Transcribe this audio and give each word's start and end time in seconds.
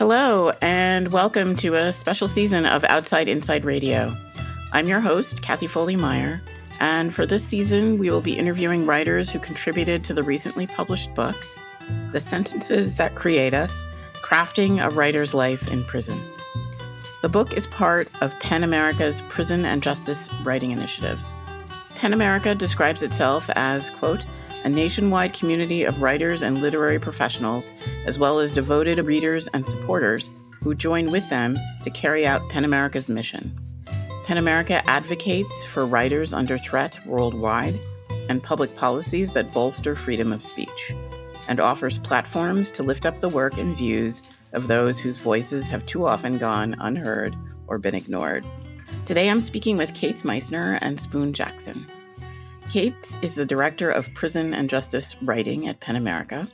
Hello, 0.00 0.50
and 0.62 1.12
welcome 1.12 1.54
to 1.56 1.74
a 1.74 1.92
special 1.92 2.26
season 2.26 2.64
of 2.64 2.84
Outside 2.84 3.28
Inside 3.28 3.66
Radio. 3.66 4.16
I'm 4.72 4.88
your 4.88 5.00
host, 5.00 5.42
Kathy 5.42 5.66
Foley 5.66 5.94
Meyer, 5.94 6.40
and 6.80 7.14
for 7.14 7.26
this 7.26 7.44
season, 7.44 7.98
we 7.98 8.08
will 8.08 8.22
be 8.22 8.38
interviewing 8.38 8.86
writers 8.86 9.28
who 9.28 9.38
contributed 9.38 10.02
to 10.06 10.14
the 10.14 10.22
recently 10.22 10.66
published 10.66 11.14
book, 11.14 11.36
The 12.12 12.20
Sentences 12.20 12.96
That 12.96 13.14
Create 13.14 13.52
Us 13.52 13.84
Crafting 14.14 14.82
a 14.82 14.88
Writer's 14.88 15.34
Life 15.34 15.70
in 15.70 15.84
Prison. 15.84 16.18
The 17.20 17.28
book 17.28 17.52
is 17.52 17.66
part 17.66 18.08
of 18.22 18.32
PEN 18.40 18.64
America's 18.64 19.20
Prison 19.28 19.66
and 19.66 19.82
Justice 19.82 20.30
Writing 20.44 20.70
Initiatives. 20.70 21.30
PEN 21.96 22.14
America 22.14 22.54
describes 22.54 23.02
itself 23.02 23.50
as, 23.50 23.90
quote, 23.90 24.24
a 24.64 24.68
nationwide 24.68 25.32
community 25.32 25.84
of 25.84 26.02
writers 26.02 26.42
and 26.42 26.60
literary 26.60 26.98
professionals, 26.98 27.70
as 28.06 28.18
well 28.18 28.38
as 28.38 28.52
devoted 28.52 28.98
readers 29.04 29.48
and 29.48 29.66
supporters 29.66 30.28
who 30.62 30.74
join 30.74 31.10
with 31.10 31.28
them 31.30 31.56
to 31.84 31.90
carry 31.90 32.26
out 32.26 32.48
PEN 32.50 32.64
America's 32.64 33.08
mission. 33.08 33.54
PEN 34.24 34.36
America 34.36 34.82
advocates 34.88 35.64
for 35.64 35.86
writers 35.86 36.32
under 36.32 36.58
threat 36.58 36.98
worldwide 37.06 37.74
and 38.28 38.42
public 38.42 38.74
policies 38.76 39.32
that 39.32 39.52
bolster 39.52 39.96
freedom 39.96 40.32
of 40.32 40.42
speech, 40.42 40.92
and 41.48 41.58
offers 41.58 41.98
platforms 41.98 42.70
to 42.70 42.82
lift 42.82 43.06
up 43.06 43.20
the 43.20 43.28
work 43.28 43.58
and 43.58 43.76
views 43.76 44.30
of 44.52 44.66
those 44.66 44.98
whose 44.98 45.18
voices 45.18 45.66
have 45.68 45.86
too 45.86 46.06
often 46.06 46.38
gone 46.38 46.76
unheard 46.80 47.34
or 47.66 47.78
been 47.78 47.94
ignored. 47.94 48.44
Today 49.06 49.28
I'm 49.28 49.42
speaking 49.42 49.76
with 49.76 49.94
Caits 49.94 50.22
Meissner 50.22 50.78
and 50.80 51.00
Spoon 51.00 51.32
Jackson. 51.32 51.84
Kate 52.72 53.18
is 53.20 53.34
the 53.34 53.44
director 53.44 53.90
of 53.90 54.14
prison 54.14 54.54
and 54.54 54.70
justice 54.70 55.16
writing 55.22 55.66
at 55.66 55.80
PEN 55.80 55.96
America. 55.96 56.46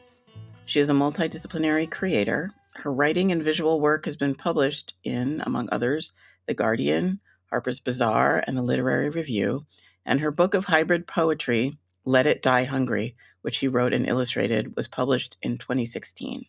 She 0.65 0.80
is 0.80 0.88
a 0.88 0.95
multidisciplinary 0.95 1.91
creator. 1.91 2.52
Her 2.74 2.91
writing 2.91 3.33
and 3.33 3.43
visual 3.43 3.83
work 3.83 4.07
has 4.07 4.16
been 4.16 4.35
published 4.35 4.95
in, 5.04 5.43
among 5.45 5.68
others, 5.71 6.15
The 6.46 6.54
Guardian, 6.54 7.21
Harper's 7.51 7.80
Bazaar, 7.80 8.43
and 8.46 8.57
the 8.57 8.63
Literary 8.63 9.10
Review, 9.10 9.66
and 10.07 10.21
her 10.21 10.30
book 10.30 10.54
of 10.54 10.65
hybrid 10.65 11.07
poetry, 11.07 11.76
Let 12.07 12.26
It 12.26 12.41
Die 12.41 12.65
Hungry, 12.65 13.15
which 13.43 13.59
he 13.59 13.69
wrote 13.69 13.93
and 13.93 14.09
illustrated, 14.09 14.74
was 14.74 14.88
published 14.88 15.37
in 15.43 15.59
2016. 15.59 16.46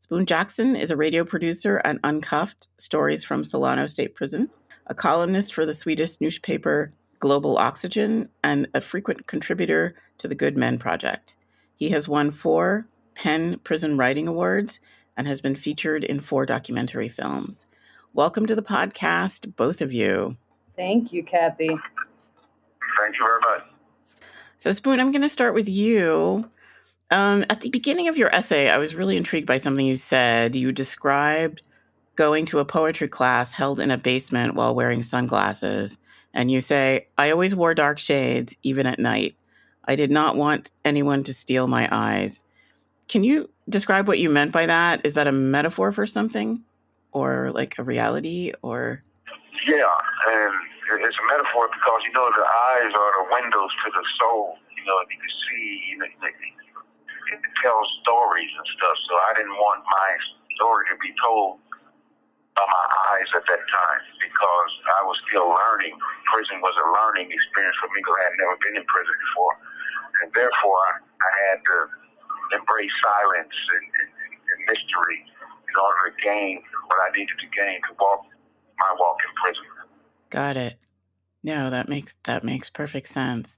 Spoon 0.00 0.26
Jackson 0.26 0.74
is 0.74 0.90
a 0.90 0.96
radio 0.96 1.24
producer 1.24 1.80
at 1.84 2.00
Uncuffed 2.02 2.66
Stories 2.78 3.22
from 3.22 3.44
Solano 3.44 3.86
State 3.86 4.16
Prison, 4.16 4.50
a 4.88 4.96
columnist 4.96 5.54
for 5.54 5.64
the 5.64 5.74
Swedish 5.74 6.20
newspaper 6.20 6.92
Global 7.18 7.58
Oxygen, 7.58 8.26
and 8.42 8.68
a 8.74 8.80
frequent 8.80 9.26
contributor 9.26 9.94
to 10.18 10.28
the 10.28 10.34
Good 10.34 10.56
Men 10.56 10.78
Project. 10.78 11.34
He 11.74 11.90
has 11.90 12.08
won 12.08 12.30
four 12.30 12.86
PEN 13.14 13.58
Prison 13.60 13.96
Writing 13.96 14.28
Awards 14.28 14.80
and 15.16 15.26
has 15.26 15.40
been 15.40 15.56
featured 15.56 16.04
in 16.04 16.20
four 16.20 16.46
documentary 16.46 17.08
films. 17.08 17.66
Welcome 18.12 18.46
to 18.46 18.54
the 18.54 18.62
podcast, 18.62 19.56
both 19.56 19.80
of 19.80 19.92
you. 19.92 20.36
Thank 20.76 21.12
you, 21.12 21.22
Kathy. 21.22 21.68
Thank 21.68 23.18
you 23.18 23.26
very 23.26 23.40
much. 23.40 23.64
So, 24.58 24.72
Spoon, 24.72 25.00
I'm 25.00 25.12
going 25.12 25.22
to 25.22 25.28
start 25.28 25.54
with 25.54 25.68
you. 25.68 26.50
Um, 27.10 27.44
at 27.50 27.60
the 27.60 27.70
beginning 27.70 28.08
of 28.08 28.16
your 28.16 28.34
essay, 28.34 28.68
I 28.68 28.78
was 28.78 28.94
really 28.94 29.16
intrigued 29.16 29.46
by 29.46 29.58
something 29.58 29.86
you 29.86 29.96
said. 29.96 30.54
You 30.54 30.72
described 30.72 31.62
going 32.16 32.46
to 32.46 32.58
a 32.58 32.64
poetry 32.64 33.08
class 33.08 33.52
held 33.52 33.78
in 33.78 33.90
a 33.90 33.98
basement 33.98 34.54
while 34.54 34.74
wearing 34.74 35.02
sunglasses 35.02 35.98
and 36.36 36.50
you 36.50 36.60
say, 36.60 37.08
I 37.16 37.30
always 37.30 37.56
wore 37.56 37.74
dark 37.74 37.98
shades, 37.98 38.54
even 38.62 38.86
at 38.86 38.98
night. 38.98 39.36
I 39.86 39.96
did 39.96 40.10
not 40.10 40.36
want 40.36 40.70
anyone 40.84 41.24
to 41.24 41.32
steal 41.32 41.66
my 41.66 41.88
eyes. 41.90 42.44
Can 43.08 43.24
you 43.24 43.48
describe 43.70 44.06
what 44.06 44.18
you 44.18 44.28
meant 44.28 44.52
by 44.52 44.66
that? 44.66 45.00
Is 45.02 45.14
that 45.14 45.26
a 45.26 45.32
metaphor 45.32 45.92
for 45.92 46.06
something 46.06 46.62
or 47.12 47.50
like 47.54 47.78
a 47.78 47.82
reality 47.82 48.52
or? 48.60 49.02
Yeah, 49.66 49.88
and 50.28 50.52
it's 51.00 51.16
a 51.16 51.26
metaphor 51.32 51.68
because, 51.72 52.02
you 52.04 52.12
know, 52.12 52.28
the 52.36 52.44
eyes 52.44 52.92
are 52.92 53.12
the 53.16 53.26
windows 53.32 53.70
to 53.86 53.90
the 53.90 54.04
soul. 54.20 54.58
You 54.76 54.84
know, 54.84 55.00
if 55.00 55.08
you 55.08 55.16
can 55.16 55.34
see, 55.48 55.82
you 55.88 55.98
know, 55.98 56.04
it 56.04 57.40
tells 57.62 57.88
stories 58.02 58.50
and 58.58 58.66
stuff. 58.76 58.96
So 59.08 59.14
I 59.14 59.32
didn't 59.36 59.56
want 59.56 59.82
my 59.88 60.10
story 60.56 60.84
to 60.90 60.96
be 61.00 61.14
told 61.16 61.60
by 62.56 62.64
my 62.64 62.86
eyes 63.12 63.28
at 63.36 63.44
that 63.46 63.62
time 63.68 64.02
because 64.18 64.72
I 64.98 65.04
was 65.04 65.20
still 65.28 65.48
learning. 65.52 65.92
Prison 66.32 66.58
was 66.64 66.74
a 66.74 66.86
learning 66.88 67.30
experience 67.30 67.76
for 67.76 67.88
me 67.92 68.00
because 68.00 68.16
I 68.16 68.24
had 68.32 68.36
never 68.40 68.56
been 68.64 68.76
in 68.80 68.86
prison 68.88 69.16
before. 69.28 69.54
And 70.24 70.28
therefore, 70.32 70.88
I 71.20 71.30
had 71.52 71.60
to 71.60 71.78
embrace 72.56 72.92
silence 73.04 73.52
and, 73.76 73.86
and, 74.00 74.10
and 74.32 74.58
mystery 74.72 75.20
in 75.68 75.74
order 75.76 76.00
to 76.08 76.12
gain 76.24 76.64
what 76.88 76.98
I 77.04 77.12
needed 77.12 77.36
to 77.36 77.48
gain 77.52 77.80
to 77.86 77.92
walk 78.00 78.24
my 78.80 78.92
walk 78.98 79.20
in 79.20 79.32
prison. 79.36 79.64
Got 80.30 80.56
it. 80.56 80.78
No, 81.42 81.70
that 81.70 81.88
makes 81.88 82.14
that 82.24 82.44
makes 82.44 82.70
perfect 82.70 83.08
sense. 83.08 83.56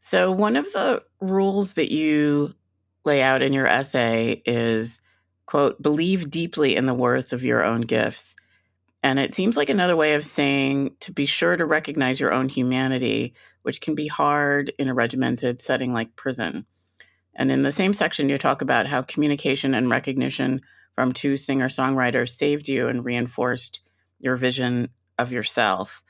So 0.00 0.30
one 0.32 0.56
of 0.56 0.64
the 0.72 1.02
rules 1.20 1.74
that 1.74 1.92
you 1.92 2.54
lay 3.04 3.22
out 3.22 3.42
in 3.42 3.52
your 3.52 3.66
essay 3.66 4.42
is 4.46 5.00
quote, 5.48 5.80
believe 5.80 6.30
deeply 6.30 6.76
in 6.76 6.84
the 6.84 6.92
worth 6.92 7.32
of 7.32 7.42
your 7.42 7.64
own 7.64 7.80
gifts. 7.80 8.36
And 9.02 9.18
it 9.18 9.34
seems 9.34 9.56
like 9.56 9.70
another 9.70 9.96
way 9.96 10.12
of 10.12 10.26
saying 10.26 10.96
to 11.00 11.10
be 11.10 11.24
sure 11.24 11.56
to 11.56 11.64
recognize 11.64 12.20
your 12.20 12.34
own 12.34 12.50
humanity, 12.50 13.32
which 13.62 13.80
can 13.80 13.94
be 13.94 14.08
hard 14.08 14.74
in 14.78 14.88
a 14.88 14.94
regimented 14.94 15.62
setting 15.62 15.94
like 15.94 16.14
prison. 16.16 16.66
And 17.34 17.50
in 17.50 17.62
the 17.62 17.72
same 17.72 17.94
section, 17.94 18.28
you 18.28 18.36
talk 18.36 18.60
about 18.60 18.88
how 18.88 19.00
communication 19.00 19.72
and 19.72 19.90
recognition 19.90 20.60
from 20.94 21.14
two 21.14 21.38
singer 21.38 21.70
songwriters 21.70 22.36
saved 22.36 22.68
you 22.68 22.88
and 22.88 23.02
reinforced 23.02 23.80
your 24.20 24.36
vision 24.36 24.90
of 25.16 25.32
yourself. 25.32 26.02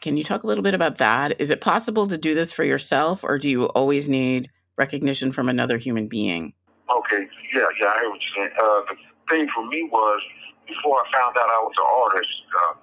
Can 0.00 0.16
you 0.16 0.24
talk 0.24 0.42
a 0.42 0.48
little 0.48 0.64
bit 0.64 0.74
about 0.74 0.98
that? 0.98 1.40
Is 1.40 1.50
it 1.50 1.60
possible 1.60 2.08
to 2.08 2.18
do 2.18 2.34
this 2.34 2.50
for 2.50 2.64
yourself, 2.64 3.22
or 3.22 3.38
do 3.38 3.48
you 3.48 3.66
always 3.66 4.08
need 4.08 4.50
recognition 4.76 5.30
from 5.30 5.48
another 5.48 5.78
human 5.78 6.08
being? 6.08 6.54
Okay, 7.12 7.28
yeah, 7.52 7.68
yeah, 7.76 7.92
I 7.92 8.00
hear 8.00 8.10
what 8.10 8.20
you're 8.24 8.36
saying. 8.40 8.56
Uh, 8.56 8.80
the 8.88 8.96
thing 9.28 9.44
for 9.52 9.68
me 9.68 9.84
was 9.92 10.20
before 10.64 10.96
I 10.96 11.04
found 11.12 11.36
out 11.36 11.44
I 11.44 11.60
was 11.60 11.76
an 11.76 11.90
artist, 11.92 12.36
uh, 12.56 12.74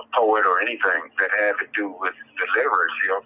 a 0.00 0.04
poet, 0.16 0.48
or 0.48 0.60
anything 0.64 1.12
that 1.20 1.28
had 1.36 1.60
to 1.60 1.68
do 1.76 1.92
with 2.00 2.16
the 2.16 2.46
literary 2.56 2.92
field, 3.04 3.24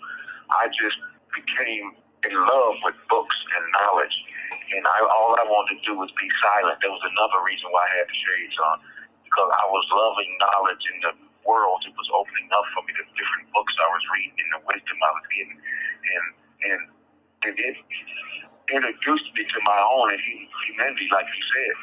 I 0.51 0.67
just 0.75 0.99
became 1.31 1.95
in 2.27 2.35
love 2.35 2.75
with 2.83 2.99
books 3.07 3.39
and 3.55 3.65
knowledge. 3.71 4.17
And 4.75 4.83
I, 4.83 4.99
all 5.15 5.39
I 5.39 5.47
wanted 5.47 5.79
to 5.79 5.85
do 5.87 5.95
was 5.95 6.11
be 6.19 6.27
silent. 6.43 6.83
There 6.83 6.91
was 6.91 7.07
another 7.07 7.39
reason 7.47 7.71
why 7.71 7.87
I 7.87 8.03
had 8.03 8.09
the 8.11 8.19
shades 8.19 8.59
on, 8.67 8.83
because 9.23 9.47
I 9.47 9.67
was 9.71 9.85
loving 9.95 10.33
knowledge 10.43 10.83
in 10.91 10.99
the 11.07 11.13
world. 11.47 11.87
It 11.87 11.95
was 11.95 12.11
opening 12.11 12.51
up 12.51 12.67
for 12.75 12.83
me 12.83 12.99
the 12.99 13.07
different 13.15 13.47
books 13.55 13.75
I 13.79 13.87
was 13.95 14.05
reading 14.19 14.35
and 14.43 14.51
the 14.59 14.63
wisdom 14.67 14.99
I 15.07 15.13
was 15.15 15.27
getting, 15.31 15.59
and 16.11 16.27
and, 16.67 16.81
and 17.47 17.55
it 17.63 17.77
introduced 18.71 19.29
me 19.35 19.43
to 19.45 19.59
my 19.65 19.81
own 19.81 20.11
humanity, 20.67 21.09
like 21.11 21.27
you 21.27 21.43
said, 21.51 21.75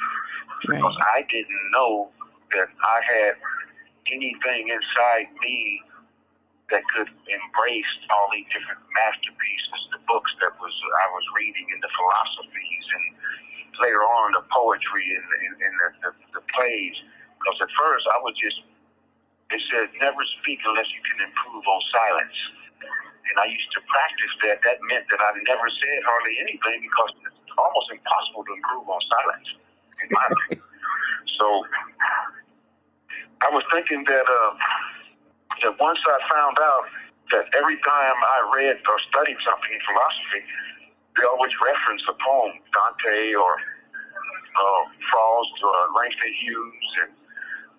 right. 0.70 0.78
because 0.78 0.98
I 1.16 1.26
didn't 1.30 1.66
know 1.72 2.10
that 2.56 2.70
I 2.70 3.00
had 3.04 3.34
anything 4.12 4.70
inside 4.70 5.28
me 5.42 5.82
that 6.72 6.86
could 6.94 7.10
embrace 7.10 7.94
all 8.14 8.30
these 8.32 8.46
different 8.54 8.80
masterpieces, 8.94 9.80
the 9.92 10.02
books 10.06 10.30
that 10.42 10.54
was 10.62 10.74
I 11.02 11.08
was 11.10 11.26
reading, 11.36 11.66
and 11.74 11.82
the 11.82 11.90
philosophies, 11.98 12.86
and 12.94 13.06
later 13.82 14.04
on 14.04 14.34
the 14.34 14.44
poetry 14.54 15.08
and, 15.16 15.26
and, 15.26 15.54
and 15.62 15.74
the, 15.82 15.90
the, 16.04 16.12
the 16.40 16.44
plays. 16.54 16.98
Because 17.40 17.58
at 17.64 17.72
first 17.74 18.06
I 18.12 18.20
was 18.22 18.36
just, 18.38 18.62
it 19.50 19.62
said, 19.72 19.90
never 20.04 20.22
speak 20.42 20.60
unless 20.68 20.92
you 20.94 21.02
can 21.02 21.26
improve 21.26 21.64
on 21.66 21.82
silence 21.90 22.38
and 23.28 23.36
I 23.40 23.48
used 23.52 23.72
to 23.76 23.82
practice 23.86 24.34
that, 24.48 24.58
that 24.64 24.78
meant 24.88 25.06
that 25.12 25.20
I 25.20 25.32
never 25.48 25.68
said 25.70 26.00
hardly 26.08 26.36
anything 26.40 26.80
because 26.82 27.12
it's 27.28 27.54
almost 27.58 27.92
impossible 27.92 28.44
to 28.48 28.54
improve 28.56 28.86
on 28.88 29.02
silence, 29.06 29.50
in 30.04 30.08
my 30.12 30.26
opinion. 30.34 30.66
So 31.38 31.46
I 33.42 33.50
was 33.52 33.64
thinking 33.72 34.04
that 34.06 34.26
uh, 34.28 34.52
that 35.64 35.76
once 35.80 36.00
I 36.06 36.18
found 36.32 36.58
out 36.60 36.86
that 37.32 37.46
every 37.56 37.78
time 37.86 38.18
I 38.18 38.38
read 38.56 38.78
or 38.88 38.98
studied 39.12 39.38
something 39.46 39.72
in 39.72 39.82
philosophy, 39.86 40.42
they 41.18 41.26
always 41.28 41.52
reference 41.62 42.04
a 42.10 42.16
poem, 42.18 42.54
Dante 42.74 43.34
or 43.36 43.54
uh, 43.56 44.84
Frost 45.12 45.56
or 45.64 45.78
Langston 45.96 46.34
Hughes 46.40 46.90
and 47.04 47.12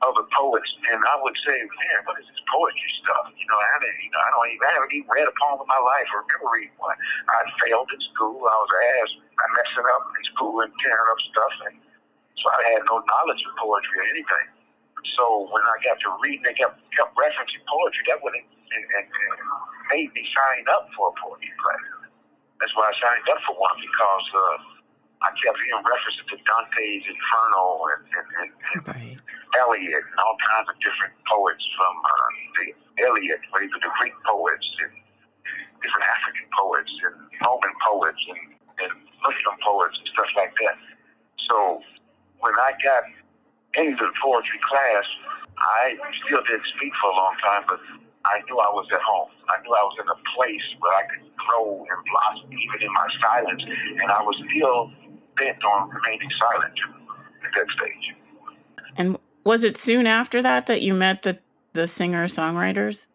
other 0.00 0.24
poets, 0.32 0.70
and 0.88 1.00
I 1.04 1.16
would 1.20 1.36
say, 1.44 1.60
man, 1.60 1.98
what 2.08 2.16
is 2.20 2.26
this 2.28 2.42
poetry 2.48 2.90
stuff? 3.04 3.28
You 3.36 3.46
know, 3.48 3.58
I 3.60 3.76
didn't, 3.84 4.00
you 4.00 4.10
know, 4.12 4.22
I 4.24 4.28
don't 4.32 4.48
even, 4.48 4.64
I 4.64 4.72
haven't 4.80 4.92
even 4.96 5.08
read 5.12 5.28
a 5.28 5.34
poem 5.36 5.60
in 5.60 5.68
my 5.68 5.80
life 5.80 6.08
or 6.16 6.24
remember 6.24 6.48
reading 6.56 6.76
one. 6.80 6.96
I 7.28 7.38
failed 7.64 7.92
in 7.92 8.00
school. 8.12 8.40
I 8.40 8.56
was 8.56 8.72
ass, 9.00 9.10
I 9.20 9.44
messing 9.60 9.86
up 9.92 10.04
in 10.16 10.24
school 10.32 10.54
and 10.64 10.72
tearing 10.80 11.08
up 11.12 11.20
stuff, 11.20 11.54
and 11.68 11.76
so 12.40 12.46
I 12.48 12.60
had 12.76 12.82
no 12.88 13.04
knowledge 13.04 13.44
of 13.44 13.52
poetry 13.60 13.96
or 14.00 14.08
anything. 14.08 14.48
So 15.16 15.48
when 15.52 15.64
I 15.64 15.76
got 15.84 16.00
to 16.00 16.08
reading, 16.20 16.44
they 16.44 16.56
kept 16.56 16.80
kept 16.96 17.12
referencing 17.16 17.64
poetry. 17.68 18.04
That 18.08 18.20
would 18.24 18.36
and, 18.36 18.84
and, 18.96 19.06
and 19.08 19.36
made 19.90 20.10
me 20.14 20.22
sign 20.32 20.64
up 20.72 20.88
for 20.96 21.10
a 21.10 21.14
poetry 21.20 21.52
class. 21.60 21.84
That's 22.60 22.74
why 22.76 22.88
I 22.88 22.94
signed 23.00 23.26
up 23.28 23.40
for 23.48 23.56
one 23.56 23.76
because 23.80 24.26
uh, 24.36 24.79
I 25.20 25.28
kept 25.44 25.58
hearing 25.60 25.84
references 25.84 26.24
to 26.32 26.36
Dante's 26.48 27.04
Inferno 27.04 27.64
and, 27.92 28.02
and, 28.08 28.28
and, 28.40 28.50
and 28.72 28.80
right. 28.88 29.16
Eliot 29.60 30.00
and 30.00 30.18
all 30.24 30.36
kinds 30.48 30.72
of 30.72 30.76
different 30.80 31.12
poets 31.28 31.60
from 31.76 31.94
uh, 32.00 32.28
the 32.56 32.66
Eliot, 33.04 33.40
even 33.60 33.78
the 33.84 33.92
Greek 34.00 34.16
poets 34.24 34.64
and 34.80 34.92
different 35.84 36.06
African 36.08 36.48
poets 36.56 36.92
and 37.04 37.16
Roman 37.44 37.74
poets 37.84 38.22
and, 38.32 38.42
and 38.80 38.92
Muslim 39.20 39.56
poets 39.60 39.96
and 40.00 40.08
stuff 40.08 40.30
like 40.40 40.56
that. 40.64 40.76
So 41.52 41.84
when 42.40 42.56
I 42.56 42.72
got 42.80 43.04
into 43.76 44.00
the 44.00 44.16
poetry 44.24 44.60
class, 44.64 45.04
I 45.60 46.00
still 46.24 46.40
didn't 46.48 46.64
speak 46.76 46.92
for 46.96 47.12
a 47.12 47.16
long 47.16 47.36
time, 47.44 47.64
but 47.68 47.80
I 48.24 48.40
knew 48.48 48.56
I 48.56 48.72
was 48.72 48.88
at 48.92 49.00
home. 49.04 49.28
I 49.48 49.60
knew 49.60 49.72
I 49.72 49.84
was 49.84 49.96
in 50.00 50.08
a 50.08 50.18
place 50.36 50.64
where 50.80 50.96
I 50.96 51.04
could 51.08 51.28
grow 51.36 51.84
and 51.84 52.00
blossom, 52.08 52.48
even 52.52 52.88
in 52.88 52.92
my 52.92 53.08
silence. 53.20 53.62
And 54.00 54.08
I 54.08 54.20
was 54.24 54.36
still 54.48 54.92
bent 55.36 55.62
on 55.64 55.90
remaining 55.90 56.30
silent 56.38 56.78
at 57.44 57.50
that 57.54 57.66
stage. 57.76 58.14
And 58.96 59.18
was 59.44 59.64
it 59.64 59.76
soon 59.76 60.06
after 60.06 60.42
that 60.42 60.66
that 60.66 60.82
you 60.82 60.94
met 60.94 61.22
the 61.22 61.38
the 61.72 61.86
singer 61.86 62.26
songwriters? 62.26 63.06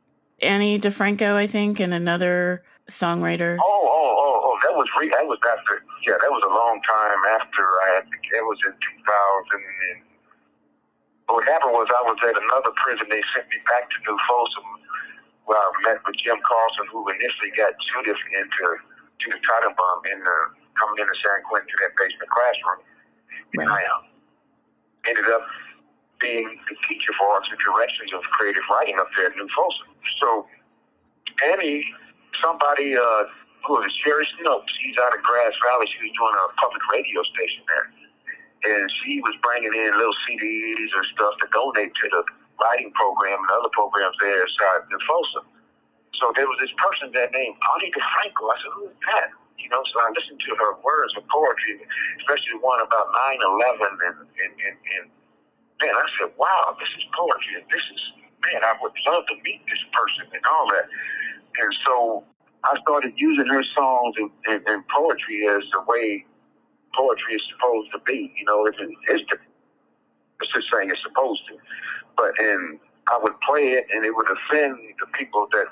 Ani 0.41 0.79
DiFranco, 0.79 1.35
I 1.35 1.47
think, 1.47 1.79
and 1.79 1.93
another 1.93 2.63
songwriter. 2.89 3.57
Oh, 3.61 3.87
oh, 3.87 4.15
oh, 4.19 4.41
oh! 4.43 4.55
That 4.63 4.75
was 4.75 4.87
re- 4.99 5.09
that 5.09 5.25
was 5.25 5.39
after. 5.47 5.83
Yeah, 6.05 6.19
that 6.19 6.31
was 6.31 6.43
a 6.43 6.51
long 6.51 6.81
time 6.83 7.19
after 7.39 7.63
I 7.63 7.87
had. 7.95 8.05
It 8.07 8.43
was 8.43 8.59
in 8.65 8.73
2000. 8.73 9.63
And, 9.91 10.01
what 11.27 11.43
happened 11.49 11.73
was 11.73 11.87
I 11.89 12.03
was 12.05 12.19
at 12.21 12.37
another 12.37 12.69
prison. 12.77 13.07
They 13.09 13.23
sent 13.33 13.49
me 13.49 13.57
back 13.65 13.89
to 13.89 13.97
New 14.05 14.17
Folsom, 14.29 14.63
where 15.45 15.57
I 15.57 15.71
met 15.81 15.97
with 16.05 16.17
Jim 16.21 16.37
Carlson, 16.45 16.85
who 16.91 17.01
initially 17.09 17.49
got 17.57 17.73
Judith 17.81 18.21
into 18.29 18.65
Judith 19.17 19.41
Tannenbaum 19.41 20.05
in 20.13 20.19
the 20.21 20.39
coming 20.79 20.99
into 20.99 21.15
San 21.19 21.43
Quentin 21.47 21.67
to 21.69 21.77
that 21.83 21.93
basement 21.97 22.29
classroom. 22.29 22.79
Right. 23.55 23.65
And 23.65 23.69
I 23.71 23.81
um, 23.89 24.03
ended 25.07 25.27
up 25.31 25.45
being 26.19 26.47
the 26.67 26.75
teacher 26.87 27.11
for 27.19 27.27
arts 27.35 27.51
and 27.51 27.59
directions 27.59 28.13
of 28.15 28.23
creative 28.31 28.63
writing 28.71 28.95
up 28.99 29.11
there 29.15 29.27
at 29.31 29.35
New 29.35 29.47
Folsom. 29.51 29.91
So 30.19 30.47
Annie, 31.51 31.83
somebody 32.39 32.95
uh, 32.95 33.27
who 33.67 33.81
was 33.83 33.91
Sherry 33.99 34.27
Snopes, 34.39 34.71
she's 34.79 34.95
out 35.03 35.11
of 35.11 35.21
Grass 35.23 35.53
Valley. 35.63 35.87
She 35.91 35.99
was 36.07 36.13
doing 36.15 36.35
a 36.35 36.45
public 36.55 36.83
radio 36.91 37.19
station 37.35 37.63
there 37.67 37.91
and 38.65 38.91
she 39.03 39.21
was 39.21 39.33
bringing 39.43 39.73
in 39.73 39.91
little 39.93 40.15
CDs 40.25 40.89
or 40.95 41.03
stuff 41.13 41.33
to 41.41 41.47
donate 41.53 41.93
to 41.93 42.09
the 42.09 42.23
writing 42.61 42.91
program 42.93 43.37
and 43.37 43.51
other 43.59 43.69
programs 43.73 44.15
there 44.21 44.41
inside 44.41 44.89
New 44.89 44.99
Folsom. 45.07 45.45
So 46.17 46.31
there 46.35 46.47
was 46.47 46.57
this 46.59 46.71
person 46.77 47.11
there 47.13 47.29
named 47.33 47.55
Ani 47.75 47.91
DiFranco. 47.91 48.43
I 48.47 48.55
said, 48.57 48.71
who 48.73 48.83
is 48.87 48.99
that? 49.11 49.29
You 49.57 49.69
know, 49.69 49.81
so 49.89 49.99
I 49.99 50.11
listened 50.13 50.39
to 50.39 50.51
her 50.59 50.77
words 50.83 51.13
of 51.17 51.23
poetry, 51.27 51.81
especially 52.21 52.59
the 52.59 52.63
one 52.63 52.81
about 52.81 53.09
9-11 53.09 53.81
and, 54.07 54.17
and, 54.21 54.53
and, 54.61 54.77
and 54.99 55.05
man, 55.81 55.93
I 55.95 56.05
said, 56.19 56.31
wow, 56.37 56.75
this 56.79 56.89
is 56.97 57.03
poetry. 57.17 57.61
And 57.61 57.65
this 57.71 57.81
is, 57.81 58.01
man, 58.45 58.61
I 58.63 58.75
would 58.81 58.93
love 59.07 59.23
to 59.27 59.35
meet 59.43 59.61
this 59.67 59.83
person 59.91 60.27
and 60.31 60.43
all 60.45 60.67
that. 60.69 60.85
And 61.61 61.71
so 61.85 62.23
I 62.63 62.75
started 62.81 63.13
using 63.17 63.47
her 63.47 63.63
songs 63.75 64.15
and, 64.17 64.31
and, 64.47 64.61
and 64.67 64.83
poetry 64.87 65.47
as 65.47 65.63
the 65.71 65.81
way 65.87 66.25
poetry 66.95 67.35
is 67.35 67.43
supposed 67.51 67.91
to 67.93 67.99
be. 68.05 68.33
You 68.37 68.45
know, 68.45 68.65
it's, 68.65 68.77
it's, 68.79 69.23
the, 69.29 69.37
it's 70.41 70.51
just 70.53 70.67
saying 70.71 70.89
it's 70.89 71.01
supposed 71.03 71.41
to. 71.47 71.57
But 72.17 72.37
and 72.39 72.79
I 73.11 73.19
would 73.21 73.39
play 73.41 73.73
it, 73.77 73.85
and 73.93 74.05
it 74.05 74.15
would 74.15 74.27
offend 74.29 74.77
the 74.99 75.05
people 75.17 75.47
that, 75.51 75.65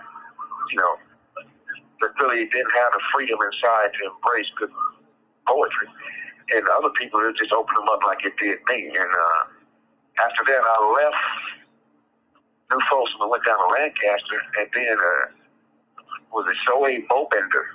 you 0.71 0.77
know, 0.77 0.95
that 2.03 2.11
really 2.19 2.45
didn't 2.45 2.71
have 2.75 2.91
the 2.91 3.01
freedom 3.15 3.39
inside 3.39 3.95
to 4.00 4.11
embrace 4.11 4.51
good 4.59 4.71
poetry. 5.47 5.88
And 6.53 6.67
other 6.75 6.91
people, 7.00 7.23
it 7.23 7.35
just 7.39 7.51
opened 7.55 7.77
them 7.79 7.89
up 7.89 8.03
like 8.05 8.25
it 8.25 8.35
did 8.38 8.59
me. 8.67 8.91
And 8.91 9.11
uh, 9.11 9.41
after 10.19 10.44
that, 10.45 10.61
I 10.61 10.75
left 11.00 11.23
New 12.71 12.81
Folsom 12.91 13.21
and 13.21 13.31
went 13.31 13.45
down 13.45 13.57
to 13.57 13.67
Lancaster, 13.71 14.39
and 14.59 14.67
then 14.75 14.97
uh, 15.00 15.25
was 16.33 16.45
a 16.50 16.55
Zoe 16.67 17.05
Bobender. 17.09 17.65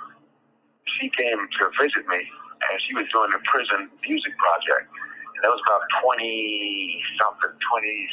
She 0.85 1.09
came 1.09 1.37
to 1.37 1.63
visit 1.81 2.05
me 2.07 2.21
and 2.67 2.81
she 2.81 2.93
was 2.93 3.05
doing 3.11 3.31
the 3.31 3.39
prison 3.45 3.89
music 4.03 4.35
project. 4.37 4.91
And 5.35 5.43
that 5.43 5.49
was 5.49 5.61
about 5.63 5.81
20 6.03 7.03
something, 7.15 7.55
2014, 7.55 8.09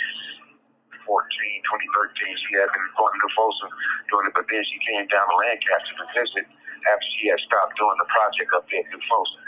2013. 1.07 2.37
She 2.37 2.53
had 2.59 2.69
been 2.75 2.89
going 2.99 3.15
to 3.15 3.31
Folsom 3.39 3.71
doing 4.11 4.27
it, 4.29 4.35
but 4.35 4.47
then 4.51 4.63
she 4.67 4.79
came 4.83 5.07
down 5.09 5.27
to 5.31 5.37
Lancaster 5.39 5.95
to 6.03 6.07
visit 6.19 6.47
after 6.91 7.09
she 7.19 7.31
had 7.31 7.41
stopped 7.41 7.79
doing 7.79 7.97
the 7.99 8.09
project 8.11 8.51
up 8.55 8.67
there 8.71 8.85
in 8.85 9.01
Folsom. 9.09 9.43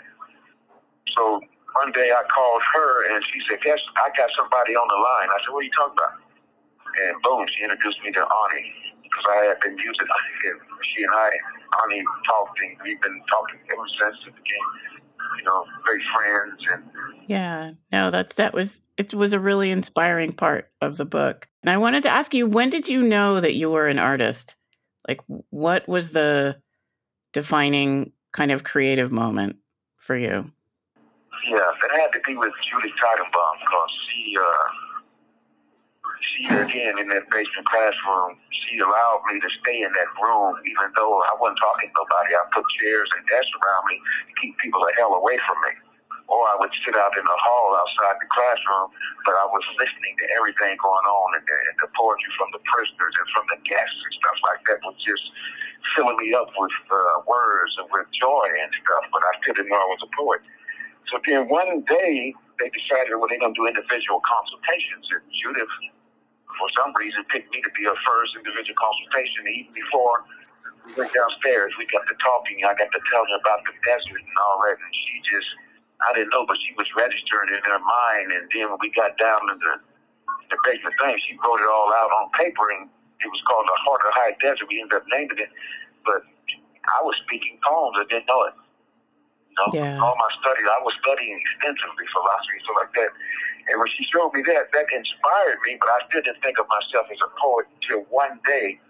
So 1.15 1.23
one 1.75 1.93
day 1.93 2.11
I 2.11 2.23
called 2.31 2.63
her 2.75 2.91
and 3.15 3.21
she 3.27 3.39
said, 3.49 3.61
Guess 3.63 3.81
I 3.99 4.11
got 4.17 4.31
somebody 4.37 4.75
on 4.77 4.87
the 4.89 5.01
line. 5.01 5.29
I 5.31 5.39
said, 5.45 5.53
What 5.53 5.63
are 5.63 5.69
you 5.69 5.77
talking 5.77 5.99
about? 5.99 6.17
And 6.99 7.15
boom, 7.23 7.47
she 7.55 7.65
introduced 7.65 8.01
me 8.03 8.11
to 8.13 8.23
Ani 8.25 8.65
because 9.03 9.27
I 9.31 9.39
had 9.53 9.61
been 9.61 9.77
using 9.79 10.09
it. 10.49 10.57
She 10.95 11.03
and 11.05 11.13
I, 11.13 11.31
Ani 11.85 12.03
talked 12.27 12.59
and 12.63 12.77
we've 12.83 13.01
been 13.03 13.21
talking 13.31 13.61
ever 13.73 13.87
since 14.01 14.17
it 14.27 14.35
became 14.37 14.67
you 15.39 15.45
know, 15.45 15.65
great 15.85 16.03
friends 16.15 16.61
and 16.73 16.83
yeah, 17.29 17.73
no, 17.93 18.11
that's 18.11 18.35
that 18.37 18.55
was 18.55 18.81
it 18.97 19.13
was 19.13 19.35
a 19.35 19.41
really 19.41 19.71
inspiring 19.71 20.33
part 20.33 20.71
of 20.81 20.97
the 20.97 21.05
book. 21.05 21.47
And 21.63 21.71
I 21.71 21.77
wanted 21.77 22.03
to 22.05 22.09
ask 22.09 22.33
you, 22.33 22.47
when 22.47 22.71
did 22.71 22.89
you 22.89 23.03
know 23.03 23.41
that 23.41 23.55
you 23.55 23.71
were 23.71 23.87
an 23.87 23.99
artist? 23.99 24.57
Like, 25.07 25.21
what 25.51 25.87
was 25.87 26.11
the 26.11 26.61
defining 27.35 28.13
kind 28.33 28.51
of 28.51 28.65
creative 28.65 29.13
moment 29.13 29.57
for 29.99 30.17
you? 30.17 30.51
Yeah, 31.47 31.59
it 31.59 32.01
had 32.01 32.13
to 32.13 32.21
be 32.27 32.37
with 32.37 32.53
Judith 32.63 32.97
Tannenbaum 32.99 33.59
because 33.61 33.91
she 34.09 34.37
uh, 34.37 34.88
she 36.21 36.47
again 36.47 36.99
in 36.99 37.09
that 37.15 37.31
basement 37.31 37.67
classroom, 37.71 38.39
she 38.51 38.79
allowed 38.79 39.23
me 39.31 39.41
to 39.41 39.51
stay 39.63 39.83
in 39.83 39.93
that 39.93 40.11
room 40.19 40.55
even 40.67 40.91
though 40.97 41.23
I 41.23 41.33
wasn't 41.39 41.59
talking 41.63 41.91
to 41.91 41.95
nobody. 41.95 42.35
I 42.35 42.43
put 42.51 42.67
chairs 42.81 43.09
and 43.17 43.23
desks 43.27 43.53
around 43.55 43.85
me 43.91 43.97
to 43.99 44.33
keep 44.41 44.59
people 44.59 44.83
the 44.83 44.93
hell 44.99 45.15
away 45.15 45.39
from 45.47 45.59
me. 45.69 45.75
Or 46.29 46.45
I 46.45 46.61
would 46.61 46.75
sit 46.85 46.93
out 46.93 47.17
in 47.17 47.25
the 47.25 47.39
hall 47.41 47.73
outside 47.81 48.21
the 48.21 48.29
classroom, 48.29 48.93
but 49.25 49.33
I 49.33 49.49
was 49.49 49.65
listening 49.81 50.13
to 50.21 50.27
everything 50.37 50.77
going 50.77 51.07
on 51.09 51.29
and 51.41 51.45
the, 51.49 51.57
and 51.57 51.77
the 51.81 51.89
poetry 51.97 52.33
from 52.37 52.53
the 52.53 52.61
prisoners 52.69 53.15
and 53.17 53.29
from 53.33 53.49
the 53.49 53.59
guests 53.65 53.97
and 53.97 54.13
stuff 54.21 54.39
like 54.45 54.61
that 54.69 54.79
was 54.85 54.99
just 55.01 55.25
filling 55.97 56.21
me 56.21 56.37
up 56.37 56.53
with 56.53 56.77
uh, 56.93 57.25
words 57.25 57.81
and 57.81 57.89
with 57.89 58.05
joy 58.13 58.45
and 58.61 58.69
stuff. 58.77 59.09
But 59.09 59.25
I 59.25 59.33
still 59.41 59.57
didn't 59.57 59.73
know 59.73 59.81
I 59.81 59.89
was 59.89 60.05
a 60.05 60.13
poet. 60.13 60.45
So 61.09 61.17
then 61.25 61.49
one 61.49 61.81
day 61.89 62.37
they 62.61 62.69
decided, 62.77 63.17
well, 63.17 63.29
they're 63.33 63.41
going 63.41 63.55
to 63.55 63.61
do 63.61 63.67
individual 63.67 64.21
consultations. 64.21 65.09
And 65.09 65.25
Judith 65.33 65.73
for 66.59 66.69
some 66.77 66.93
reason, 66.99 67.25
picked 67.31 67.51
me 67.55 67.63
to 67.63 67.71
be 67.73 67.87
her 67.87 67.97
first 68.05 68.37
individual 68.37 68.77
consultation. 68.77 69.47
Even 69.49 69.73
before 69.73 70.27
we 70.85 70.93
went 70.99 71.15
downstairs, 71.15 71.73
we 71.79 71.87
got 71.89 72.05
to 72.11 72.17
talking. 72.19 72.61
I 72.67 72.75
got 72.75 72.91
to 72.93 73.01
telling 73.09 73.31
her 73.33 73.41
about 73.41 73.63
the 73.65 73.75
desert 73.87 74.21
and 74.21 74.37
all 74.43 74.61
that, 74.67 74.77
and 74.77 74.93
she 74.93 75.23
just, 75.25 75.49
I 76.03 76.13
didn't 76.13 76.35
know, 76.35 76.45
but 76.45 76.59
she 76.61 76.75
was 76.77 76.91
registering 76.99 77.55
in 77.55 77.63
her 77.65 77.81
mind. 77.81 78.35
And 78.35 78.51
then 78.51 78.75
when 78.75 78.83
we 78.83 78.91
got 78.91 79.17
down 79.17 79.41
to 79.49 79.55
the, 79.55 79.75
the 80.51 80.59
basement 80.67 80.99
thing, 80.99 81.17
she 81.23 81.39
wrote 81.41 81.63
it 81.63 81.71
all 81.71 81.91
out 81.95 82.11
on 82.11 82.35
paper, 82.35 82.67
and 82.75 82.91
it 83.23 83.31
was 83.31 83.43
called 83.47 83.67
the 83.67 83.79
Heart 83.87 84.03
of 84.07 84.13
High 84.15 84.35
Desert. 84.43 84.67
We 84.69 84.83
ended 84.83 84.99
up 84.99 85.07
naming 85.11 85.39
it, 85.39 85.51
but 86.05 86.23
I 86.87 86.99
was 87.03 87.17
speaking 87.23 87.59
poems. 87.63 87.97
I 87.99 88.05
didn't 88.11 88.27
know 88.27 88.43
it. 88.51 88.55
Know, 89.59 89.75
yeah. 89.75 89.99
all 89.99 90.15
my 90.15 90.31
studies, 90.39 90.71
I 90.71 90.79
was 90.87 90.95
studying 91.03 91.35
extensively 91.35 92.07
philosophy 92.15 92.55
and 92.55 92.63
stuff 92.63 92.79
like 92.79 92.95
that. 92.95 93.11
And 93.69 93.75
when 93.83 93.91
she 93.91 94.07
showed 94.07 94.31
me 94.33 94.41
that, 94.47 94.71
that 94.73 94.87
inspired 94.95 95.59
me, 95.67 95.77
but 95.83 95.91
I 95.91 95.99
still 96.09 96.23
didn't 96.23 96.41
think 96.41 96.63
of 96.63 96.67
myself 96.71 97.11
as 97.11 97.19
a 97.21 97.31
poet 97.37 97.67
until 97.75 98.07
one 98.09 98.41
day 98.47 98.81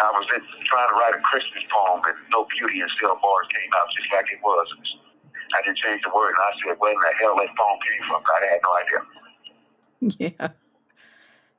I 0.00 0.10
was 0.10 0.26
in, 0.34 0.42
trying 0.64 0.88
to 0.88 0.96
write 0.96 1.14
a 1.14 1.22
Christmas 1.22 1.62
poem 1.68 2.00
and 2.08 2.16
No 2.32 2.48
Beauty 2.56 2.80
and 2.80 2.90
Still 2.96 3.14
Bars 3.20 3.46
came 3.52 3.70
out 3.76 3.86
just 3.92 4.08
like 4.12 4.32
it 4.32 4.40
was. 4.42 4.66
I 5.54 5.62
didn't 5.62 5.78
change 5.78 6.02
the 6.02 6.10
word 6.14 6.32
and 6.34 6.40
I 6.40 6.50
said, 6.64 6.76
where 6.78 6.92
in 6.92 6.98
the 6.98 7.12
hell 7.20 7.36
that 7.36 7.52
poem 7.52 7.78
came 7.84 8.02
from? 8.08 8.22
I 8.24 8.38
had 8.48 8.60
no 8.64 8.72
idea. 8.80 9.00
Yeah. 10.18 10.48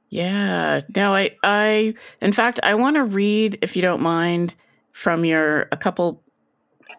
Yeah. 0.09 0.81
No, 0.95 1.13
I, 1.13 1.37
I, 1.43 1.93
in 2.21 2.33
fact, 2.33 2.59
I 2.63 2.73
want 2.73 2.95
to 2.95 3.03
read, 3.03 3.59
if 3.61 3.75
you 3.75 3.83
don't 3.83 4.01
mind, 4.01 4.55
from 4.91 5.23
your, 5.23 5.69
a 5.71 5.77
couple 5.77 6.23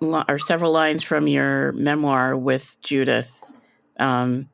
or 0.02 0.38
several 0.38 0.72
lines 0.72 1.02
from 1.02 1.26
your 1.26 1.72
memoir 1.72 2.36
with 2.36 2.76
Judith 2.82 3.30
um, 3.98 4.48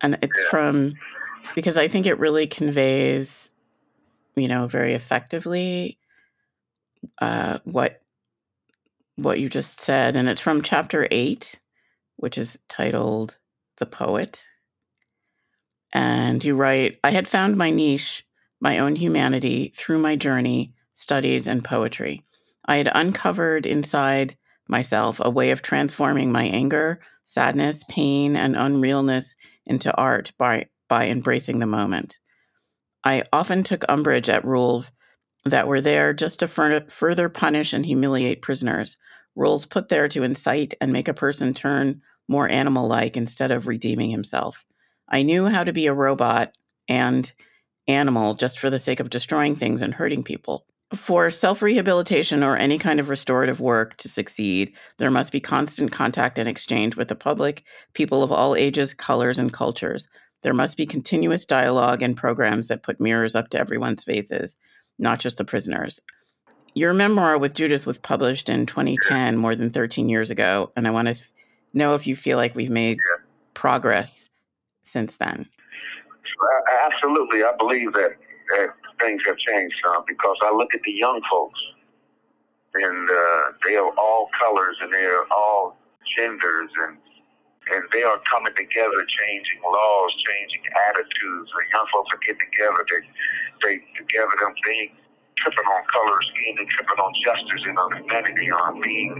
and 0.00 0.18
it's 0.22 0.38
yeah. 0.38 0.50
from 0.50 0.94
because 1.54 1.76
I 1.76 1.88
think 1.88 2.06
it 2.06 2.18
really 2.18 2.46
conveys, 2.46 3.50
you 4.36 4.48
know, 4.48 4.66
very 4.66 4.94
effectively 4.94 5.98
uh, 7.20 7.58
what 7.64 8.02
what 9.16 9.40
you 9.40 9.48
just 9.48 9.80
said, 9.80 10.14
and 10.14 10.28
it's 10.28 10.40
from 10.40 10.62
chapter 10.62 11.08
eight, 11.10 11.58
which 12.16 12.38
is 12.38 12.58
titled 12.68 13.36
"The 13.78 13.86
Poet." 13.86 14.44
And 15.92 16.44
you 16.44 16.54
write, 16.54 16.98
"I 17.02 17.10
had 17.10 17.26
found 17.26 17.56
my 17.56 17.70
niche, 17.70 18.24
my 18.60 18.78
own 18.78 18.94
humanity, 18.94 19.72
through 19.76 19.98
my 19.98 20.16
journey, 20.16 20.74
studies, 20.96 21.46
and 21.46 21.64
poetry. 21.64 22.24
I 22.68 22.76
had 22.76 22.90
uncovered 22.94 23.64
inside 23.64 24.36
myself, 24.68 25.20
a 25.24 25.30
way 25.30 25.50
of 25.50 25.62
transforming 25.62 26.30
my 26.30 26.44
anger, 26.44 27.00
sadness, 27.24 27.82
pain, 27.88 28.36
and 28.36 28.54
unrealness 28.54 29.36
into 29.64 29.92
art 29.96 30.32
by, 30.38 30.66
by 30.86 31.08
embracing 31.08 31.58
the 31.58 31.66
moment. 31.66 32.18
I 33.02 33.24
often 33.32 33.62
took 33.62 33.86
umbrage 33.88 34.28
at 34.28 34.44
rules 34.44 34.92
that 35.46 35.66
were 35.66 35.80
there 35.80 36.12
just 36.12 36.40
to 36.40 36.84
further 36.90 37.28
punish 37.30 37.72
and 37.72 37.86
humiliate 37.86 38.42
prisoners, 38.42 38.98
rules 39.34 39.64
put 39.64 39.88
there 39.88 40.08
to 40.08 40.22
incite 40.22 40.74
and 40.80 40.92
make 40.92 41.08
a 41.08 41.14
person 41.14 41.54
turn 41.54 42.02
more 42.28 42.48
animal 42.50 42.86
like 42.86 43.16
instead 43.16 43.50
of 43.50 43.66
redeeming 43.66 44.10
himself. 44.10 44.66
I 45.08 45.22
knew 45.22 45.46
how 45.46 45.64
to 45.64 45.72
be 45.72 45.86
a 45.86 45.94
robot 45.94 46.54
and 46.86 47.32
animal 47.86 48.34
just 48.34 48.58
for 48.58 48.68
the 48.68 48.78
sake 48.78 49.00
of 49.00 49.08
destroying 49.08 49.56
things 49.56 49.80
and 49.80 49.94
hurting 49.94 50.22
people. 50.22 50.66
For 50.94 51.30
self 51.30 51.60
rehabilitation 51.60 52.42
or 52.42 52.56
any 52.56 52.78
kind 52.78 52.98
of 52.98 53.10
restorative 53.10 53.60
work 53.60 53.98
to 53.98 54.08
succeed, 54.08 54.72
there 54.96 55.10
must 55.10 55.32
be 55.32 55.40
constant 55.40 55.92
contact 55.92 56.38
and 56.38 56.48
exchange 56.48 56.96
with 56.96 57.08
the 57.08 57.14
public, 57.14 57.62
people 57.92 58.22
of 58.22 58.32
all 58.32 58.56
ages, 58.56 58.94
colors, 58.94 59.38
and 59.38 59.52
cultures. 59.52 60.08
There 60.42 60.54
must 60.54 60.78
be 60.78 60.86
continuous 60.86 61.44
dialogue 61.44 62.00
and 62.02 62.16
programs 62.16 62.68
that 62.68 62.82
put 62.82 63.00
mirrors 63.00 63.34
up 63.34 63.50
to 63.50 63.58
everyone's 63.58 64.04
faces, 64.04 64.56
not 64.98 65.20
just 65.20 65.36
the 65.36 65.44
prisoners. 65.44 66.00
Your 66.74 66.94
memoir 66.94 67.36
with 67.36 67.54
Judith 67.54 67.84
was 67.84 67.98
published 67.98 68.48
in 68.48 68.64
2010, 68.64 69.36
more 69.36 69.54
than 69.54 69.68
13 69.68 70.08
years 70.08 70.30
ago, 70.30 70.72
and 70.74 70.86
I 70.86 70.90
want 70.90 71.08
to 71.08 71.22
know 71.74 71.94
if 71.94 72.06
you 72.06 72.16
feel 72.16 72.38
like 72.38 72.54
we've 72.54 72.70
made 72.70 72.98
progress 73.52 74.28
since 74.82 75.18
then. 75.18 75.46
Absolutely. 76.84 77.42
I 77.42 77.52
believe 77.58 77.92
that, 77.94 78.12
that 78.50 78.68
things 79.00 79.22
have 79.26 79.38
changed 79.38 79.76
some 79.84 80.04
because 80.06 80.36
I 80.42 80.54
look 80.54 80.74
at 80.74 80.80
the 80.82 80.92
young 80.92 81.20
folks 81.30 81.60
and 82.74 83.10
uh, 83.10 83.42
they 83.66 83.76
are 83.76 83.90
all 83.96 84.28
colors 84.38 84.76
and 84.82 84.92
they 84.92 85.04
are 85.04 85.24
all 85.30 85.76
genders 86.16 86.70
and 86.86 86.98
and 87.70 87.84
they 87.92 88.02
are 88.02 88.18
coming 88.24 88.54
together, 88.56 89.04
changing 89.08 89.60
laws, 89.62 90.12
changing 90.24 90.64
attitudes. 90.88 91.50
The 91.52 91.64
young 91.70 91.86
folks 91.92 92.08
are 92.14 92.20
getting 92.24 92.40
together. 92.48 92.80
They 92.88 93.00
they 93.60 93.74
together 93.92 94.32
them 94.40 94.54
being 94.64 94.90
tripping 95.36 95.68
on 95.68 95.82
color 95.92 96.18
skin 96.22 96.56
and 96.58 96.68
tripping 96.68 96.98
on 96.98 97.12
justice 97.24 97.62
and 97.66 97.78
on 97.78 97.92
humanity 97.96 98.50
on 98.50 98.80
being 98.80 99.12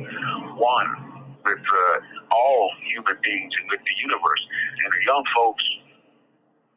one 0.56 1.08
with 1.44 1.58
uh, 1.60 2.00
all 2.30 2.70
human 2.90 3.16
beings 3.22 3.52
and 3.60 3.70
with 3.70 3.80
the 3.80 3.96
universe. 4.00 4.42
And 4.84 4.92
the 4.92 5.04
young 5.06 5.24
folks, 5.34 5.64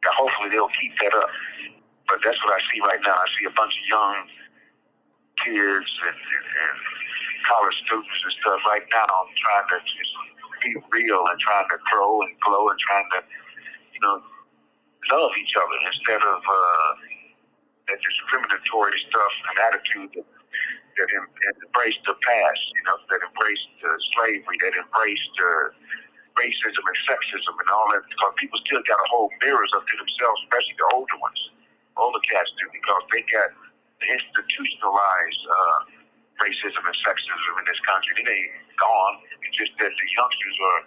hopefully 0.05 0.50
they'll 0.51 0.75
keep 0.79 0.91
that 1.01 1.13
up. 1.15 1.29
But 2.12 2.20
that's 2.27 2.44
what 2.44 2.51
I 2.51 2.62
see 2.68 2.84
right 2.84 3.00
now. 3.08 3.15
I 3.15 3.27
see 3.39 3.48
a 3.48 3.56
bunch 3.56 3.72
of 3.72 3.86
young 3.88 4.27
kids 5.48 5.88
and, 6.03 6.20
and, 6.20 6.46
and 6.60 6.77
college 7.48 7.77
students 7.88 8.20
and 8.27 8.36
stuff 8.44 8.60
right 8.68 8.84
now 8.91 9.08
trying 9.39 9.68
to 9.72 9.77
just 9.80 10.13
be 10.60 10.75
real 10.91 11.24
and 11.32 11.39
trying 11.39 11.72
to 11.72 11.80
grow 11.88 12.20
and 12.27 12.36
glow 12.44 12.68
and 12.68 12.77
trying 12.84 13.08
to, 13.15 13.24
you 13.96 14.01
know, 14.03 14.20
love 15.15 15.32
each 15.39 15.56
other 15.56 15.77
instead 15.88 16.20
of 16.20 16.39
uh, 16.44 16.91
that 17.88 18.00
discriminatory 18.03 19.00
stuff 19.08 19.34
and 19.48 19.56
attitude 19.72 20.12
that, 20.20 20.27
that, 20.27 21.10
em- 21.15 21.32
embraced 21.63 22.03
the 22.03 22.20
past, 22.27 22.63
you 22.75 22.84
know, 22.91 23.00
that 23.08 23.24
embraced 23.24 23.72
uh, 23.88 23.96
slavery, 24.20 24.60
that 24.60 24.75
embraced 24.75 25.36
uh, 25.39 25.72
racism 26.36 26.84
and 26.84 27.00
sexism 27.08 27.56
and 27.56 27.70
all 27.72 27.88
that. 27.96 28.03
Because 28.03 28.36
people 28.36 28.60
still 28.68 28.84
got 28.84 29.00
to 29.00 29.08
hold 29.08 29.32
mirrors 29.39 29.72
up 29.80 29.88
to 29.88 29.96
themselves, 29.96 30.44
especially 30.51 30.75
the 30.75 30.89
older 30.91 31.15
ones 31.24 31.39
older 31.98 32.22
cats 32.30 32.52
do 32.60 32.68
because 32.72 33.04
they 33.12 33.24
got 33.28 33.52
institutionalized 34.02 35.44
uh, 35.46 35.80
racism 36.42 36.82
and 36.82 36.98
sexism 37.06 37.54
in 37.60 37.66
this 37.68 37.82
country. 37.86 38.14
It 38.24 38.28
ain't 38.30 38.52
gone. 38.80 39.16
It's 39.46 39.58
just 39.58 39.74
that 39.80 39.92
the 39.94 40.08
youngsters 40.16 40.58
are, 40.58 40.82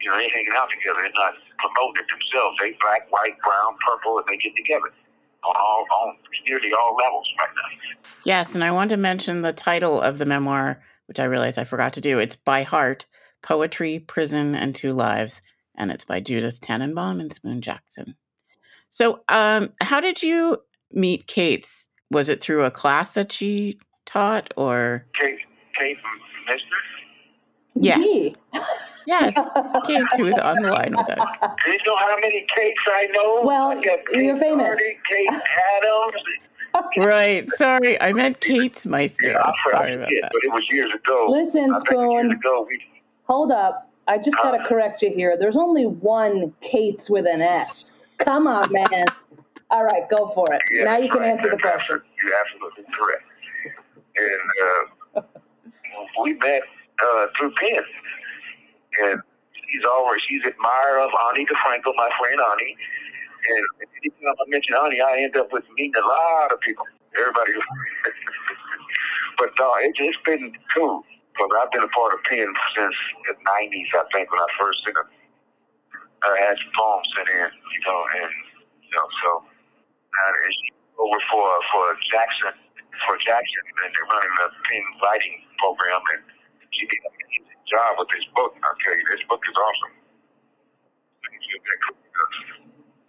you 0.00 0.08
know, 0.10 0.16
they 0.16 0.30
hanging 0.32 0.56
out 0.56 0.70
together. 0.70 1.04
They're 1.04 1.18
not 1.18 1.34
promoting 1.60 2.02
it 2.02 2.08
themselves. 2.08 2.56
They 2.60 2.72
black, 2.80 3.10
white, 3.10 3.36
brown, 3.44 3.76
purple, 3.84 4.18
and 4.18 4.26
they 4.28 4.38
get 4.38 4.56
together 4.56 4.90
on 5.44 5.54
all 5.56 5.84
on 6.02 6.16
nearly 6.48 6.72
all 6.72 6.96
levels 6.96 7.28
right 7.38 7.52
now. 7.54 8.08
Yes, 8.24 8.54
and 8.54 8.64
I 8.64 8.72
want 8.72 8.90
to 8.90 8.96
mention 8.96 9.42
the 9.42 9.52
title 9.52 10.00
of 10.00 10.18
the 10.18 10.24
memoir, 10.24 10.82
which 11.06 11.20
I 11.20 11.24
realized 11.24 11.58
I 11.58 11.64
forgot 11.64 11.92
to 11.94 12.00
do. 12.00 12.18
It's 12.18 12.36
by 12.36 12.62
heart. 12.62 13.06
Poetry, 13.42 13.98
Prison, 13.98 14.54
and 14.54 14.74
Two 14.74 14.94
Lives, 14.94 15.42
and 15.76 15.90
it's 15.90 16.06
by 16.06 16.18
Judith 16.20 16.60
Tannenbaum 16.62 17.20
and 17.20 17.30
Spoon 17.30 17.60
Jackson. 17.60 18.16
So, 18.94 19.22
um, 19.28 19.72
how 19.80 19.98
did 20.00 20.22
you 20.22 20.58
meet 20.92 21.26
Kate's? 21.26 21.88
Was 22.12 22.28
it 22.28 22.40
through 22.40 22.62
a 22.62 22.70
class 22.70 23.10
that 23.10 23.32
she 23.32 23.80
taught, 24.06 24.54
or 24.56 25.04
Kate, 25.20 25.36
Kate 25.76 25.96
Mister? 26.46 26.64
Yes. 27.74 28.34
Yes, 29.04 29.34
Kate, 29.84 30.04
who 30.16 30.26
is 30.26 30.38
on 30.38 30.62
the 30.62 30.70
line 30.70 30.94
with 30.96 31.10
us. 31.10 31.28
Do 31.64 31.72
you 31.72 31.78
know 31.84 31.96
how 31.96 32.14
many 32.20 32.46
Kates 32.54 32.80
I 32.86 33.08
know? 33.12 33.40
Well, 33.42 33.74
you're 34.12 34.38
famous. 34.38 34.78
Hardy, 34.78 34.98
Kate 35.10 35.42
Adams. 35.82 36.94
right. 36.98 37.50
Sorry, 37.50 38.00
I 38.00 38.12
meant 38.12 38.40
Kate's 38.40 38.86
Meister. 38.86 39.26
Yeah, 39.26 39.38
I 39.42 39.52
Sorry 39.72 39.94
about 39.94 40.06
forget, 40.06 40.22
that. 40.22 40.30
but 40.32 40.44
it 40.44 40.52
was 40.52 40.70
years 40.70 40.94
ago. 40.94 41.26
Listen, 41.28 41.74
I 41.74 41.78
Spoon. 41.80 42.30
ago 42.30 42.64
we 42.68 42.80
Hold 43.24 43.50
up. 43.50 43.90
I 44.06 44.18
just 44.18 44.36
got 44.36 44.52
to 44.52 44.58
Huh? 44.60 44.68
correct 44.68 45.02
you 45.02 45.10
here. 45.10 45.36
There's 45.36 45.56
only 45.56 45.84
one 45.84 46.54
Caits 46.60 47.10
with 47.10 47.26
an 47.26 47.42
S. 47.42 48.03
Come 48.18 48.46
on, 48.46 48.72
man. 48.72 49.04
All 49.70 49.84
right, 49.84 50.08
go 50.08 50.28
for 50.28 50.52
it. 50.52 50.62
Yeah, 50.70 50.84
now 50.84 50.96
you 50.98 51.08
can 51.08 51.20
right. 51.20 51.30
answer 51.30 51.50
the 51.50 51.56
That's 51.56 51.84
question. 51.84 52.02
You're 52.22 52.34
absolutely 52.38 52.84
correct. 52.92 53.24
And 54.16 54.42
uh, 55.16 55.22
we 56.22 56.34
met 56.34 56.62
uh, 57.02 57.26
through 57.36 57.52
PEN. 57.54 57.82
And 59.02 59.20
she's 59.52 59.84
always, 59.84 60.22
she's 60.22 60.42
admirer 60.46 61.00
of 61.00 61.10
Ani 61.28 61.46
DiFranco, 61.46 61.92
my 61.96 62.08
friend 62.18 62.40
Ani. 62.52 62.76
And 63.46 63.66
anytime 64.00 64.34
I 64.38 64.44
mention 64.48 64.74
Ani, 64.76 65.00
I 65.00 65.18
end 65.18 65.36
up 65.36 65.52
with 65.52 65.64
meeting 65.76 66.00
a 66.02 66.06
lot 66.06 66.52
of 66.52 66.60
people. 66.60 66.86
Everybody. 67.18 67.52
but 69.38 69.50
no, 69.58 69.72
it, 69.78 69.92
it's 69.98 70.18
been 70.24 70.52
cool. 70.74 71.04
Because 71.32 71.50
I've 71.60 71.72
been 71.72 71.82
a 71.82 71.88
part 71.88 72.14
of 72.14 72.22
PEN 72.24 72.46
since 72.76 72.94
the 73.26 73.34
90s, 73.34 73.88
I 73.92 74.04
think, 74.12 74.30
when 74.30 74.40
I 74.40 74.46
first 74.58 74.84
I 76.32 76.40
had 76.48 76.56
some 76.56 76.72
poems 76.72 77.08
sent 77.16 77.28
in, 77.28 77.48
you 77.52 77.80
know, 77.84 78.00
and, 78.16 78.32
you 78.80 78.92
know, 78.96 79.06
so 79.22 79.44
it's 80.48 80.60
over 80.98 81.20
for 81.30 81.46
for 81.72 81.84
Jackson 82.10 82.54
for 83.06 83.18
Jackson, 83.18 83.62
and 83.84 83.90
they're 83.90 84.08
running 84.08 84.34
a 84.46 84.48
PEN 84.70 84.84
writing 85.02 85.34
program, 85.58 86.00
and 86.14 86.22
she 86.70 86.86
did 86.86 87.02
an 87.02 87.10
amazing 87.10 87.58
job 87.66 87.98
with 87.98 88.08
this 88.14 88.24
book. 88.38 88.54
I'll 88.62 88.78
tell 88.86 88.94
you, 88.94 89.04
this 89.10 89.24
book 89.26 89.42
is 89.42 89.56
awesome. 89.58 89.94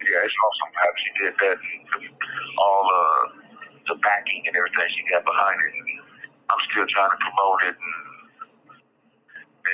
Yeah, 0.02 0.22
it's 0.26 0.38
awesome 0.38 0.72
how 0.74 0.90
she 0.98 1.10
did 1.22 1.34
that. 1.38 1.58
All 2.58 2.84
uh, 2.90 3.22
the 3.88 3.94
backing 4.02 4.42
and 4.46 4.54
everything 4.56 4.86
she 4.90 5.02
got 5.10 5.24
behind 5.24 5.58
it. 5.62 5.74
I'm 6.50 6.62
still 6.70 6.86
trying 6.86 7.10
to 7.10 7.18
promote 7.22 7.62
it, 7.70 7.76
and, 7.78 8.15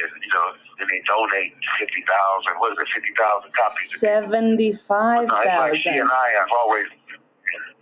and 0.03 0.11
you 0.23 0.33
know, 0.33 0.47
and 0.81 0.89
they 0.89 1.01
donate 1.07 1.55
fifty 1.79 2.03
thousand. 2.09 2.59
What 2.59 2.73
is 2.73 2.79
it, 2.81 2.89
fifty 2.95 3.13
thousand 3.15 3.53
copies? 3.53 4.01
Seventy-five 4.01 5.29
No, 5.29 5.35
like 5.35 5.77
she 5.77 5.91
and 5.91 6.11
I 6.11 6.29
have 6.39 6.49
always, 6.61 6.87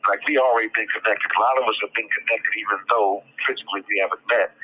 like 0.08 0.26
we 0.26 0.38
already 0.38 0.68
been 0.74 0.88
connected. 0.88 1.30
A 1.36 1.40
lot 1.40 1.56
of 1.62 1.68
us 1.68 1.76
have 1.82 1.92
been 1.94 2.08
connected, 2.08 2.52
even 2.58 2.78
though 2.88 3.22
physically 3.46 3.82
we 3.88 3.98
haven't 3.98 4.22
met. 4.28 4.54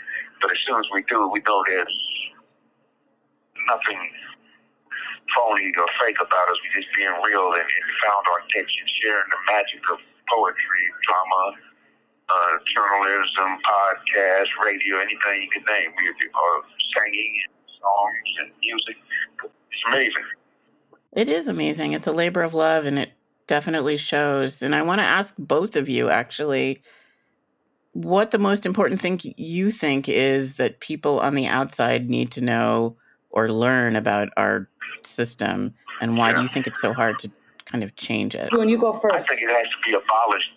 But 0.42 0.52
as 0.52 0.58
soon 0.66 0.78
as 0.78 0.86
we 0.92 1.02
do, 1.02 1.28
we 1.28 1.40
know 1.46 1.62
there's 1.66 1.98
nothing 3.68 4.00
phony 5.34 5.72
or 5.76 5.86
fake 5.98 6.20
about 6.20 6.46
us. 6.50 6.58
We 6.62 6.80
just 6.80 6.92
being 6.94 7.14
real 7.24 7.52
and, 7.52 7.66
and 7.66 7.86
found 8.04 8.22
our 8.30 8.40
niche 8.54 8.76
and 8.80 8.90
sharing 8.90 9.28
the 9.30 9.40
magic 9.50 9.82
of 9.92 9.98
poetry, 10.28 10.84
drama, 11.06 11.42
uh, 12.28 12.56
journalism, 12.75 13.59
podcast, 13.64 14.49
radio, 14.64 14.99
anything 14.99 15.42
you 15.42 15.50
can 15.50 15.62
name. 15.66 15.90
We 15.99 16.06
do 16.06 16.28
uh, 16.35 16.62
singing, 16.95 17.35
and 17.45 17.54
songs, 17.80 18.28
and 18.40 18.50
music. 18.62 18.97
It's 19.45 19.83
amazing. 19.88 20.25
It 21.12 21.28
is 21.28 21.49
amazing. 21.49 21.92
It's 21.95 22.06
a 22.06 22.12
labor 22.12 22.42
of 22.42 22.52
love 22.52 22.85
and 22.85 22.99
it 22.99 23.12
definitely 23.47 23.97
shows. 23.97 24.61
And 24.61 24.75
I 24.75 24.83
want 24.83 25.00
to 25.00 25.04
ask 25.06 25.35
both 25.38 25.76
of 25.76 25.88
you 25.88 26.11
actually 26.11 26.83
what 27.92 28.30
the 28.30 28.38
most 28.38 28.66
important 28.66 29.00
thing 29.00 29.18
you 29.38 29.71
think 29.71 30.09
is 30.09 30.56
that 30.56 30.80
people 30.80 31.18
on 31.21 31.35
the 31.35 31.47
outside 31.47 32.11
need 32.11 32.30
to 32.33 32.42
know 32.42 32.97
or 33.30 33.50
learn 33.50 33.97
about 33.97 34.28
our 34.37 34.68
system 35.04 35.75
and 36.02 36.18
why 36.18 36.35
do 36.35 36.42
you 36.42 36.49
think 36.49 36.66
it's 36.66 36.83
so 36.83 36.92
hard 36.92 37.18
to 37.21 37.30
kind 37.64 37.83
of 37.83 37.97
change 37.97 38.35
it? 38.35 38.52
When 38.52 38.68
you 38.68 38.78
go 38.78 38.92
first, 38.92 39.14
I 39.14 39.16
first. 39.16 39.28
think 39.28 39.40
it 39.42 39.50
has 39.50 39.62
to 39.62 39.90
be 39.90 39.95
abolished. 39.95 40.50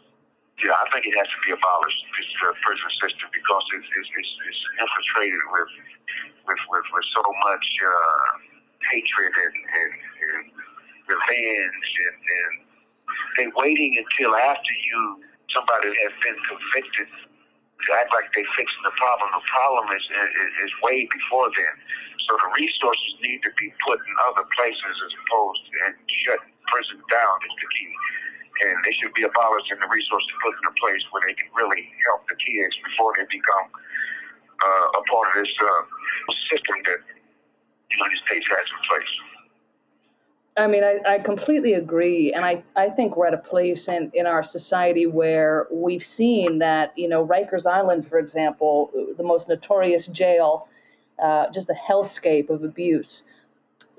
Yeah, 0.59 0.75
I 0.75 0.85
think 0.91 1.07
it 1.07 1.15
has 1.15 1.27
to 1.27 1.39
be 1.47 1.51
abolished. 1.55 2.01
This 2.19 2.27
uh, 2.43 2.51
prison 2.63 2.91
system 2.99 3.27
because 3.31 3.63
it's 3.79 3.87
it's, 3.95 4.11
it's, 4.11 4.31
it's 4.43 4.61
infiltrated 4.83 5.39
with 5.55 5.71
with 6.47 6.61
with, 6.67 6.87
with 6.91 7.07
so 7.15 7.23
much 7.47 7.67
uh, 7.79 8.27
hatred 8.91 9.31
and, 9.31 9.55
and, 9.55 9.93
and 9.95 10.43
revenge 11.07 11.89
and, 12.07 12.17
and 12.19 12.53
they 13.37 13.47
waiting 13.55 13.95
until 13.97 14.35
after 14.35 14.73
you 14.73 15.23
somebody 15.53 15.89
has 15.89 16.13
been 16.21 16.37
convicted 16.45 17.07
to 17.09 17.89
act 17.95 18.11
like 18.13 18.27
they're 18.35 18.53
fixing 18.57 18.83
the 18.83 18.93
problem. 18.99 19.31
The 19.33 19.45
problem 19.49 19.85
is, 19.95 20.03
is, 20.03 20.51
is 20.67 20.71
way 20.83 21.07
before 21.09 21.49
then. 21.55 21.75
So 22.27 22.37
the 22.37 22.49
resources 22.59 23.15
need 23.23 23.41
to 23.47 23.51
be 23.57 23.71
put 23.87 23.97
in 23.97 24.13
other 24.29 24.45
places 24.53 24.93
as 25.07 25.11
opposed 25.25 25.61
to 25.65 25.71
and 25.87 25.95
shut 26.07 26.41
prison 26.69 27.01
down 27.09 27.35
is 27.47 27.55
the 27.57 27.67
key. 27.73 27.91
And 28.61 28.83
they 28.83 28.91
should 28.91 29.13
be 29.13 29.23
abolished 29.23 29.71
and 29.71 29.81
the 29.81 29.87
resources 29.87 30.29
put 30.43 30.53
in 30.53 30.65
a 30.67 30.75
place 30.75 31.03
where 31.11 31.23
they 31.25 31.33
can 31.33 31.47
really 31.55 31.91
help 32.05 32.27
the 32.27 32.35
kids 32.35 32.75
before 32.83 33.13
they 33.15 33.23
become 33.31 33.67
uh, 34.59 34.99
a 34.99 35.01
part 35.09 35.27
of 35.29 35.43
this 35.43 35.53
uh, 35.61 35.81
system 36.51 36.75
that 36.85 36.99
the 37.07 37.95
United 37.95 38.19
States 38.25 38.45
has 38.49 38.65
in 38.67 38.79
place. 38.89 39.13
I 40.57 40.67
mean, 40.67 40.83
I, 40.83 40.99
I 41.07 41.19
completely 41.19 41.73
agree. 41.73 42.33
And 42.33 42.43
I, 42.43 42.63
I 42.75 42.89
think 42.89 43.15
we're 43.15 43.27
at 43.27 43.33
a 43.33 43.37
place 43.37 43.87
in, 43.87 44.11
in 44.13 44.25
our 44.27 44.43
society 44.43 45.05
where 45.05 45.67
we've 45.71 46.05
seen 46.05 46.59
that, 46.59 46.97
you 46.97 47.07
know, 47.07 47.25
Rikers 47.25 47.65
Island, 47.65 48.05
for 48.05 48.19
example, 48.19 48.91
the 49.15 49.23
most 49.23 49.47
notorious 49.47 50.07
jail, 50.07 50.67
uh, 51.23 51.49
just 51.51 51.69
a 51.69 51.73
hellscape 51.73 52.49
of 52.49 52.63
abuse, 52.63 53.23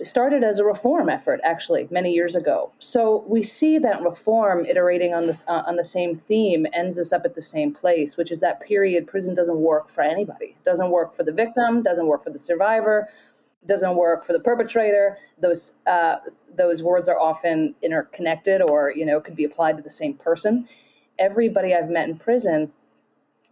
started 0.03 0.43
as 0.43 0.59
a 0.59 0.65
reform 0.65 1.09
effort, 1.09 1.41
actually, 1.45 1.89
many 1.91 2.13
years 2.13 2.35
ago. 2.35 2.73
So 2.79 3.25
we 3.29 3.43
see 3.43 3.79
that 3.79 4.03
reform 4.03 4.65
iterating 4.65 5.15
on 5.15 5.27
the, 5.29 5.39
uh, 5.47 5.63
on 5.67 5.77
the 5.77 5.85
same 5.85 6.15
theme 6.15 6.67
ends 6.73 6.99
us 6.99 7.13
up 7.13 7.23
at 7.25 7.35
the 7.35 7.43
same 7.43 7.73
place, 7.73 8.17
which 8.17 8.31
is 8.31 8.41
that 8.41 8.61
period 8.61 9.07
prison 9.07 9.35
doesn't 9.35 9.59
work 9.59 9.89
for 9.89 10.03
anybody. 10.03 10.57
It 10.59 10.65
doesn't 10.65 10.91
work 10.91 11.15
for 11.15 11.23
the 11.23 11.33
victim, 11.33 11.83
doesn't 11.83 12.07
work 12.07 12.25
for 12.25 12.31
the 12.31 12.39
survivor, 12.39 13.09
doesn't 13.67 13.97
work 13.97 14.25
for 14.25 14.33
the 14.33 14.41
perpetrator. 14.41 15.19
Those 15.39 15.73
uh, 15.87 16.17
those 16.57 16.83
words 16.83 17.09
are 17.09 17.21
often 17.21 17.75
interconnected, 17.83 18.63
or 18.63 18.91
you 18.91 19.05
know, 19.05 19.21
could 19.21 19.37
be 19.37 19.45
applied 19.45 19.77
to 19.77 19.83
the 19.83 19.91
same 19.91 20.15
person. 20.15 20.67
Everybody 21.19 21.75
I've 21.75 21.91
met 21.91 22.09
in 22.09 22.17
prison 22.17 22.73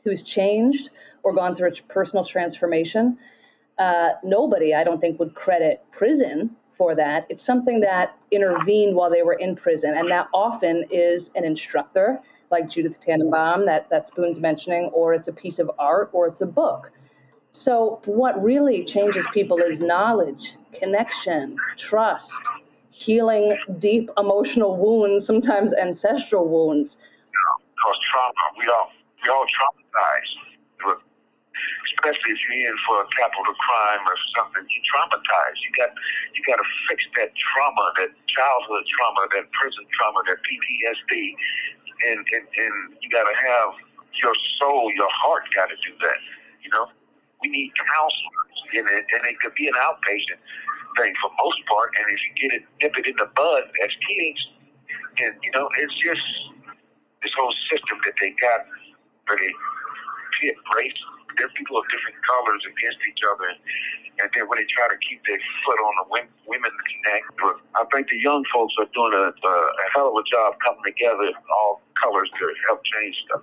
who's 0.04 0.22
changed 0.22 0.90
or 1.22 1.34
gone 1.34 1.54
through 1.54 1.68
a 1.68 1.92
personal 1.92 2.24
transformation, 2.24 3.18
uh, 3.78 4.10
nobody 4.24 4.74
I 4.74 4.84
don't 4.84 5.00
think 5.00 5.18
would 5.18 5.34
credit 5.34 5.84
prison 5.90 6.50
for 6.72 6.94
that. 6.94 7.26
It's 7.28 7.42
something 7.42 7.80
that 7.80 8.16
intervened 8.30 8.94
while 8.94 9.10
they 9.10 9.22
were 9.22 9.34
in 9.34 9.56
prison, 9.56 9.94
and 9.96 10.10
that 10.10 10.28
often 10.32 10.84
is 10.90 11.30
an 11.34 11.44
instructor 11.44 12.20
like 12.50 12.68
Judith 12.68 13.00
Tannenbaum 13.00 13.66
that 13.66 13.90
that 13.90 14.06
Spoon's 14.06 14.40
mentioning, 14.40 14.90
or 14.94 15.14
it's 15.14 15.28
a 15.28 15.32
piece 15.32 15.58
of 15.58 15.70
art, 15.78 16.10
or 16.12 16.26
it's 16.26 16.40
a 16.40 16.46
book 16.46 16.92
so, 17.52 18.00
what 18.04 18.40
really 18.42 18.84
changes 18.84 19.26
people 19.32 19.58
is 19.58 19.80
knowledge, 19.80 20.56
connection, 20.72 21.56
trust, 21.76 22.40
healing 22.90 23.56
deep 23.78 24.10
emotional 24.16 24.76
wounds, 24.76 25.26
sometimes 25.26 25.74
ancestral 25.74 26.46
wounds. 26.46 26.96
Because 26.96 27.98
trauma, 28.10 28.32
we 28.58 28.68
all 28.68 28.90
we 29.24 29.30
all 29.30 29.44
traumatized. 29.44 30.47
Especially 31.96 32.36
if 32.36 32.40
you're 32.44 32.68
in 32.68 32.76
for 32.84 33.00
a 33.02 33.06
capital 33.16 33.54
crime 33.56 34.02
or 34.04 34.16
something, 34.36 34.64
you 34.68 34.80
traumatized. 34.84 35.58
You 35.64 35.72
got 35.76 35.90
you 36.34 36.42
got 36.44 36.58
to 36.60 36.68
fix 36.88 37.04
that 37.16 37.32
trauma, 37.36 37.92
that 37.96 38.12
childhood 38.28 38.84
trauma, 38.92 39.22
that 39.32 39.46
prison 39.56 39.84
trauma, 39.96 40.20
that 40.28 40.38
PTSD, 40.44 41.32
and 42.12 42.20
and, 42.20 42.44
and 42.44 42.74
you 43.00 43.08
got 43.10 43.24
to 43.24 43.36
have 43.36 43.70
your 44.22 44.34
soul, 44.58 44.90
your 44.94 45.10
heart, 45.10 45.44
got 45.54 45.68
to 45.70 45.76
do 45.80 45.96
that. 46.04 46.18
You 46.62 46.70
know 46.70 46.88
we 47.42 47.50
need 47.50 47.72
counselors, 47.76 48.58
and 48.74 48.86
it, 48.88 49.06
and 49.14 49.26
it 49.26 49.38
could 49.40 49.54
be 49.54 49.68
an 49.68 49.74
outpatient 49.74 50.40
thing 50.96 51.14
for 51.20 51.30
most 51.38 51.60
part. 51.66 51.94
And 51.98 52.06
if 52.10 52.18
you 52.24 52.48
get 52.48 52.60
it, 52.60 52.64
nip 52.82 52.96
it 52.98 53.06
in 53.06 53.16
the 53.16 53.30
bud 53.34 53.64
as 53.84 53.90
kids, 54.08 54.48
and 55.18 55.34
you 55.42 55.50
know, 55.54 55.68
it's 55.78 55.94
just 56.02 56.22
this 57.22 57.32
whole 57.36 57.54
system 57.70 57.98
that 58.04 58.14
they 58.20 58.30
got 58.40 58.66
where 59.26 59.38
they 59.38 59.52
pit 60.40 60.54
race, 60.76 60.92
they're 61.38 61.48
people 61.56 61.78
of 61.78 61.84
different 61.88 62.16
colors 62.26 62.62
against 62.66 62.98
each 63.08 63.22
other. 63.32 63.48
And 64.20 64.30
then 64.34 64.48
when 64.48 64.58
they 64.58 64.66
try 64.66 64.88
to 64.88 64.98
keep 64.98 65.22
their 65.24 65.38
foot 65.64 65.78
on 65.78 65.94
the 66.02 66.10
women, 66.10 66.28
women 66.46 66.70
neck, 67.06 67.22
but 67.40 67.56
I 67.76 67.84
think 67.94 68.10
the 68.10 68.18
young 68.18 68.44
folks 68.52 68.74
are 68.78 68.86
doing 68.92 69.14
a, 69.14 69.30
a, 69.30 69.50
a 69.50 69.86
hell 69.94 70.08
of 70.08 70.14
a 70.18 70.26
job 70.30 70.54
coming 70.64 70.82
together, 70.84 71.30
all 71.54 71.80
colors 72.00 72.28
to 72.38 72.52
help 72.66 72.82
change 72.84 73.16
stuff. 73.24 73.42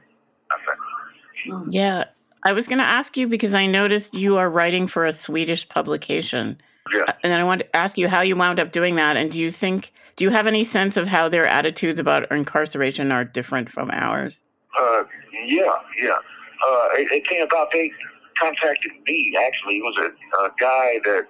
I 0.52 0.58
think. 0.66 1.74
Yeah, 1.74 2.06
I 2.46 2.54
was 2.54 2.68
going 2.68 2.80
to 2.80 2.84
ask 2.84 3.18
you 3.18 3.28
because 3.28 3.54
I 3.54 3.66
noticed 3.66 4.14
you 4.14 4.38
are 4.38 4.50
writing 4.50 4.88
for 4.88 5.06
a 5.06 5.14
Swedish 5.14 5.68
publication. 5.68 6.62
Yeah. 6.94 7.06
And 7.24 7.32
then 7.32 7.40
I 7.40 7.44
want 7.44 7.62
to 7.62 7.76
ask 7.76 7.98
you 7.98 8.08
how 8.08 8.22
you 8.22 8.36
wound 8.36 8.60
up 8.60 8.72
doing 8.72 8.96
that. 8.96 9.18
And 9.18 9.32
do 9.32 9.40
you 9.40 9.50
think, 9.50 9.92
do 10.16 10.24
you 10.24 10.30
have 10.30 10.46
any 10.46 10.64
sense 10.64 10.98
of 10.98 11.08
how 11.08 11.30
their 11.30 11.48
attitudes 11.48 12.00
about 12.00 12.32
incarceration 12.32 13.12
are 13.12 13.24
different 13.24 13.70
from 13.70 13.90
ours? 13.92 14.44
Uh, 14.80 15.04
yeah, 15.48 15.72
yeah. 16.02 16.18
Uh, 16.64 16.88
it, 16.98 17.12
it, 17.12 17.28
came 17.28 17.44
about, 17.44 17.72
they 17.72 17.92
contacted 18.38 18.92
me, 19.08 19.36
actually. 19.38 19.78
It 19.78 19.84
was 19.84 19.98
a, 19.98 20.10
a 20.46 20.50
guy 20.60 21.00
that 21.06 21.28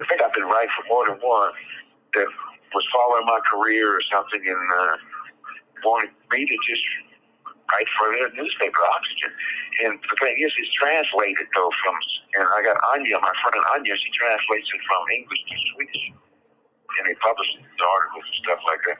I 0.00 0.06
think 0.06 0.22
I've 0.22 0.34
been 0.34 0.44
writing 0.44 0.70
for 0.76 0.84
more 0.88 1.06
than 1.06 1.18
one 1.20 1.52
that 2.14 2.26
was 2.74 2.86
following 2.92 3.26
my 3.26 3.40
career 3.48 3.88
or 3.88 4.02
something 4.12 4.42
and 4.44 4.62
uh, 4.78 4.96
wanted 5.84 6.10
me 6.30 6.44
to 6.44 6.56
just 6.68 6.84
write 7.72 7.88
for 7.98 8.12
their 8.12 8.30
newspaper, 8.32 8.82
Oxygen. 8.92 9.32
And 9.84 9.92
the 9.98 10.16
thing 10.20 10.36
is, 10.38 10.52
it's 10.56 10.72
translated 10.72 11.46
though 11.54 11.72
from, 11.82 11.94
and 12.38 12.44
I 12.44 12.62
got 12.62 12.76
Anya, 12.94 13.18
my 13.20 13.32
friend 13.42 13.64
Anya, 13.74 13.96
she 13.96 14.10
translates 14.12 14.68
it 14.72 14.80
from 14.86 15.02
English 15.12 15.42
to 15.48 15.56
Swedish. 15.74 16.04
And 16.96 17.04
they 17.04 17.16
publish 17.20 17.48
the 17.52 17.84
articles 17.84 18.24
and 18.24 18.38
stuff 18.40 18.60
like 18.64 18.80
that. 18.88 18.96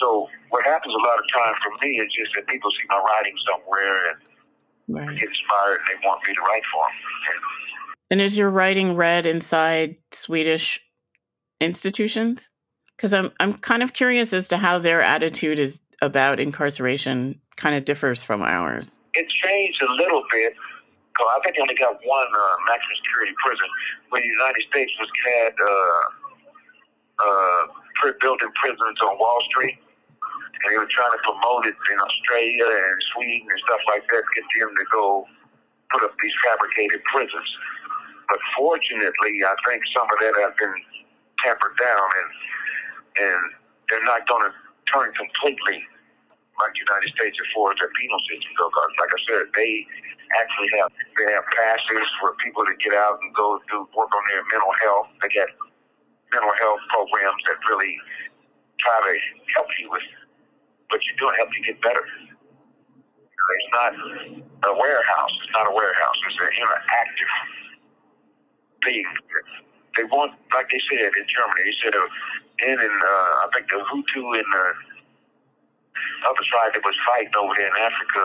So 0.00 0.28
what 0.48 0.64
happens 0.64 0.94
a 0.94 1.02
lot 1.04 1.20
of 1.20 1.26
times 1.28 1.56
for 1.60 1.72
me 1.84 2.00
is 2.00 2.08
just 2.08 2.32
that 2.32 2.48
people 2.48 2.70
see 2.72 2.88
my 2.88 2.96
writing 2.96 3.36
somewhere 3.44 4.12
and 4.12 4.16
right. 4.88 5.18
get 5.18 5.28
inspired 5.28 5.78
and 5.78 5.88
they 5.88 6.06
want 6.06 6.20
me 6.26 6.34
to 6.34 6.40
write 6.42 6.62
for 6.72 6.84
them. 6.84 6.92
And, 7.28 7.42
and 8.12 8.20
is 8.20 8.36
your 8.36 8.50
writing 8.50 8.94
read 8.94 9.26
inside 9.26 9.96
Swedish 10.12 10.80
institutions? 11.60 12.50
Because 12.96 13.12
I'm 13.12 13.32
I'm 13.40 13.54
kind 13.54 13.82
of 13.82 13.92
curious 13.92 14.32
as 14.32 14.48
to 14.48 14.58
how 14.58 14.78
their 14.78 15.02
attitude 15.02 15.58
is 15.58 15.80
about 16.02 16.40
incarceration 16.40 17.40
kind 17.56 17.74
of 17.74 17.84
differs 17.84 18.22
from 18.22 18.42
ours 18.42 18.98
it 19.16 19.28
changed 19.28 19.82
a 19.82 19.92
little 19.92 20.22
bit. 20.30 20.54
Cause 21.16 21.26
I 21.32 21.40
think 21.40 21.56
they 21.56 21.62
only 21.62 21.74
got 21.74 21.96
one 22.04 22.28
uh, 22.28 22.56
maximum 22.68 22.96
security 23.02 23.32
prison. 23.42 23.66
When 24.10 24.20
the 24.20 24.28
United 24.28 24.62
States 24.68 24.92
was 25.00 25.08
had 25.24 25.54
uh, 25.56 26.02
uh, 27.24 28.12
building 28.20 28.52
prisons 28.60 29.00
on 29.00 29.16
Wall 29.18 29.40
Street, 29.48 29.78
and 30.62 30.66
they 30.72 30.78
were 30.78 30.88
trying 30.88 31.12
to 31.12 31.22
promote 31.22 31.66
it 31.66 31.76
in 31.92 31.98
Australia 32.00 32.66
and 32.66 32.96
Sweden 33.12 33.46
and 33.48 33.60
stuff 33.66 33.82
like 33.92 34.04
that, 34.08 34.22
get 34.34 34.44
them 34.56 34.72
to 34.72 34.86
go 34.92 35.26
put 35.92 36.02
up 36.02 36.14
these 36.22 36.34
fabricated 36.42 37.02
prisons. 37.04 37.50
But 38.28 38.40
fortunately, 38.58 39.34
I 39.44 39.54
think 39.68 39.82
some 39.94 40.08
of 40.10 40.18
that 40.18 40.34
has 40.42 40.54
been 40.58 40.76
tampered 41.44 41.76
down, 41.78 42.08
and 42.18 42.28
and 43.16 43.40
they're 43.88 44.04
not 44.04 44.26
going 44.26 44.50
to 44.50 44.52
turn 44.90 45.12
completely 45.14 45.80
like 46.58 46.72
the 46.72 46.82
United 46.88 47.10
States 47.12 47.36
as 47.36 47.48
far 47.52 47.72
their 47.76 47.92
penal 48.00 48.20
system 48.26 48.50
goes. 48.56 48.72
Like 48.98 49.12
I 49.12 49.20
said, 49.28 49.44
they 49.54 49.86
actually 50.40 50.70
have 50.80 50.90
they 51.16 51.28
have 51.32 51.46
passes 51.54 52.08
for 52.18 52.34
people 52.42 52.64
to 52.66 52.74
get 52.82 52.96
out 52.96 53.20
and 53.22 53.30
go 53.34 53.60
do 53.70 53.86
work 53.94 54.10
on 54.10 54.24
their 54.32 54.42
mental 54.50 54.72
health. 54.82 55.08
They 55.22 55.28
get 55.30 55.48
mental 56.32 56.52
health 56.58 56.82
programs 56.90 57.40
that 57.46 57.60
really 57.68 57.94
try 58.80 58.96
to 59.04 59.12
help 59.54 59.68
you 59.78 59.90
with 59.90 60.02
what 60.88 61.00
you're 61.06 61.16
doing, 61.16 61.34
help 61.36 61.50
you 61.56 61.64
get 61.64 61.80
better. 61.82 62.02
It's 63.46 63.70
not 63.72 63.94
a 63.94 64.74
warehouse. 64.74 65.34
It's 65.42 65.52
not 65.52 65.68
a 65.68 65.74
warehouse. 65.74 66.16
It's 66.26 66.38
an 66.40 66.50
interactive 66.62 67.32
thing. 68.84 69.04
They 69.96 70.04
want, 70.04 70.32
like 70.52 70.68
they 70.70 70.80
said 70.90 71.12
in 71.16 71.26
Germany, 71.28 71.62
they 71.64 71.76
said, 71.82 71.94
uh, 71.94 72.06
in, 72.66 72.80
in 72.80 72.90
uh, 72.90 73.46
I 73.46 73.48
think 73.54 73.70
the 73.70 73.80
Hutu 73.80 74.38
in 74.38 74.44
uh, 74.44 76.28
other 76.28 76.44
side 76.44 76.74
that 76.74 76.84
was 76.84 76.96
fighting 77.06 77.32
over 77.38 77.54
there 77.56 77.68
in 77.68 77.76
Africa, 77.80 78.22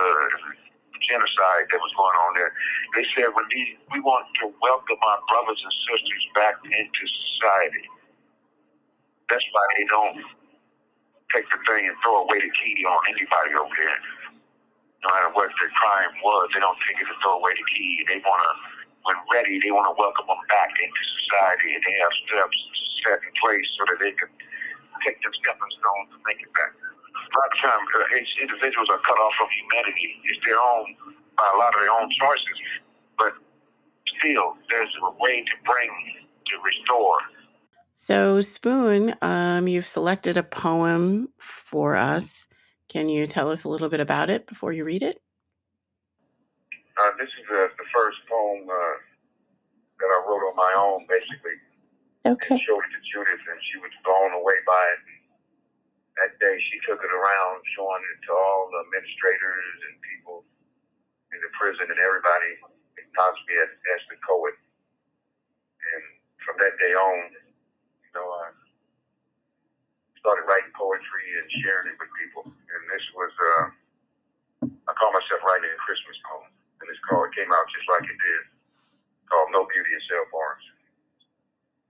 genocide 1.02 1.66
that 1.72 1.80
was 1.80 1.94
going 1.98 2.18
on 2.28 2.34
there. 2.36 2.54
They 2.96 3.06
said 3.16 3.30
we 3.34 3.44
need, 3.56 3.78
we 3.92 4.00
want 4.02 4.28
to 4.42 4.54
welcome 4.62 4.98
our 5.02 5.20
brothers 5.30 5.62
and 5.64 5.74
sisters 5.90 6.28
back 6.36 6.56
into 6.66 7.04
society. 7.08 7.86
That's 9.30 9.46
why 9.52 9.66
they 9.78 9.86
don't 9.86 10.18
take 11.34 11.48
the 11.50 11.60
thing 11.68 11.88
and 11.88 11.96
throw 12.04 12.24
away 12.24 12.40
the 12.40 12.52
key 12.60 12.76
on 12.86 13.00
anybody 13.10 13.52
over 13.56 13.76
there. 13.76 14.00
No 15.04 15.08
matter 15.10 15.32
what 15.34 15.50
their 15.58 15.74
crime 15.74 16.14
was, 16.22 16.52
they 16.54 16.62
don't 16.62 16.78
take 16.86 17.02
it 17.02 17.08
and 17.10 17.20
throw 17.26 17.42
away 17.42 17.58
the 17.58 17.68
key. 17.74 18.06
They 18.06 18.22
want 18.22 18.42
to, 18.46 18.54
when 19.08 19.18
ready, 19.34 19.58
they 19.58 19.74
want 19.74 19.90
to 19.90 19.96
welcome 19.98 20.30
them 20.30 20.44
back 20.46 20.72
into 20.78 21.02
society, 21.26 21.74
and 21.74 21.82
they 21.82 21.96
have 22.06 22.14
steps 22.28 22.58
set 23.02 23.18
in 23.26 23.34
place 23.42 23.66
so 23.80 23.82
that 23.90 23.98
they 23.98 24.14
can 24.14 24.30
take 25.02 25.18
them 25.26 25.34
stepping 25.42 25.74
stones 25.74 26.14
to 26.14 26.18
make 26.30 26.38
it 26.38 26.54
back 26.54 26.78
a 27.32 27.38
lot 27.40 27.48
of 27.48 27.58
times 27.64 27.88
uh, 27.96 28.44
individuals 28.44 28.90
are 28.92 29.00
cut 29.00 29.16
off 29.16 29.34
from 29.40 29.48
humanity. 29.52 30.20
It's 30.26 30.44
their 30.46 30.60
own, 30.60 30.96
by 31.38 31.48
a 31.48 31.58
lot 31.58 31.74
of 31.76 31.80
their 31.82 31.92
own 31.92 32.10
choices. 32.12 32.58
But 33.18 33.34
still, 34.20 34.58
there's 34.70 34.92
a 35.04 35.12
way 35.20 35.44
to 35.44 35.56
bring, 35.64 35.92
to 36.52 36.54
restore. 36.64 37.18
So, 37.94 38.42
Spoon, 38.42 39.16
um, 39.22 39.68
you've 39.68 39.88
selected 39.88 40.38
a 40.38 40.44
poem 40.44 41.30
for 41.38 41.96
us. 41.96 42.48
Can 42.90 43.10
you 43.10 43.28
tell 43.28 43.50
us 43.50 43.64
a 43.64 43.70
little 43.70 43.90
bit 43.90 44.00
about 44.00 44.30
it 44.30 44.48
before 44.48 44.74
you 44.74 44.84
read 44.84 45.04
it? 45.04 45.22
Uh, 46.98 47.12
this 47.18 47.30
is 47.30 47.46
uh, 47.48 47.72
the 47.78 47.88
first 47.94 48.18
poem 48.28 48.68
uh, 48.68 48.96
that 50.02 50.10
I 50.12 50.20
wrote 50.28 50.44
on 50.50 50.56
my 50.58 50.74
own, 50.76 51.08
basically. 51.08 51.58
Okay. 52.26 52.58
And 52.58 52.62
showed 52.68 52.84
it 52.84 52.92
to 52.94 53.02
Judith, 53.08 53.42
and 53.48 53.60
she 53.72 53.78
was 53.80 53.94
blown 54.04 54.34
away 54.34 54.60
by 54.68 54.84
it. 54.98 55.02
That 56.20 56.38
day, 56.44 56.60
she 56.70 56.78
took 56.86 57.00
it 57.00 57.14
around, 57.14 57.64
showing 57.74 58.04
it 58.14 58.20
to 58.28 58.32
all 58.36 58.70
the 58.70 58.84
administrators 58.86 59.78
and 59.90 59.96
people 60.04 60.44
in 61.32 61.40
the 61.40 61.52
prison 61.56 61.88
and 61.88 62.00
everybody 62.00 62.52
acknowledged 63.00 63.44
me 63.48 63.56
as, 63.64 63.72
as 63.72 64.02
the 64.12 64.20
poet. 64.28 64.56
And 65.96 66.04
from 66.44 66.60
that 66.60 66.76
day 66.78 66.94
on, 66.94 67.20
know, 68.16 68.28
I 68.28 68.52
started 70.20 70.46
writing 70.48 70.72
poetry 70.76 71.26
and 71.40 71.48
sharing 71.64 71.88
it 71.92 71.98
with 71.98 72.12
people. 72.20 72.44
And 72.46 72.82
this 72.92 73.06
was, 73.16 73.34
uh, 73.34 73.66
I 74.68 74.92
call 74.96 75.12
myself 75.16 75.42
writing 75.44 75.72
a 75.72 75.80
Christmas 75.82 76.18
poem. 76.28 76.52
And 76.82 76.88
it's 76.90 77.02
called, 77.08 77.30
it 77.30 77.38
came 77.38 77.52
out 77.52 77.66
just 77.72 77.88
like 77.88 78.06
it 78.06 78.20
did, 78.20 78.44
called 79.30 79.50
No 79.54 79.66
Beauty 79.70 79.92
in 79.94 80.04
Cell 80.10 80.28
Bars. 80.34 80.66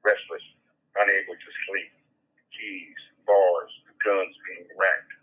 Restless, 0.04 0.46
unable 0.98 1.38
to 1.38 1.50
sleep, 1.70 1.92
keys, 2.52 3.00
bars, 3.24 3.72
guns 4.04 4.34
being 4.50 4.68
racked. 4.76 5.14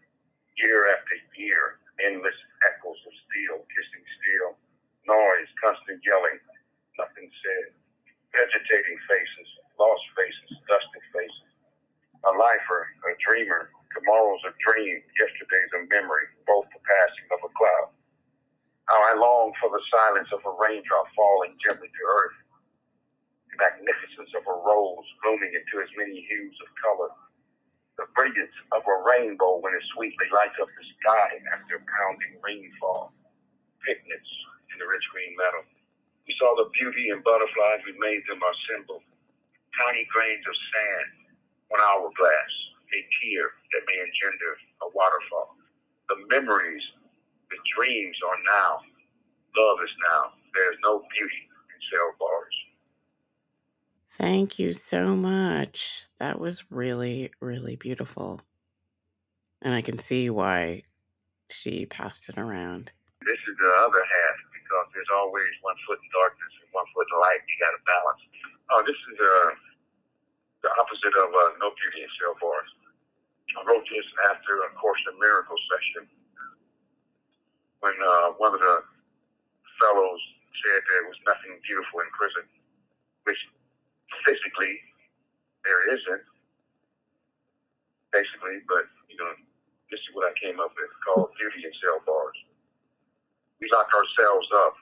Year 0.58 0.90
after 0.94 1.14
year, 1.38 1.78
endless 2.02 2.34
echoes 2.66 2.98
of 3.06 3.14
steel 3.26 3.62
kissing 3.70 4.06
steel, 4.18 4.58
noise, 5.06 5.50
constant 5.62 6.02
yelling, 6.02 6.38
nothing 6.98 7.30
said. 7.42 7.74
Vegetating 8.34 8.98
faces, 9.10 9.50
lost 9.78 10.04
faces, 10.18 10.58
dusted 10.66 11.04
faces. 11.14 11.50
A 12.26 12.32
lifer, 12.34 12.82
a 13.06 13.12
dreamer, 13.22 13.70
tomorrow's 13.94 14.42
a 14.50 14.52
dream, 14.58 14.98
yesterday's 15.16 15.72
a 15.78 15.86
memory, 15.86 16.26
both 16.44 16.66
the 16.74 16.82
passing 16.82 17.28
of 17.30 17.40
a 17.46 17.50
cloud. 17.54 17.90
How 18.90 18.98
I 18.98 19.14
long 19.14 19.54
for 19.62 19.70
the 19.70 19.84
silence 19.92 20.28
of 20.34 20.42
a 20.42 20.54
raindrop 20.58 21.06
falling 21.14 21.54
gently 21.62 21.88
to 21.88 22.04
earth, 22.08 22.38
the 23.52 23.56
magnificence 23.62 24.32
of 24.34 24.44
a 24.48 24.56
rose 24.66 25.08
blooming 25.22 25.52
into 25.54 25.74
as 25.80 25.90
many 25.94 26.26
hues 26.26 26.56
of 26.64 26.68
color, 26.82 27.12
the 27.98 28.06
brilliance 28.14 28.54
of 28.74 28.82
a 28.82 28.96
rainbow 29.06 29.58
when 29.62 29.74
it 29.74 29.84
sweetly 29.94 30.28
lights 30.34 30.58
up 30.58 30.70
the 30.70 30.86
sky 31.00 31.28
after 31.54 31.78
pounding 31.84 32.38
rainfall, 32.42 33.14
picnics 33.86 34.32
in 34.74 34.76
the 34.80 34.88
rich 34.88 35.06
green 35.14 35.34
meadow. 35.38 35.62
We 36.26 36.34
saw 36.38 36.54
the 36.56 36.70
beauty 36.76 37.10
in 37.10 37.22
butterflies, 37.22 37.82
we 37.86 37.96
made 37.98 38.22
them 38.28 38.42
our 38.42 38.56
symbol. 38.70 39.00
Tiny 39.78 40.06
grains 40.10 40.42
of 40.42 40.54
sand, 40.74 41.08
one 41.68 41.80
hourglass, 41.80 42.52
a 42.90 43.00
tear 43.22 43.54
that 43.72 43.82
may 43.86 43.98
engender 44.02 44.52
a 44.82 44.86
waterfall. 44.90 45.54
The 46.08 46.16
memories, 46.30 46.82
the 47.50 47.58
dreams 47.76 48.16
are 48.26 48.38
now. 48.42 48.82
Love 49.56 49.78
is 49.84 49.94
now. 50.10 50.32
There's 50.54 50.76
no 50.82 51.02
beauty 51.14 51.42
in 51.46 51.78
cell 51.90 52.10
bars. 52.18 52.56
Thank 54.18 54.58
you 54.58 54.72
so 54.72 55.14
much. 55.14 56.06
That 56.18 56.40
was 56.40 56.70
really, 56.70 57.30
really 57.40 57.76
beautiful. 57.76 58.40
And 59.62 59.74
I 59.74 59.82
can 59.82 59.98
see 59.98 60.28
why 60.30 60.82
she 61.50 61.86
passed 61.86 62.28
it 62.28 62.38
around. 62.38 62.90
This 63.22 63.38
is 63.46 63.54
the 63.58 63.72
other 63.86 64.02
half 64.02 64.36
because 64.54 64.86
there's 64.94 65.12
always 65.14 65.50
one 65.62 65.76
foot 65.86 65.98
in 66.02 66.10
darkness 66.10 66.52
and 66.62 66.70
one 66.72 66.86
foot 66.94 67.06
in 67.06 67.18
light. 67.18 67.42
You 67.46 67.56
got 67.62 67.74
to 67.74 67.82
balance. 67.86 68.22
Oh, 68.70 68.82
this 68.86 68.96
is 68.96 69.18
uh, 69.18 69.50
the 70.62 70.70
opposite 70.80 71.14
of 71.14 71.30
uh, 71.30 71.54
No 71.62 71.70
Beauty 71.74 72.02
in 72.02 72.10
Cell 72.18 72.34
Bars. 72.42 72.70
I 73.56 73.64
wrote 73.64 73.86
this 73.88 74.06
after 74.28 74.60
a 74.66 74.68
Course 74.76 75.00
in 75.08 75.16
Miracles 75.18 75.62
session 75.70 76.04
when 77.80 77.94
uh, 77.94 78.34
one 78.42 78.52
of 78.54 78.60
the 78.60 78.76
fellows 79.78 80.22
said 80.66 80.82
there 80.90 81.06
was 81.06 81.18
nothing 81.22 81.54
beautiful 81.62 82.02
in 82.02 82.10
prison, 82.10 82.44
which 83.22 83.38
physically 84.26 84.74
there 85.62 85.82
isn't, 85.94 86.24
basically, 88.10 88.58
but 88.66 88.90
you 89.06 89.16
know, 89.16 89.30
this 89.90 90.02
is 90.02 90.10
what 90.12 90.26
I 90.26 90.34
came 90.36 90.58
up 90.58 90.74
with 90.74 90.90
called 91.06 91.30
beauty 91.38 91.62
in 91.62 91.72
cell 91.78 92.02
bars. 92.02 92.38
We 93.62 93.70
lock 93.70 93.90
ourselves 93.94 94.48
up, 94.66 94.74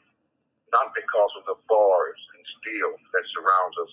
not 0.72 0.96
because 0.96 1.32
of 1.40 1.44
the 1.48 1.58
bars 1.68 2.20
and 2.36 2.42
steel 2.60 2.90
that 3.12 3.24
surrounds 3.32 3.76
us, 3.84 3.92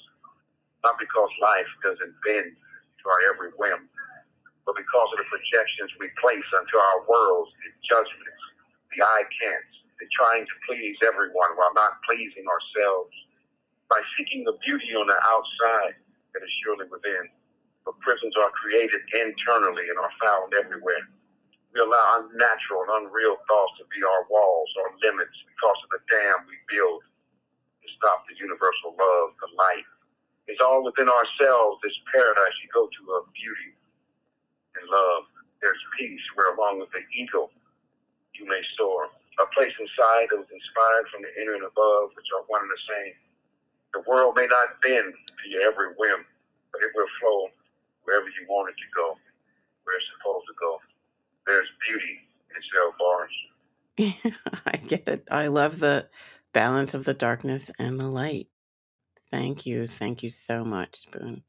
not 0.84 1.00
because 1.00 1.32
life 1.40 1.72
doesn't 1.82 2.14
bend 2.28 2.52
to 2.52 3.04
our 3.08 3.22
every 3.32 3.52
whim, 3.56 3.88
but 4.68 4.76
because 4.76 5.10
of 5.16 5.18
the 5.20 5.28
projections 5.28 5.92
we 6.00 6.12
place 6.20 6.48
onto 6.56 6.78
our 6.80 7.04
worlds, 7.08 7.52
the 7.64 7.72
judgments, 7.84 8.44
the 8.96 9.04
I 9.04 9.24
can'ts, 9.40 9.76
the 10.00 10.08
trying 10.12 10.44
to 10.44 10.56
please 10.68 10.96
everyone 11.04 11.56
while 11.56 11.74
not 11.76 12.00
pleasing 12.08 12.48
ourselves. 12.48 13.16
By 13.92 14.00
seeking 14.18 14.44
the 14.44 14.58
beauty 14.64 14.96
on 14.96 15.08
the 15.08 15.20
outside 15.28 15.96
that 16.34 16.42
is 16.42 16.54
surely 16.64 16.88
within, 16.90 17.30
but 17.86 18.00
prisons 18.00 18.34
are 18.40 18.52
created 18.56 19.04
internally 19.12 19.88
and 19.92 20.00
are 20.00 20.16
found 20.20 20.56
everywhere. 20.56 21.04
We 21.76 21.82
allow 21.82 22.24
unnatural 22.24 22.86
and 22.88 23.06
unreal 23.06 23.38
thoughts 23.50 23.76
to 23.82 23.86
be 23.92 24.00
our 24.06 24.24
walls, 24.30 24.70
our 24.82 24.92
limits, 25.04 25.36
because 25.50 25.80
of 25.84 25.90
the 25.94 26.02
dam 26.10 26.48
we 26.48 26.58
build 26.70 27.02
to 27.84 27.88
stop 27.98 28.24
the 28.30 28.38
universal 28.40 28.96
love, 28.96 29.36
the 29.42 29.50
light. 29.58 29.88
It's 30.48 30.60
all 30.60 30.84
within 30.84 31.08
ourselves, 31.08 31.80
this 31.84 31.96
paradise 32.12 32.56
you 32.60 32.68
go 32.74 32.88
to 32.88 33.02
of 33.16 33.32
beauty 33.32 33.72
and 34.76 34.84
love. 34.90 35.24
There's 35.62 35.80
peace 35.98 36.22
where 36.36 36.54
along 36.54 36.84
with 36.84 36.92
the 36.92 37.04
eagle 37.16 37.52
you 38.36 38.46
may 38.46 38.62
soar. 38.76 39.08
A 39.40 39.48
place 39.56 39.74
inside 39.80 40.30
that 40.30 40.38
was 40.38 40.52
inspired 40.52 41.08
from 41.10 41.24
the 41.24 41.34
inner 41.42 41.56
and 41.56 41.66
above, 41.66 42.14
which 42.14 42.28
are 42.36 42.46
one 42.52 42.62
and 42.62 42.70
the 42.70 42.84
same. 42.86 43.16
The 43.94 44.04
world 44.06 44.36
may 44.36 44.46
not 44.46 44.82
bend 44.82 45.14
to 45.14 45.44
your 45.50 45.64
every 45.64 45.96
whim, 45.98 46.26
but 46.72 46.82
it 46.84 46.92
will 46.94 47.10
flow 47.22 47.50
wherever 48.04 48.28
you 48.28 48.46
want 48.50 48.70
it 48.70 48.78
to 48.78 48.90
go, 48.94 49.18
where 49.84 49.96
it's 49.96 50.06
supposed 50.18 50.46
to 50.48 50.56
go. 50.60 50.78
There's 51.48 51.70
beauty 51.88 52.20
in 52.52 52.60
cell 52.70 52.94
bars. 53.00 53.36
I 54.66 54.78
get 54.78 55.08
it. 55.08 55.28
I 55.32 55.48
love 55.48 55.80
the 55.80 56.10
balance 56.54 56.94
of 56.94 57.06
the 57.06 57.14
darkness 57.14 57.72
and 57.80 58.00
the 58.00 58.08
light. 58.08 58.48
Thank 59.34 59.66
you. 59.66 59.88
Thank 59.88 60.22
you 60.22 60.30
so 60.30 60.64
much, 60.64 61.02
Spoon. 61.02 61.42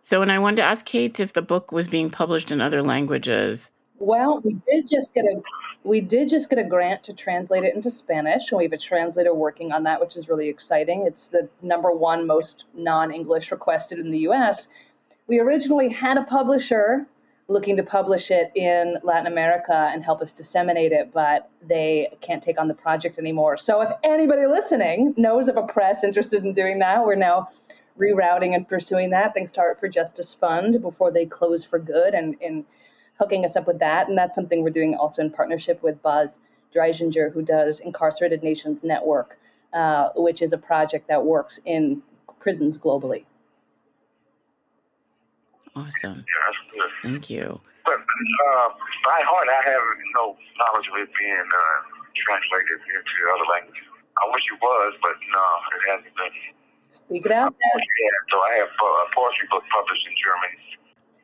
So, 0.00 0.18
when 0.18 0.30
I 0.30 0.40
wanted 0.40 0.56
to 0.56 0.62
ask 0.64 0.84
Kate 0.84 1.20
if 1.20 1.32
the 1.32 1.42
book 1.42 1.70
was 1.70 1.86
being 1.86 2.10
published 2.10 2.50
in 2.50 2.60
other 2.60 2.82
languages, 2.82 3.70
Well, 4.00 4.40
we 4.44 4.54
did 4.68 4.88
just 4.88 5.14
get 5.14 5.24
a 5.24 5.40
we 5.84 6.00
did 6.00 6.28
just 6.28 6.50
get 6.50 6.58
a 6.58 6.64
grant 6.64 7.04
to 7.04 7.12
translate 7.12 7.62
it 7.62 7.72
into 7.72 7.88
Spanish, 7.88 8.50
and 8.50 8.58
we 8.58 8.64
have 8.64 8.72
a 8.72 8.78
translator 8.78 9.32
working 9.32 9.70
on 9.70 9.84
that, 9.84 10.00
which 10.00 10.16
is 10.16 10.28
really 10.28 10.48
exciting. 10.48 11.06
It's 11.06 11.28
the 11.28 11.48
number 11.62 11.92
one 11.92 12.26
most 12.26 12.64
non-English 12.74 13.52
requested 13.52 14.00
in 14.00 14.10
the 14.10 14.18
U.S. 14.30 14.66
We 15.28 15.38
originally 15.38 15.90
had 15.90 16.18
a 16.18 16.24
publisher 16.24 17.06
looking 17.48 17.76
to 17.76 17.82
publish 17.82 18.30
it 18.30 18.50
in 18.54 18.96
Latin 19.02 19.26
America 19.30 19.90
and 19.92 20.02
help 20.02 20.22
us 20.22 20.32
disseminate 20.32 20.92
it, 20.92 21.12
but 21.12 21.50
they 21.66 22.08
can't 22.20 22.42
take 22.42 22.58
on 22.58 22.68
the 22.68 22.74
project 22.74 23.18
anymore. 23.18 23.56
So, 23.56 23.82
if 23.82 23.90
anybody 24.02 24.46
listening 24.46 25.14
knows 25.16 25.48
of 25.48 25.56
a 25.56 25.62
press 25.62 26.04
interested 26.04 26.44
in 26.44 26.52
doing 26.52 26.78
that, 26.78 27.04
we're 27.04 27.16
now 27.16 27.48
rerouting 27.98 28.54
and 28.54 28.66
pursuing 28.66 29.10
that 29.10 29.34
thanks 29.34 29.52
to 29.52 29.60
Art 29.60 29.78
for 29.78 29.88
Justice 29.88 30.34
Fund 30.34 30.80
before 30.80 31.10
they 31.12 31.26
close 31.26 31.64
for 31.64 31.78
good 31.78 32.14
and 32.14 32.36
in 32.40 32.64
hooking 33.18 33.44
us 33.44 33.56
up 33.56 33.66
with 33.66 33.78
that. 33.78 34.08
And 34.08 34.18
that's 34.18 34.34
something 34.34 34.62
we're 34.62 34.70
doing 34.70 34.94
also 34.94 35.22
in 35.22 35.30
partnership 35.30 35.82
with 35.82 36.02
Baz 36.02 36.40
Dreisinger, 36.74 37.32
who 37.32 37.42
does 37.42 37.78
Incarcerated 37.78 38.42
Nations 38.42 38.82
Network, 38.82 39.38
uh, 39.72 40.08
which 40.16 40.42
is 40.42 40.52
a 40.52 40.58
project 40.58 41.06
that 41.08 41.24
works 41.24 41.60
in 41.64 42.02
prisons 42.40 42.76
globally. 42.78 43.24
Awesome. 45.76 46.24
Yeah, 46.24 46.40
that's 46.46 46.62
good. 46.72 46.90
Thank 47.02 47.30
you. 47.30 47.60
But 47.84 48.00
uh, 48.00 48.68
by 49.04 49.20
heart, 49.22 49.48
I 49.48 49.60
have 49.68 49.82
no 50.14 50.36
knowledge 50.58 50.88
of 50.88 50.96
it 51.02 51.10
being 51.18 51.36
uh, 51.36 51.78
translated 52.16 52.80
into 52.80 53.14
other 53.34 53.46
languages. 53.52 53.84
I 54.16 54.30
wish 54.32 54.44
it 54.50 54.58
was, 54.62 54.94
but 55.02 55.14
no, 55.32 55.44
it 55.74 55.82
hasn't 55.90 56.16
been. 56.16 56.34
Speak 56.88 57.26
it 57.26 57.32
out. 57.32 57.52
Dad. 57.58 57.80
Yeah, 57.82 58.16
so 58.30 58.38
I 58.38 58.52
have 58.62 58.68
a 58.70 59.14
poetry 59.14 59.48
book 59.50 59.64
published 59.74 60.06
in 60.06 60.14
Germany. 60.14 60.54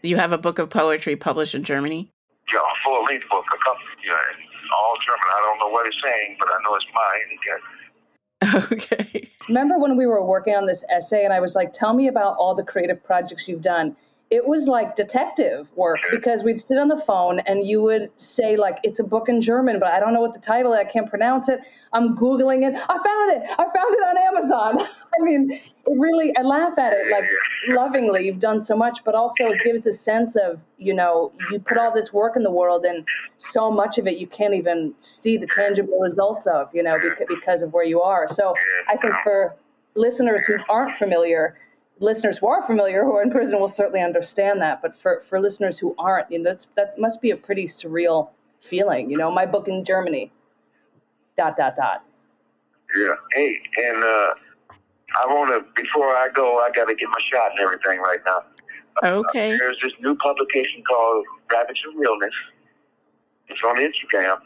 You 0.02 0.16
have 0.16 0.32
a 0.32 0.38
book 0.38 0.58
of 0.58 0.70
poetry 0.70 1.14
published 1.14 1.54
in 1.54 1.62
Germany? 1.62 2.10
Yeah, 2.52 2.58
a 2.58 2.76
full 2.84 3.04
length 3.04 3.28
book, 3.30 3.44
a 3.46 3.58
couple, 3.58 3.86
yeah, 4.04 4.18
all 4.74 4.96
German. 5.06 5.28
I 5.30 5.40
don't 5.46 5.58
know 5.60 5.72
what 5.72 5.86
it's 5.86 6.00
saying, 6.02 6.36
but 6.40 6.48
I 6.48 6.58
know 6.64 6.74
it's 6.74 6.86
mine. 6.92 7.28
It 7.30 7.40
got 7.46 7.60
Okay. 8.72 9.30
Remember 9.48 9.78
when 9.78 9.96
we 9.96 10.06
were 10.06 10.24
working 10.24 10.54
on 10.54 10.66
this 10.66 10.84
essay 10.90 11.24
and 11.24 11.32
I 11.32 11.40
was 11.40 11.54
like, 11.54 11.72
tell 11.72 11.94
me 11.94 12.08
about 12.08 12.36
all 12.38 12.54
the 12.54 12.62
creative 12.62 13.02
projects 13.04 13.46
you've 13.46 13.62
done? 13.62 13.96
It 14.30 14.46
was 14.46 14.68
like 14.68 14.94
detective 14.94 15.70
work 15.74 15.98
because 16.12 16.44
we'd 16.44 16.60
sit 16.60 16.78
on 16.78 16.86
the 16.86 16.96
phone 16.96 17.40
and 17.40 17.66
you 17.66 17.82
would 17.82 18.10
say 18.16 18.56
like 18.56 18.78
it's 18.84 19.00
a 19.00 19.04
book 19.04 19.28
in 19.28 19.40
german 19.40 19.80
but 19.80 19.90
i 19.90 19.98
don't 19.98 20.14
know 20.14 20.20
what 20.20 20.34
the 20.34 20.40
title 20.40 20.72
is. 20.72 20.78
I 20.78 20.84
can't 20.84 21.08
pronounce 21.10 21.48
it. 21.48 21.60
I'm 21.92 22.16
googling 22.16 22.62
it. 22.62 22.74
I 22.74 22.96
found 23.08 23.32
it. 23.32 23.50
I 23.58 23.64
found 23.64 23.94
it 23.94 24.04
on 24.10 24.16
amazon. 24.36 24.80
I 25.20 25.24
mean 25.24 25.50
it 25.50 25.62
really 25.86 26.34
i 26.36 26.42
laugh 26.42 26.78
at 26.78 26.92
it 26.92 27.10
like 27.10 27.24
lovingly. 27.68 28.24
You've 28.24 28.38
done 28.38 28.60
so 28.60 28.76
much 28.76 29.00
but 29.04 29.14
also 29.14 29.46
it 29.48 29.60
gives 29.64 29.86
a 29.86 29.92
sense 29.92 30.36
of 30.36 30.60
you 30.78 30.94
know 30.94 31.32
you 31.50 31.58
put 31.58 31.76
all 31.76 31.92
this 31.92 32.12
work 32.12 32.36
in 32.36 32.42
the 32.44 32.50
world 32.50 32.84
and 32.84 33.06
so 33.38 33.70
much 33.70 33.98
of 33.98 34.06
it 34.06 34.18
you 34.18 34.26
can't 34.26 34.54
even 34.54 34.94
see 34.98 35.36
the 35.36 35.46
tangible 35.46 35.98
results 35.98 36.46
of 36.46 36.72
you 36.72 36.82
know 36.82 36.96
because 37.28 37.62
of 37.62 37.72
where 37.72 37.84
you 37.84 38.00
are. 38.00 38.28
So 38.28 38.54
i 38.88 38.96
think 38.96 39.14
for 39.24 39.56
listeners 39.96 40.44
who 40.44 40.56
aren't 40.68 40.94
familiar 40.94 41.56
listeners 42.00 42.38
who 42.38 42.48
are 42.48 42.62
familiar 42.62 43.04
who 43.04 43.14
are 43.14 43.22
in 43.22 43.30
prison 43.30 43.60
will 43.60 43.68
certainly 43.68 44.00
understand 44.00 44.60
that 44.60 44.82
but 44.82 44.96
for, 44.96 45.20
for 45.20 45.38
listeners 45.38 45.78
who 45.78 45.94
aren't 45.98 46.30
you 46.30 46.38
know 46.38 46.50
that's 46.50 46.66
that 46.74 46.98
must 46.98 47.20
be 47.20 47.30
a 47.30 47.36
pretty 47.36 47.66
surreal 47.66 48.30
feeling 48.58 49.10
you 49.10 49.16
know 49.16 49.30
my 49.30 49.46
book 49.46 49.68
in 49.68 49.84
germany 49.84 50.32
dot 51.36 51.56
dot 51.56 51.76
dot. 51.76 52.04
Yeah 52.96 53.14
hey 53.32 53.58
and 53.84 54.02
uh 54.02 54.34
i 55.22 55.26
want 55.26 55.50
to 55.50 55.82
before 55.82 56.08
i 56.16 56.28
go 56.34 56.58
i 56.58 56.70
got 56.74 56.86
to 56.86 56.94
get 56.94 57.08
my 57.08 57.20
shot 57.30 57.52
and 57.52 57.60
everything 57.60 58.00
right 58.00 58.20
now. 58.26 58.42
Okay. 59.04 59.54
uh, 59.54 59.58
there's 59.58 59.78
this 59.82 59.92
new 60.00 60.16
publication 60.16 60.82
called 60.82 61.24
rabbits 61.52 61.80
of 61.88 61.94
realness. 61.96 62.34
It's 63.48 63.60
on 63.66 63.76
instagram 63.76 64.38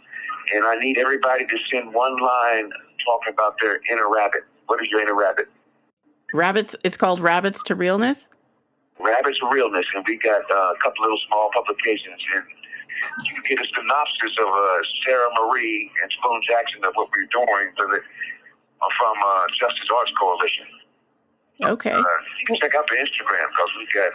and 0.55 0.65
i 0.65 0.77
need 0.77 0.99
everybody 0.99 1.47
to 1.47 1.59
send 1.71 1.95
one 1.95 2.17
line 2.17 2.71
talking 3.07 3.33
about 3.33 3.55
their 3.61 3.81
inner 3.91 4.11
rabbit. 4.13 4.43
What 4.67 4.83
is 4.83 4.89
your 4.89 5.01
inner 5.01 5.15
rabbit 5.15 5.49
Rabbits. 6.35 6.75
It's 6.83 6.97
called 6.97 7.21
Rabbits 7.21 7.63
to 7.65 7.75
Realness. 7.77 8.29
Rabbits 8.99 9.39
to 9.39 9.49
Realness, 9.49 9.87
and 9.95 10.05
we 10.07 10.19
got 10.19 10.43
uh, 10.51 10.75
a 10.75 10.79
couple 10.83 11.03
little 11.03 11.19
small 11.29 11.49
publications, 11.55 12.21
and 12.35 12.43
you 13.25 13.35
can 13.35 13.57
get 13.57 13.65
a 13.65 13.69
synopsis 13.71 14.35
of 14.43 14.49
uh, 14.51 14.79
Sarah 15.07 15.31
Marie 15.39 15.91
and 16.03 16.11
Spoon 16.11 16.41
Jackson 16.47 16.85
of 16.85 16.93
what 16.95 17.09
we're 17.15 17.31
doing 17.31 17.71
for 17.77 17.87
the, 17.87 18.03
uh, 18.03 18.89
from 18.99 19.15
uh, 19.25 19.47
Justice 19.55 19.87
Arts 19.95 20.13
Coalition. 20.19 20.67
Okay. 21.63 21.93
Uh, 21.93 22.03
you 22.03 22.47
can 22.47 22.57
check 22.57 22.75
out 22.75 22.87
the 22.89 22.97
Instagram 22.97 23.47
because 23.55 23.71
we 23.79 23.87
got. 23.95 24.13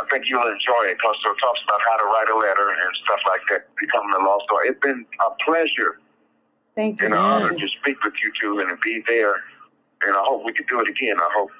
I 0.00 0.08
think 0.08 0.30
you'll 0.30 0.48
enjoy 0.48 0.88
it 0.88 0.96
because 0.96 1.16
it 1.20 1.36
talks 1.42 1.60
about 1.64 1.80
how 1.84 1.96
to 1.98 2.04
write 2.04 2.30
a 2.32 2.38
letter 2.38 2.70
and 2.70 2.96
stuff 3.04 3.20
like 3.28 3.42
that, 3.50 3.68
becoming 3.76 4.12
a 4.18 4.24
law 4.24 4.38
star. 4.44 4.64
It's 4.64 4.80
been 4.80 5.04
a 5.20 5.44
pleasure 5.44 6.00
Thank 6.74 7.00
you. 7.00 7.06
and 7.06 7.14
an 7.14 7.20
honor 7.20 7.50
to 7.50 7.68
speak 7.68 8.02
with 8.02 8.14
you 8.22 8.32
two 8.40 8.60
and 8.60 8.70
to 8.70 8.76
be 8.76 9.04
there 9.06 9.42
and 10.02 10.16
I 10.16 10.22
hope 10.24 10.44
we 10.44 10.52
can 10.52 10.66
do 10.66 10.80
it 10.80 10.88
again. 10.88 11.16
I 11.18 11.28
hope. 11.34 11.50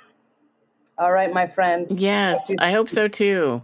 All 0.98 1.12
right, 1.12 1.32
my 1.32 1.46
friend. 1.46 1.88
Yes, 1.90 2.50
I 2.58 2.72
hope 2.72 2.90
so 2.90 3.08
too. 3.08 3.62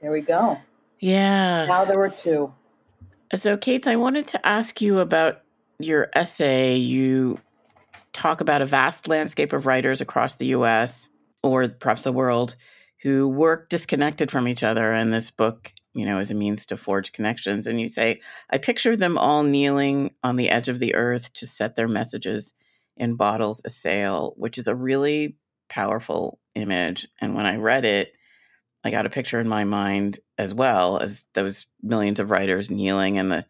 There 0.00 0.10
we 0.10 0.20
go. 0.20 0.58
Yeah. 1.00 1.66
Now 1.66 1.84
there 1.84 1.98
were 1.98 2.10
two. 2.10 2.52
So, 3.36 3.56
Kate, 3.56 3.86
I 3.86 3.96
wanted 3.96 4.26
to 4.28 4.46
ask 4.46 4.80
you 4.80 4.98
about 4.98 5.40
your 5.78 6.08
essay. 6.14 6.76
You 6.76 7.38
talk 8.12 8.40
about 8.40 8.62
a 8.62 8.66
vast 8.66 9.08
landscape 9.08 9.52
of 9.52 9.66
writers 9.66 10.00
across 10.00 10.36
the 10.36 10.46
US 10.48 11.08
or 11.42 11.68
perhaps 11.68 12.02
the 12.02 12.12
world 12.12 12.56
who 13.02 13.28
work 13.28 13.68
disconnected 13.68 14.30
from 14.30 14.48
each 14.48 14.62
other. 14.62 14.92
And 14.92 15.12
this 15.12 15.30
book, 15.30 15.72
you 15.94 16.06
know, 16.06 16.18
is 16.18 16.30
a 16.30 16.34
means 16.34 16.64
to 16.66 16.76
forge 16.76 17.12
connections. 17.12 17.66
And 17.66 17.80
you 17.80 17.88
say, 17.88 18.20
I 18.50 18.58
picture 18.58 18.96
them 18.96 19.18
all 19.18 19.42
kneeling 19.42 20.14
on 20.22 20.36
the 20.36 20.48
edge 20.48 20.68
of 20.68 20.78
the 20.78 20.94
earth 20.94 21.32
to 21.34 21.46
set 21.46 21.76
their 21.76 21.88
messages 21.88 22.54
in 22.96 23.16
bottles 23.16 23.60
a 23.64 23.70
sail, 23.70 24.34
which 24.36 24.58
is 24.58 24.68
a 24.68 24.74
really 24.74 25.36
powerful 25.68 26.38
image. 26.54 27.08
And 27.20 27.34
when 27.34 27.46
I 27.46 27.56
read 27.56 27.84
it, 27.84 28.12
I 28.84 28.90
got 28.90 29.06
a 29.06 29.10
picture 29.10 29.40
in 29.40 29.48
my 29.48 29.64
mind 29.64 30.18
as 30.38 30.52
well 30.52 30.98
as 30.98 31.24
those 31.34 31.66
millions 31.82 32.20
of 32.20 32.30
writers 32.30 32.70
kneeling 32.70 33.18
and 33.18 33.32
the 33.32 33.46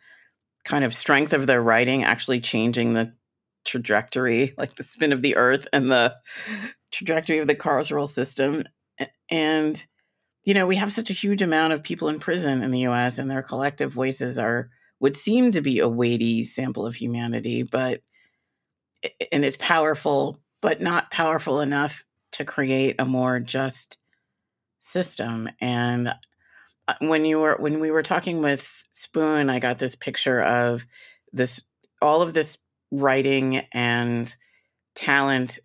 kind 0.64 0.84
of 0.84 0.94
strength 0.94 1.32
of 1.32 1.46
their 1.46 1.62
writing 1.62 2.04
actually 2.04 2.40
changing 2.40 2.94
the 2.94 3.12
trajectory, 3.64 4.54
like 4.58 4.76
the 4.76 4.82
spin 4.82 5.12
of 5.12 5.22
the 5.22 5.36
earth 5.36 5.66
and 5.72 5.90
the 5.90 6.14
trajectory 6.92 7.38
of 7.38 7.46
the 7.46 7.54
carceral 7.54 8.08
system. 8.08 8.64
And, 9.28 9.84
you 10.44 10.54
know, 10.54 10.66
we 10.66 10.76
have 10.76 10.92
such 10.92 11.10
a 11.10 11.14
huge 11.14 11.42
amount 11.42 11.72
of 11.72 11.82
people 11.82 12.08
in 12.08 12.20
prison 12.20 12.62
in 12.62 12.70
the 12.70 12.86
US 12.86 13.18
and 13.18 13.30
their 13.30 13.42
collective 13.42 13.92
voices 13.92 14.38
are 14.38 14.70
would 15.00 15.16
seem 15.16 15.50
to 15.50 15.60
be 15.60 15.80
a 15.80 15.88
weighty 15.88 16.44
sample 16.44 16.86
of 16.86 16.94
humanity, 16.94 17.62
but 17.62 18.00
and 19.32 19.44
it's 19.44 19.56
powerful, 19.56 20.40
but 20.60 20.80
not 20.80 21.10
powerful 21.10 21.60
enough 21.60 22.04
to 22.32 22.44
create 22.44 22.96
a 22.98 23.04
more 23.04 23.40
just 23.40 23.98
system. 24.80 25.48
And 25.60 26.14
uh, 26.88 26.94
when 27.00 27.24
you 27.24 27.38
were 27.38 27.56
when 27.58 27.80
we 27.80 27.90
were 27.90 28.02
talking 28.02 28.40
with 28.40 28.66
Spoon, 28.92 29.50
I 29.50 29.58
got 29.58 29.78
this 29.78 29.94
picture 29.94 30.40
of 30.40 30.86
this 31.32 31.60
all 32.00 32.22
of 32.22 32.34
this 32.34 32.58
writing 32.90 33.66
and 33.72 34.34
talent 34.94 35.58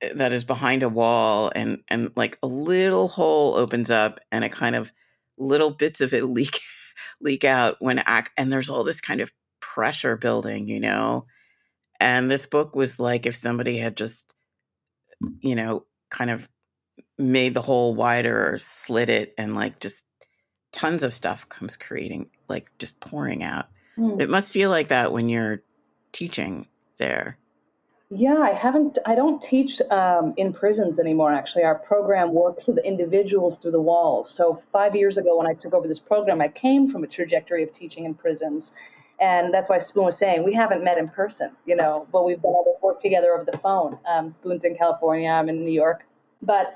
eh, 0.00 0.12
that 0.14 0.32
is 0.32 0.44
behind 0.44 0.82
a 0.82 0.88
wall 0.88 1.52
and 1.54 1.82
and 1.88 2.10
like 2.16 2.38
a 2.42 2.46
little 2.46 3.08
hole 3.08 3.54
opens 3.54 3.90
up 3.90 4.20
and 4.32 4.44
a 4.44 4.48
kind 4.48 4.74
of 4.74 4.92
little 5.36 5.70
bits 5.70 6.00
of 6.00 6.14
it 6.14 6.24
leak 6.24 6.60
leak 7.20 7.44
out 7.44 7.76
when 7.80 7.98
act 7.98 8.30
and 8.38 8.52
there's 8.52 8.70
all 8.70 8.84
this 8.84 9.00
kind 9.00 9.20
of 9.20 9.32
pressure 9.60 10.16
building 10.16 10.68
you 10.68 10.80
know 10.80 11.26
and 12.04 12.30
this 12.30 12.44
book 12.44 12.76
was 12.76 13.00
like 13.00 13.24
if 13.24 13.34
somebody 13.34 13.78
had 13.78 13.96
just, 13.96 14.34
you 15.40 15.54
know, 15.54 15.86
kind 16.10 16.30
of 16.30 16.46
made 17.16 17.54
the 17.54 17.62
hole 17.62 17.94
wider 17.94 18.52
or 18.52 18.58
slit 18.58 19.08
it 19.08 19.32
and 19.38 19.54
like 19.54 19.80
just 19.80 20.04
tons 20.70 21.02
of 21.02 21.14
stuff 21.14 21.48
comes 21.48 21.76
creating, 21.76 22.28
like 22.46 22.70
just 22.78 23.00
pouring 23.00 23.42
out. 23.42 23.68
Mm. 23.96 24.20
It 24.20 24.28
must 24.28 24.52
feel 24.52 24.68
like 24.68 24.88
that 24.88 25.12
when 25.12 25.30
you're 25.30 25.62
teaching 26.12 26.66
there. 26.98 27.38
Yeah, 28.10 28.36
I 28.36 28.52
haven't, 28.52 28.98
I 29.06 29.14
don't 29.14 29.40
teach 29.40 29.80
um, 29.90 30.34
in 30.36 30.52
prisons 30.52 30.98
anymore, 30.98 31.32
actually. 31.32 31.64
Our 31.64 31.74
program 31.74 32.34
works 32.34 32.66
with 32.66 32.76
individuals 32.84 33.56
through 33.56 33.70
the 33.70 33.80
walls. 33.80 34.28
So, 34.28 34.60
five 34.70 34.94
years 34.94 35.16
ago, 35.16 35.38
when 35.38 35.46
I 35.46 35.54
took 35.54 35.72
over 35.72 35.88
this 35.88 35.98
program, 35.98 36.42
I 36.42 36.48
came 36.48 36.86
from 36.86 37.02
a 37.02 37.06
trajectory 37.06 37.62
of 37.62 37.72
teaching 37.72 38.04
in 38.04 38.14
prisons. 38.14 38.72
And 39.24 39.54
that's 39.54 39.70
why 39.70 39.78
Spoon 39.78 40.04
was 40.04 40.18
saying 40.18 40.44
we 40.44 40.52
haven't 40.52 40.84
met 40.84 40.98
in 40.98 41.08
person, 41.08 41.52
you 41.64 41.74
know, 41.74 42.06
but 42.12 42.26
we've 42.26 42.42
done 42.42 42.52
all 42.52 42.64
this 42.70 42.82
work 42.82 43.00
together 43.00 43.32
over 43.32 43.50
the 43.50 43.56
phone. 43.56 43.98
Um, 44.06 44.28
Spoon's 44.28 44.64
in 44.64 44.76
California, 44.76 45.30
I'm 45.30 45.48
in 45.48 45.64
New 45.64 45.72
York. 45.72 46.04
But 46.42 46.74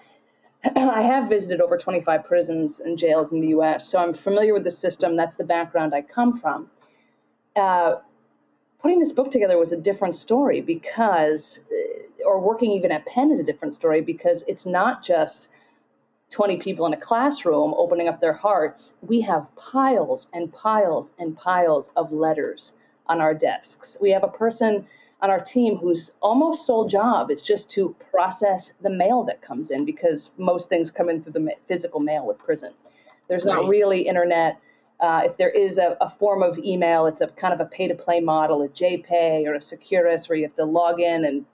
I 0.75 1.03
have 1.03 1.29
visited 1.29 1.61
over 1.61 1.77
25 1.77 2.25
prisons 2.25 2.81
and 2.81 2.97
jails 2.97 3.33
in 3.33 3.43
the 3.43 3.49
US, 3.49 3.87
so 3.87 3.99
I'm 3.99 4.15
familiar 4.15 4.55
with 4.55 4.65
the 4.65 4.71
system. 4.71 5.15
That's 5.15 5.37
the 5.37 5.45
background 5.45 5.95
I 5.95 6.01
come 6.01 6.33
from. 6.35 6.71
Uh, 7.55 7.97
putting 8.81 8.99
this 8.99 9.13
book 9.13 9.31
together 9.31 9.59
was 9.59 9.73
a 9.73 9.77
different 9.77 10.15
story 10.15 10.63
because, 10.63 11.61
or 12.25 12.41
working 12.41 12.71
even 12.71 12.91
at 12.91 13.05
PEN 13.05 13.31
is 13.31 13.39
a 13.39 13.45
different 13.45 13.75
story 13.75 14.01
because 14.01 14.43
it's 14.49 14.65
not 14.65 15.03
just 15.03 15.51
20 16.31 16.59
people 16.59 16.87
in 16.87 16.93
a 16.93 16.99
classroom 16.99 17.75
opening 17.77 18.09
up 18.09 18.21
their 18.21 18.33
hearts, 18.33 18.95
we 19.01 19.21
have 19.23 19.47
piles 19.57 20.27
and 20.33 20.53
piles 20.53 21.13
and 21.19 21.37
piles 21.37 21.91
of 21.97 22.13
letters 22.13 22.73
on 23.07 23.21
our 23.21 23.35
desks. 23.35 23.97
We 24.01 24.11
have 24.11 24.25
a 24.25 24.29
person 24.29 24.87
on 25.21 25.31
our 25.31 25.41
team 25.41 25.77
whose 25.77 26.13
almost 26.21 26.67
sole 26.67 26.87
job 26.87 27.31
is 27.31 27.43
just 27.43 27.69
to 27.71 27.97
process 28.11 28.73
the 28.83 28.91
mail 28.91 29.25
that 29.25 29.43
comes 29.43 29.71
in 29.71 29.85
because 29.85 30.31
most 30.37 30.69
things 30.69 30.91
come 30.91 31.09
in 31.09 31.23
through 31.23 31.33
the 31.33 31.51
physical 31.67 31.99
mail 31.99 32.27
with 32.27 32.39
prison. 32.39 32.73
There's 33.29 33.45
not 33.45 33.69
really 33.69 34.03
internet. 34.03 34.61
Uh, 35.01 35.23
if 35.25 35.37
there 35.37 35.51
is 35.51 35.79
a, 35.79 35.97
a, 36.01 36.09
form 36.09 36.43
of 36.43 36.59
email, 36.59 37.07
it's 37.07 37.21
a 37.21 37.29
kind 37.29 37.55
of 37.55 37.61
a 37.61 37.65
pay 37.65 37.87
to 37.87 37.95
play 37.95 38.21
model, 38.21 38.63
a 38.63 38.69
JPay 38.69 39.47
or 39.47 39.55
a 39.55 39.61
Securus, 39.61 40.29
where 40.29 40.37
you 40.37 40.45
have 40.45 40.57
to 40.57 40.65
log 40.65 41.01
in 41.01 41.25
and 41.25 41.45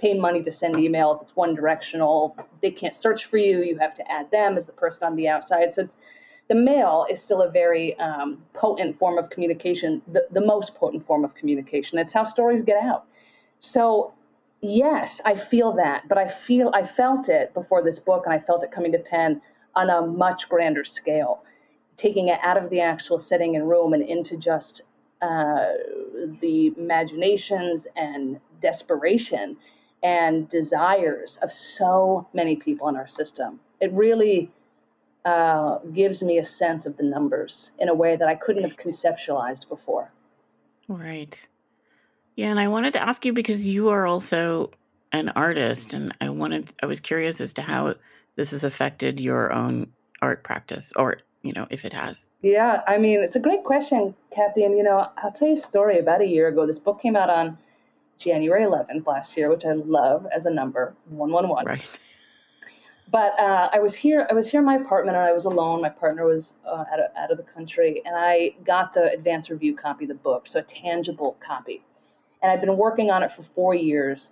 pay 0.00 0.14
money 0.14 0.42
to 0.42 0.50
send 0.50 0.76
emails. 0.76 1.20
It's 1.20 1.36
one 1.36 1.54
directional. 1.54 2.36
They 2.62 2.70
can't 2.70 2.94
search 2.94 3.26
for 3.26 3.36
you. 3.36 3.62
You 3.62 3.78
have 3.78 3.94
to 3.94 4.10
add 4.10 4.30
them 4.30 4.56
as 4.56 4.64
the 4.64 4.72
person 4.72 5.06
on 5.06 5.16
the 5.16 5.28
outside. 5.28 5.72
So 5.74 5.82
it's 5.82 5.96
the 6.48 6.54
mail 6.54 7.06
is 7.08 7.22
still 7.22 7.42
a 7.42 7.50
very 7.50 7.96
um, 8.00 8.38
potent 8.54 8.98
form 8.98 9.18
of 9.18 9.30
communication, 9.30 10.02
the, 10.10 10.26
the 10.32 10.40
most 10.40 10.74
potent 10.74 11.06
form 11.06 11.24
of 11.24 11.34
communication. 11.34 11.98
It's 11.98 12.12
how 12.12 12.24
stories 12.24 12.62
get 12.62 12.82
out. 12.82 13.04
So 13.60 14.14
yes, 14.60 15.20
I 15.24 15.34
feel 15.36 15.72
that, 15.74 16.08
but 16.08 16.18
I 16.18 16.28
feel 16.28 16.70
I 16.74 16.82
felt 16.82 17.28
it 17.28 17.54
before 17.54 17.84
this 17.84 17.98
book, 17.98 18.24
and 18.24 18.34
I 18.34 18.38
felt 18.38 18.64
it 18.64 18.72
coming 18.72 18.92
to 18.92 18.98
PEN 18.98 19.42
on 19.76 19.90
a 19.90 20.00
much 20.00 20.48
grander 20.48 20.82
scale, 20.82 21.44
taking 21.96 22.28
it 22.28 22.40
out 22.42 22.56
of 22.56 22.70
the 22.70 22.80
actual 22.80 23.18
setting 23.18 23.54
and 23.54 23.68
room 23.68 23.92
and 23.92 24.02
into 24.02 24.36
just 24.36 24.82
uh, 25.22 25.66
the 26.40 26.72
imaginations 26.76 27.86
and 27.94 28.40
desperation 28.60 29.56
and 30.02 30.48
desires 30.48 31.38
of 31.42 31.52
so 31.52 32.28
many 32.32 32.56
people 32.56 32.88
in 32.88 32.96
our 32.96 33.08
system. 33.08 33.60
It 33.80 33.92
really 33.92 34.50
uh, 35.24 35.78
gives 35.92 36.22
me 36.22 36.38
a 36.38 36.44
sense 36.44 36.86
of 36.86 36.96
the 36.96 37.02
numbers 37.02 37.70
in 37.78 37.88
a 37.88 37.94
way 37.94 38.16
that 38.16 38.28
I 38.28 38.34
couldn't 38.34 38.62
have 38.62 38.76
conceptualized 38.76 39.68
before. 39.68 40.12
Right. 40.88 41.46
Yeah, 42.36 42.48
and 42.48 42.60
I 42.60 42.68
wanted 42.68 42.94
to 42.94 43.06
ask 43.06 43.24
you 43.24 43.32
because 43.32 43.66
you 43.66 43.90
are 43.90 44.06
also 44.06 44.70
an 45.12 45.28
artist, 45.30 45.92
and 45.92 46.12
I 46.20 46.30
wanted 46.30 46.72
I 46.82 46.86
was 46.86 47.00
curious 47.00 47.40
as 47.40 47.52
to 47.54 47.62
how 47.62 47.96
this 48.36 48.52
has 48.52 48.64
affected 48.64 49.20
your 49.20 49.52
own 49.52 49.92
art 50.22 50.42
practice, 50.42 50.92
or 50.96 51.18
you 51.42 51.52
know, 51.52 51.66
if 51.70 51.84
it 51.84 51.92
has. 51.92 52.30
Yeah, 52.42 52.82
I 52.86 52.96
mean, 52.98 53.20
it's 53.20 53.36
a 53.36 53.40
great 53.40 53.64
question, 53.64 54.14
Kathy. 54.34 54.64
And 54.64 54.76
you 54.76 54.82
know, 54.82 55.10
I'll 55.18 55.32
tell 55.32 55.48
you 55.48 55.54
a 55.54 55.56
story. 55.56 55.98
About 55.98 56.22
a 56.22 56.26
year 56.26 56.48
ago, 56.48 56.66
this 56.66 56.78
book 56.78 57.00
came 57.02 57.16
out 57.16 57.28
on 57.28 57.58
January 58.20 58.64
11th 58.64 59.06
last 59.06 59.36
year, 59.36 59.50
which 59.50 59.64
I 59.64 59.72
love 59.72 60.26
as 60.32 60.46
a 60.46 60.50
number, 60.50 60.94
one 61.08 61.32
one 61.32 61.48
one. 61.48 61.64
Right. 61.64 61.82
But 63.10 63.36
uh, 63.40 63.70
I 63.72 63.80
was 63.80 63.96
here. 63.96 64.28
I 64.30 64.34
was 64.34 64.48
here 64.48 64.60
in 64.60 64.66
my 64.66 64.76
apartment, 64.76 65.16
and 65.16 65.26
I 65.26 65.32
was 65.32 65.44
alone. 65.44 65.82
My 65.82 65.88
partner 65.88 66.26
was 66.26 66.58
uh, 66.64 66.84
out, 66.92 67.00
of, 67.00 67.06
out 67.16 67.32
of 67.32 67.38
the 67.38 67.42
country, 67.42 68.02
and 68.04 68.14
I 68.16 68.54
got 68.64 68.94
the 68.94 69.10
advance 69.10 69.50
review 69.50 69.74
copy 69.74 70.04
of 70.04 70.10
the 70.10 70.14
book, 70.14 70.46
so 70.46 70.60
a 70.60 70.62
tangible 70.62 71.36
copy. 71.40 71.82
And 72.40 72.52
I've 72.52 72.60
been 72.60 72.76
working 72.76 73.10
on 73.10 73.24
it 73.24 73.32
for 73.32 73.42
four 73.42 73.74
years 73.74 74.30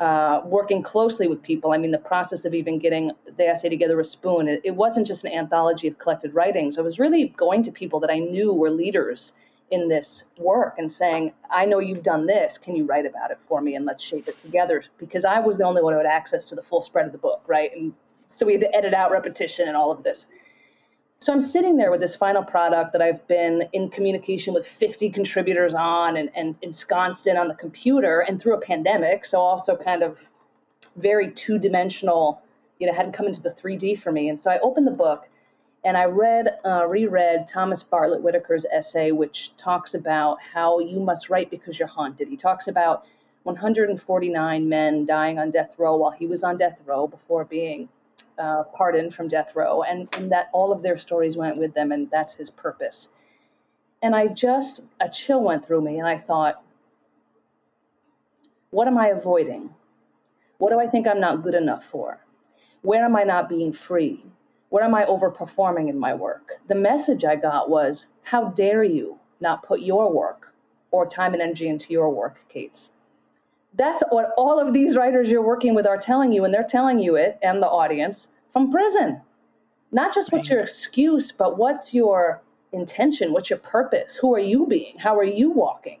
uh, 0.00 0.40
working 0.44 0.82
closely 0.82 1.26
with 1.26 1.42
people. 1.42 1.72
I 1.72 1.76
mean, 1.76 1.90
the 1.90 1.98
process 1.98 2.44
of 2.44 2.54
even 2.54 2.78
getting 2.78 3.10
the 3.36 3.48
essay 3.48 3.68
together 3.68 3.96
with 3.96 4.06
Spoon, 4.06 4.46
it, 4.46 4.60
it, 4.62 4.76
wasn't 4.76 5.08
just 5.08 5.24
an 5.24 5.32
anthology 5.32 5.88
of 5.88 5.98
collected 5.98 6.32
writings. 6.34 6.78
I 6.78 6.82
was 6.82 7.00
really 7.00 7.34
going 7.36 7.64
to 7.64 7.72
people 7.72 7.98
that 8.00 8.10
I 8.10 8.20
knew 8.20 8.52
were 8.54 8.70
leaders 8.70 9.32
in 9.70 9.88
this 9.88 10.24
work 10.38 10.74
and 10.78 10.90
saying, 10.90 11.32
I 11.50 11.66
know 11.66 11.78
you've 11.78 12.02
done 12.02 12.26
this. 12.26 12.58
Can 12.58 12.74
you 12.74 12.84
write 12.84 13.06
about 13.06 13.30
it 13.30 13.40
for 13.40 13.60
me 13.60 13.74
and 13.74 13.84
let's 13.84 14.02
shape 14.02 14.28
it 14.28 14.40
together? 14.40 14.82
Because 14.98 15.24
I 15.24 15.40
was 15.40 15.58
the 15.58 15.64
only 15.64 15.82
one 15.82 15.92
who 15.92 15.98
had 15.98 16.06
access 16.06 16.44
to 16.46 16.54
the 16.54 16.62
full 16.62 16.80
spread 16.80 17.06
of 17.06 17.12
the 17.12 17.18
book, 17.18 17.42
right? 17.46 17.70
And 17.76 17.92
so 18.28 18.46
we 18.46 18.52
had 18.52 18.62
to 18.62 18.74
edit 18.74 18.94
out 18.94 19.10
repetition 19.10 19.68
and 19.68 19.76
all 19.76 19.90
of 19.90 20.02
this. 20.02 20.26
So 21.20 21.32
I'm 21.32 21.40
sitting 21.40 21.76
there 21.76 21.90
with 21.90 22.00
this 22.00 22.14
final 22.14 22.44
product 22.44 22.92
that 22.92 23.02
I've 23.02 23.26
been 23.26 23.68
in 23.72 23.90
communication 23.90 24.54
with 24.54 24.66
50 24.66 25.10
contributors 25.10 25.74
on 25.74 26.16
and, 26.16 26.30
and 26.34 26.56
ensconced 26.62 27.26
in 27.26 27.36
on 27.36 27.48
the 27.48 27.54
computer 27.54 28.20
and 28.20 28.40
through 28.40 28.54
a 28.54 28.60
pandemic. 28.60 29.24
So 29.24 29.40
also 29.40 29.76
kind 29.76 30.02
of 30.04 30.30
very 30.96 31.32
two 31.32 31.58
dimensional, 31.58 32.40
you 32.78 32.86
know, 32.86 32.92
hadn't 32.92 33.12
come 33.12 33.26
into 33.26 33.42
the 33.42 33.50
3D 33.50 33.98
for 33.98 34.12
me. 34.12 34.28
And 34.28 34.40
so 34.40 34.50
I 34.50 34.58
opened 34.60 34.86
the 34.86 34.92
book 34.92 35.28
and 35.88 35.96
I 35.96 36.04
read, 36.04 36.58
uh, 36.66 36.86
reread 36.86 37.48
Thomas 37.48 37.82
Bartlett 37.82 38.20
Whitaker's 38.20 38.66
essay, 38.70 39.10
which 39.10 39.52
talks 39.56 39.94
about 39.94 40.36
how 40.52 40.80
you 40.80 41.00
must 41.00 41.30
write 41.30 41.50
because 41.50 41.78
you're 41.78 41.88
haunted. 41.88 42.28
He 42.28 42.36
talks 42.36 42.68
about 42.68 43.06
149 43.44 44.68
men 44.68 45.06
dying 45.06 45.38
on 45.38 45.50
death 45.50 45.74
row 45.78 45.96
while 45.96 46.10
he 46.10 46.26
was 46.26 46.44
on 46.44 46.58
death 46.58 46.82
row 46.84 47.06
before 47.06 47.46
being 47.46 47.88
uh, 48.38 48.64
pardon 48.64 49.10
from 49.10 49.28
death 49.28 49.52
row, 49.56 49.82
and, 49.82 50.08
and 50.12 50.30
that 50.30 50.50
all 50.52 50.72
of 50.72 50.82
their 50.82 50.98
stories 50.98 51.38
went 51.38 51.56
with 51.56 51.72
them, 51.72 51.90
and 51.90 52.10
that's 52.10 52.34
his 52.34 52.50
purpose. 52.50 53.08
And 54.02 54.14
I 54.14 54.26
just, 54.26 54.82
a 55.00 55.08
chill 55.08 55.42
went 55.42 55.64
through 55.64 55.80
me, 55.80 55.98
and 55.98 56.06
I 56.06 56.18
thought, 56.18 56.62
what 58.68 58.86
am 58.88 58.98
I 58.98 59.06
avoiding? 59.06 59.70
What 60.58 60.68
do 60.68 60.78
I 60.78 60.86
think 60.86 61.08
I'm 61.08 61.18
not 61.18 61.42
good 61.42 61.54
enough 61.54 61.82
for? 61.82 62.18
Where 62.82 63.06
am 63.06 63.16
I 63.16 63.22
not 63.22 63.48
being 63.48 63.72
free? 63.72 64.22
Where 64.70 64.84
am 64.84 64.94
I 64.94 65.04
overperforming 65.04 65.88
in 65.88 65.98
my 65.98 66.14
work? 66.14 66.60
The 66.68 66.74
message 66.74 67.24
I 67.24 67.36
got 67.36 67.70
was, 67.70 68.06
how 68.24 68.50
dare 68.50 68.84
you 68.84 69.18
not 69.40 69.62
put 69.62 69.80
your 69.80 70.12
work 70.12 70.52
or 70.90 71.06
time 71.06 71.32
and 71.32 71.42
energy 71.42 71.68
into 71.68 71.92
your 71.92 72.10
work, 72.10 72.40
Caits? 72.48 72.92
That's 73.74 74.02
what 74.10 74.32
all 74.36 74.58
of 74.58 74.74
these 74.74 74.96
writers 74.96 75.30
you're 75.30 75.42
working 75.42 75.74
with 75.74 75.86
are 75.86 75.98
telling 75.98 76.32
you, 76.32 76.44
and 76.44 76.52
they're 76.52 76.64
telling 76.64 76.98
you 76.98 77.16
it 77.16 77.38
and 77.42 77.62
the 77.62 77.68
audience 77.68 78.28
from 78.52 78.70
prison. 78.70 79.20
Not 79.92 80.14
just 80.14 80.32
what's 80.32 80.50
your 80.50 80.60
excuse, 80.60 81.32
but 81.32 81.56
what's 81.56 81.94
your 81.94 82.42
intention? 82.72 83.32
What's 83.32 83.48
your 83.48 83.58
purpose? 83.58 84.16
Who 84.16 84.34
are 84.34 84.40
you 84.40 84.66
being? 84.66 84.98
How 84.98 85.16
are 85.16 85.24
you 85.24 85.50
walking? 85.50 86.00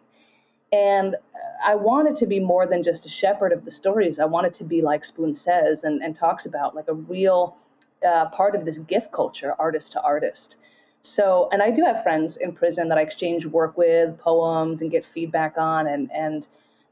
And 0.72 1.14
uh, 1.14 1.18
I 1.64 1.74
wanted 1.74 2.16
to 2.16 2.26
be 2.26 2.40
more 2.40 2.66
than 2.66 2.82
just 2.82 3.06
a 3.06 3.08
shepherd 3.08 3.52
of 3.52 3.64
the 3.64 3.70
stories. 3.70 4.18
I 4.18 4.26
wanted 4.26 4.52
to 4.54 4.64
be 4.64 4.82
like 4.82 5.04
Spoon 5.04 5.34
says 5.34 5.84
and, 5.84 6.02
and 6.02 6.14
talks 6.14 6.44
about, 6.44 6.74
like 6.74 6.88
a 6.88 6.94
real 6.94 7.56
uh, 8.06 8.26
part 8.30 8.54
of 8.54 8.64
this 8.64 8.78
gift 8.78 9.12
culture, 9.12 9.54
artist 9.58 9.92
to 9.92 10.00
artist. 10.02 10.56
So, 11.02 11.48
and 11.52 11.62
I 11.62 11.70
do 11.70 11.84
have 11.84 12.02
friends 12.02 12.36
in 12.36 12.52
prison 12.52 12.88
that 12.88 12.98
I 12.98 13.02
exchange 13.02 13.46
work 13.46 13.76
with, 13.78 14.18
poems, 14.18 14.82
and 14.82 14.90
get 14.90 15.04
feedback 15.04 15.56
on, 15.56 15.86
and 15.86 16.10
and 16.12 16.46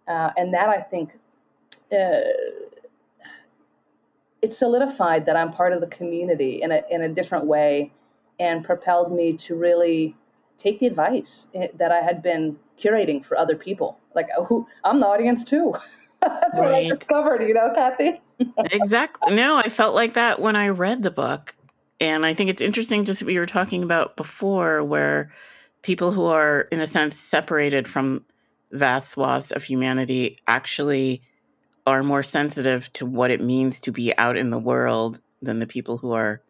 uh, 0.09 0.31
and 0.37 0.55
that 0.55 0.69
I 0.69 0.81
think 0.81 1.19
uh, 1.93 2.33
it 4.43 4.53
solidified 4.53 5.27
that 5.27 5.37
I'm 5.37 5.53
part 5.53 5.73
of 5.73 5.81
the 5.81 5.87
community 5.89 6.63
in 6.63 6.73
a 6.73 6.83
in 6.91 7.03
a 7.03 7.09
different 7.09 7.47
way, 7.47 7.93
and 8.39 8.65
propelled 8.65 9.13
me 9.13 9.37
to 9.39 9.55
really 9.55 10.17
take 10.59 10.79
the 10.79 10.87
advice 10.87 11.49
eh, 11.55 11.69
that 11.75 11.93
I 11.93 12.01
had 12.01 12.23
been 12.23 12.59
curating 12.79 13.25
for 13.25 13.37
other 13.37 13.57
people. 13.57 13.99
Like, 14.15 14.29
who 14.47 14.67
I'm 14.85 15.01
the 15.01 15.07
audience 15.07 15.45
too. 15.45 15.75
That's 16.27 16.59
right. 16.59 16.65
what 16.65 16.75
I 16.75 16.89
discovered, 16.89 17.43
you 17.43 17.55
know, 17.55 17.73
Kathy. 17.75 18.21
exactly. 18.73 19.35
No, 19.35 19.57
I 19.57 19.69
felt 19.69 19.95
like 19.95 20.15
that 20.15 20.41
when 20.41 20.57
I 20.57 20.69
read 20.69 21.03
the 21.03 21.11
book. 21.11 21.55
And 22.01 22.27
I 22.27 22.35
think 22.35 22.51
it's 22.51 22.61
interesting, 22.61 23.05
just 23.05 23.23
what 23.23 23.33
you 23.33 23.41
were 23.41 23.47
talking 23.47 23.83
about 23.83 24.17
before, 24.17 24.85
where 24.85 25.33
people 25.83 26.13
who 26.13 26.25
are, 26.25 26.63
in 26.73 26.81
a 26.81 26.87
sense, 26.87 27.19
separated 27.19 27.89
from 27.89 28.25
vast 28.73 29.11
swaths 29.11 29.51
of 29.51 29.65
humanity 29.65 30.37
actually 30.47 31.23
are 31.87 32.03
more 32.03 32.23
sensitive 32.23 32.93
to 32.95 33.07
what 33.07 33.31
it 33.31 33.41
means 33.41 33.81
to 33.81 33.93
be 33.93 34.17
out 34.19 34.37
in 34.37 34.51
the 34.51 34.59
world 34.59 35.21
than 35.41 35.59
the 35.59 35.67
people 35.67 35.99
who 35.99 36.13
are 36.13 36.43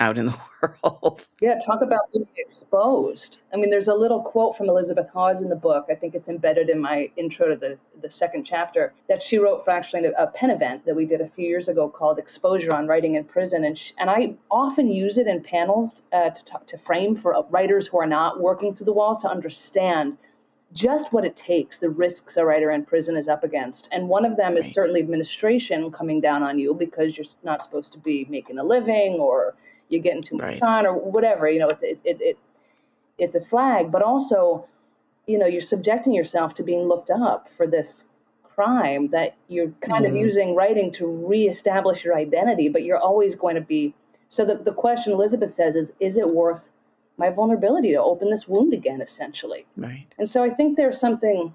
out 0.00 0.18
in 0.18 0.26
the 0.26 0.36
world. 0.82 1.28
Yeah, 1.40 1.58
talk 1.64 1.82
about 1.82 2.10
being 2.12 2.26
exposed. 2.36 3.38
I 3.52 3.56
mean, 3.56 3.70
there's 3.70 3.88
a 3.88 3.94
little 3.94 4.22
quote 4.22 4.56
from 4.56 4.68
Elizabeth 4.68 5.08
Hawes 5.10 5.42
in 5.42 5.48
the 5.50 5.56
book. 5.56 5.86
I 5.90 5.94
think 5.94 6.14
it's 6.14 6.28
embedded 6.28 6.70
in 6.70 6.80
my 6.80 7.10
intro 7.16 7.48
to 7.48 7.56
the, 7.56 7.78
the 8.00 8.10
second 8.10 8.44
chapter 8.44 8.94
that 9.08 9.22
she 9.22 9.38
wrote 9.38 9.64
for 9.64 9.70
actually 9.70 10.06
a 10.06 10.26
PEN 10.28 10.50
event 10.50 10.86
that 10.86 10.96
we 10.96 11.04
did 11.04 11.20
a 11.20 11.28
few 11.28 11.46
years 11.46 11.68
ago 11.68 11.88
called 11.88 12.18
Exposure 12.18 12.72
on 12.72 12.86
Writing 12.86 13.14
in 13.14 13.24
Prison. 13.24 13.64
And, 13.64 13.76
she, 13.76 13.92
and 13.98 14.10
I 14.10 14.34
often 14.50 14.88
use 14.88 15.18
it 15.18 15.26
in 15.26 15.42
panels 15.42 16.02
uh, 16.12 16.30
to, 16.30 16.44
talk, 16.44 16.66
to 16.68 16.78
frame 16.78 17.14
for 17.14 17.46
writers 17.50 17.86
who 17.86 18.00
are 18.00 18.06
not 18.06 18.40
working 18.40 18.74
through 18.74 18.86
the 18.86 18.92
walls 18.92 19.18
to 19.18 19.30
understand 19.30 20.16
just 20.72 21.12
what 21.12 21.24
it 21.24 21.34
takes, 21.34 21.80
the 21.80 21.90
risks 21.90 22.36
a 22.36 22.44
writer 22.44 22.70
in 22.70 22.84
prison 22.84 23.16
is 23.16 23.28
up 23.28 23.42
against. 23.42 23.88
And 23.90 24.08
one 24.08 24.24
of 24.24 24.36
them 24.36 24.56
is 24.56 24.72
certainly 24.72 25.00
administration 25.00 25.90
coming 25.90 26.20
down 26.20 26.42
on 26.42 26.58
you 26.58 26.74
because 26.74 27.16
you're 27.16 27.26
not 27.42 27.62
supposed 27.62 27.92
to 27.92 27.98
be 27.98 28.24
making 28.30 28.58
a 28.58 28.64
living 28.64 29.14
or 29.14 29.56
you're 29.90 30.02
getting 30.02 30.22
too 30.22 30.36
much 30.36 30.44
right. 30.44 30.62
on 30.62 30.86
or 30.86 30.94
whatever. 30.94 31.50
You 31.50 31.60
know, 31.60 31.68
it's 31.68 31.82
it, 31.82 32.00
it, 32.04 32.18
it 32.20 32.38
it's 33.18 33.34
a 33.34 33.40
flag, 33.40 33.92
but 33.92 34.02
also, 34.02 34.66
you 35.26 35.38
know, 35.38 35.46
you're 35.46 35.60
subjecting 35.60 36.14
yourself 36.14 36.54
to 36.54 36.62
being 36.62 36.88
looked 36.88 37.10
up 37.10 37.48
for 37.48 37.66
this 37.66 38.06
crime 38.42 39.08
that 39.08 39.36
you're 39.48 39.72
kind 39.80 40.04
mm-hmm. 40.04 40.16
of 40.16 40.20
using 40.20 40.54
writing 40.54 40.90
to 40.92 41.06
reestablish 41.06 42.04
your 42.04 42.16
identity, 42.16 42.68
but 42.68 42.82
you're 42.82 42.98
always 42.98 43.34
going 43.34 43.54
to 43.54 43.60
be 43.60 43.94
so 44.28 44.44
the, 44.44 44.56
the 44.56 44.72
question 44.72 45.12
Elizabeth 45.12 45.50
says 45.50 45.74
is, 45.74 45.92
is 45.98 46.16
it 46.16 46.28
worth 46.28 46.70
my 47.20 47.30
vulnerability 47.30 47.92
to 47.92 48.00
open 48.00 48.30
this 48.30 48.48
wound 48.48 48.72
again, 48.72 49.00
essentially. 49.02 49.66
Right. 49.76 50.06
And 50.18 50.28
so 50.28 50.42
I 50.42 50.50
think 50.50 50.76
there's 50.76 50.98
something 50.98 51.52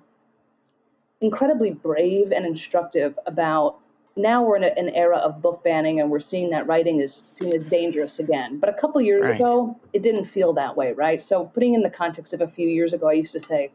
incredibly 1.21 1.71
brave 1.71 2.32
and 2.32 2.45
instructive 2.45 3.17
about 3.26 3.80
now 4.17 4.43
we're 4.43 4.58
in 4.58 4.63
a, 4.63 4.67
an 4.78 4.89
era 4.89 5.17
of 5.17 5.41
book 5.41 5.63
banning 5.63 5.99
and 5.99 6.10
we're 6.10 6.19
seeing 6.19 6.49
that 6.51 6.67
writing 6.67 6.99
is 6.99 7.23
seen 7.25 7.54
as 7.54 7.63
dangerous 7.63 8.19
again. 8.19 8.60
But 8.60 8.69
a 8.69 8.73
couple 8.73 9.01
years 9.01 9.23
right. 9.23 9.36
ago, 9.36 9.80
it 9.93 10.01
didn't 10.01 10.25
feel 10.25 10.54
that 10.54 10.78
way, 10.78 10.93
right? 10.93 11.21
So 11.21 11.45
putting 11.45 11.73
in 11.73 11.82
the 11.82 11.89
context 11.89 12.34
of 12.34 12.41
a 12.41 12.47
few 12.47 12.67
years 12.67 12.93
ago, 12.93 13.10
I 13.10 13.13
used 13.13 13.34
to 13.34 13.39
say, 13.39 13.71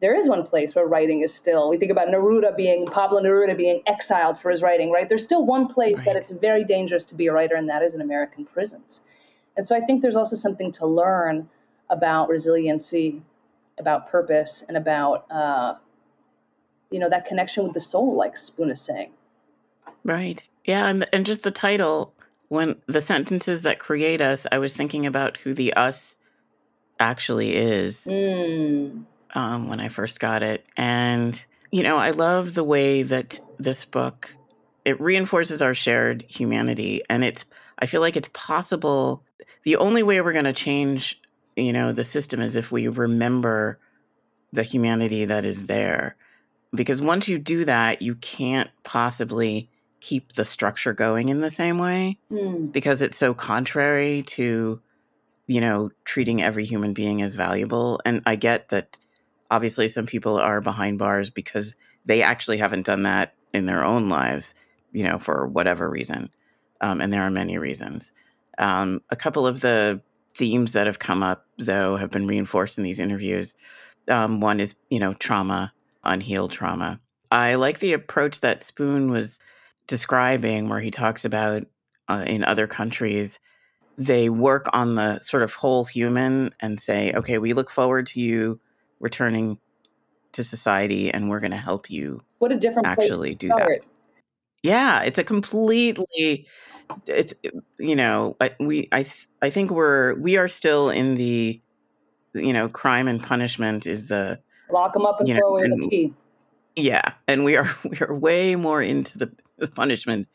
there 0.00 0.16
is 0.16 0.28
one 0.28 0.44
place 0.44 0.74
where 0.74 0.86
writing 0.86 1.22
is 1.22 1.34
still, 1.34 1.68
we 1.68 1.76
think 1.76 1.90
about 1.90 2.08
Neruda 2.08 2.56
being, 2.56 2.86
Pablo 2.86 3.20
Neruda 3.20 3.56
being 3.56 3.82
exiled 3.86 4.38
for 4.38 4.50
his 4.50 4.62
writing, 4.62 4.90
right? 4.90 5.08
There's 5.08 5.24
still 5.24 5.44
one 5.44 5.66
place 5.66 5.98
right. 5.98 6.06
that 6.06 6.16
it's 6.16 6.30
very 6.30 6.64
dangerous 6.64 7.04
to 7.06 7.16
be 7.16 7.26
a 7.26 7.32
writer, 7.32 7.56
and 7.56 7.68
that 7.68 7.82
is 7.82 7.94
in 7.94 8.00
American 8.00 8.44
prisons. 8.44 9.00
And 9.56 9.66
so 9.66 9.76
I 9.76 9.80
think 9.80 10.02
there's 10.02 10.14
also 10.14 10.36
something 10.36 10.70
to 10.72 10.86
learn 10.86 11.48
about 11.90 12.28
resiliency, 12.28 13.22
about 13.76 14.08
purpose, 14.08 14.62
and 14.68 14.76
about 14.76 15.28
uh, 15.32 15.74
you 16.90 16.98
know 17.00 17.10
that 17.10 17.26
connection 17.26 17.64
with 17.64 17.72
the 17.72 17.80
soul, 17.80 18.16
like 18.16 18.36
Spoon 18.36 18.70
is 18.70 18.80
saying. 18.80 19.10
Right. 20.04 20.42
Yeah, 20.64 20.86
and 20.86 21.06
and 21.12 21.26
just 21.26 21.42
the 21.42 21.50
title 21.50 22.14
when 22.48 22.76
the 22.86 23.02
sentences 23.02 23.62
that 23.62 23.78
create 23.78 24.20
us, 24.20 24.46
I 24.50 24.58
was 24.58 24.74
thinking 24.74 25.06
about 25.06 25.36
who 25.38 25.54
the 25.54 25.74
us 25.74 26.16
actually 27.00 27.54
is 27.54 28.04
mm. 28.04 29.04
um, 29.34 29.68
when 29.68 29.80
I 29.80 29.88
first 29.88 30.20
got 30.20 30.42
it, 30.42 30.64
and 30.76 31.42
you 31.70 31.82
know 31.82 31.96
I 31.96 32.10
love 32.10 32.54
the 32.54 32.64
way 32.64 33.02
that 33.02 33.40
this 33.58 33.84
book 33.84 34.34
it 34.84 35.00
reinforces 35.00 35.62
our 35.62 35.74
shared 35.74 36.24
humanity, 36.28 37.02
and 37.08 37.24
it's 37.24 37.44
I 37.78 37.86
feel 37.86 38.00
like 38.00 38.16
it's 38.16 38.30
possible 38.32 39.22
the 39.64 39.76
only 39.76 40.02
way 40.02 40.20
we're 40.20 40.32
going 40.32 40.44
to 40.44 40.52
change, 40.52 41.20
you 41.56 41.72
know, 41.72 41.92
the 41.92 42.04
system 42.04 42.40
is 42.40 42.56
if 42.56 42.72
we 42.72 42.88
remember 42.88 43.78
the 44.52 44.62
humanity 44.62 45.26
that 45.26 45.44
is 45.44 45.66
there. 45.66 46.16
Because 46.74 47.02
once 47.02 47.28
you 47.28 47.38
do 47.38 47.64
that, 47.64 48.00
you 48.02 48.14
can't 48.16 48.70
possibly 48.82 49.68
keep 50.00 50.34
the 50.34 50.44
structure 50.44 50.92
going 50.92 51.28
in 51.28 51.40
the 51.40 51.50
same 51.50 51.78
way 51.78 52.18
mm. 52.30 52.70
because 52.70 53.02
it's 53.02 53.16
so 53.16 53.34
contrary 53.34 54.22
to, 54.22 54.80
you 55.46 55.60
know, 55.60 55.90
treating 56.04 56.42
every 56.42 56.64
human 56.64 56.92
being 56.92 57.22
as 57.22 57.34
valuable. 57.34 58.00
And 58.04 58.22
I 58.26 58.36
get 58.36 58.68
that 58.68 58.98
obviously 59.50 59.88
some 59.88 60.06
people 60.06 60.38
are 60.38 60.60
behind 60.60 60.98
bars 60.98 61.30
because 61.30 61.76
they 62.04 62.22
actually 62.22 62.58
haven't 62.58 62.86
done 62.86 63.02
that 63.02 63.34
in 63.52 63.66
their 63.66 63.84
own 63.84 64.08
lives, 64.08 64.54
you 64.92 65.04
know, 65.04 65.18
for 65.18 65.46
whatever 65.46 65.88
reason. 65.88 66.30
Um, 66.80 67.00
and 67.00 67.12
there 67.12 67.22
are 67.22 67.30
many 67.30 67.58
reasons. 67.58 68.12
Um, 68.58 69.02
a 69.10 69.16
couple 69.16 69.46
of 69.46 69.60
the 69.60 70.00
themes 70.34 70.72
that 70.72 70.86
have 70.86 70.98
come 70.98 71.22
up, 71.22 71.46
though, 71.56 71.96
have 71.96 72.10
been 72.10 72.26
reinforced 72.26 72.78
in 72.78 72.84
these 72.84 72.98
interviews. 72.98 73.56
Um, 74.06 74.40
one 74.40 74.60
is, 74.60 74.76
you 74.90 75.00
know, 75.00 75.14
trauma, 75.14 75.72
unhealed 76.04 76.52
trauma. 76.52 77.00
I 77.30 77.56
like 77.56 77.80
the 77.80 77.92
approach 77.92 78.40
that 78.40 78.64
Spoon 78.64 79.10
was 79.10 79.40
describing, 79.88 80.68
where 80.68 80.80
he 80.80 80.92
talks 80.92 81.24
about 81.24 81.64
uh, 82.08 82.24
in 82.26 82.44
other 82.44 82.68
countries, 82.68 83.40
they 83.96 84.28
work 84.30 84.68
on 84.72 84.94
the 84.94 85.18
sort 85.20 85.42
of 85.42 85.54
whole 85.54 85.84
human 85.84 86.54
and 86.60 86.78
say, 86.78 87.12
okay, 87.12 87.38
we 87.38 87.52
look 87.52 87.70
forward 87.70 88.06
to 88.08 88.20
you 88.20 88.60
returning 89.00 89.58
to 90.32 90.44
society 90.44 91.12
and 91.12 91.28
we're 91.28 91.40
going 91.40 91.50
to 91.50 91.56
help 91.56 91.90
you 91.90 92.22
what 92.38 92.52
a 92.52 92.56
different 92.56 92.86
actually 92.86 93.34
do 93.34 93.48
that. 93.48 93.80
yeah 94.62 95.02
it's 95.02 95.18
a 95.18 95.24
completely 95.24 96.46
it's 97.06 97.34
you 97.78 97.96
know 97.96 98.36
we 98.60 98.88
i 98.92 99.06
i 99.42 99.50
think 99.50 99.70
we're 99.70 100.14
we 100.14 100.36
are 100.36 100.48
still 100.48 100.90
in 100.90 101.14
the 101.14 101.60
you 102.34 102.52
know 102.52 102.68
crime 102.68 103.08
and 103.08 103.22
punishment 103.22 103.86
is 103.86 104.06
the 104.06 104.38
lock 104.70 104.92
them 104.92 105.06
up 105.06 105.18
and 105.20 105.28
throw 105.28 105.56
away 105.56 105.68
the 105.68 105.88
key. 105.88 106.14
Yeah 106.76 107.12
and 107.26 107.44
we 107.44 107.56
are 107.56 107.68
we 107.84 107.98
are 108.00 108.14
way 108.14 108.54
more 108.54 108.82
into 108.82 109.18
the, 109.18 109.32
the 109.68 109.68
punishment 109.68 110.28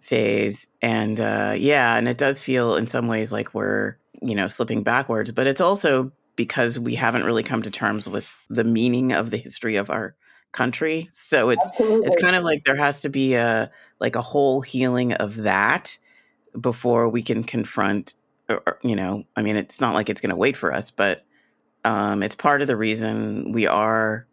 phase 0.00 0.68
and 0.80 1.20
uh 1.20 1.54
yeah 1.56 1.96
and 1.96 2.08
it 2.08 2.18
does 2.18 2.42
feel 2.42 2.74
in 2.74 2.88
some 2.88 3.06
ways 3.06 3.30
like 3.30 3.54
we're 3.54 3.96
you 4.20 4.34
know 4.34 4.48
slipping 4.48 4.82
backwards 4.82 5.30
but 5.30 5.46
it's 5.46 5.60
also 5.60 6.10
because 6.34 6.78
we 6.78 6.94
haven't 6.94 7.24
really 7.24 7.42
come 7.42 7.62
to 7.62 7.70
terms 7.70 8.08
with 8.08 8.34
the 8.48 8.64
meaning 8.64 9.12
of 9.12 9.30
the 9.30 9.36
history 9.36 9.76
of 9.76 9.90
our 9.90 10.14
country. 10.52 11.10
So 11.12 11.50
it's 11.50 11.66
Absolutely. 11.66 12.06
it's 12.06 12.20
kind 12.20 12.36
of 12.36 12.44
like 12.44 12.64
there 12.64 12.76
has 12.76 13.00
to 13.00 13.08
be 13.08 13.34
a 13.34 13.70
like 13.98 14.16
a 14.16 14.22
whole 14.22 14.60
healing 14.60 15.12
of 15.14 15.36
that 15.36 15.98
before 16.60 17.08
we 17.08 17.22
can 17.22 17.42
confront 17.42 18.14
or, 18.48 18.78
you 18.82 18.94
know, 18.94 19.24
I 19.36 19.42
mean 19.42 19.56
it's 19.56 19.80
not 19.80 19.94
like 19.94 20.08
it's 20.08 20.20
going 20.20 20.30
to 20.30 20.36
wait 20.36 20.56
for 20.56 20.72
us, 20.72 20.90
but 20.90 21.24
um 21.84 22.22
it's 22.22 22.34
part 22.34 22.62
of 22.62 22.68
the 22.68 22.76
reason 22.76 23.52
we 23.52 23.66
are 23.66 24.26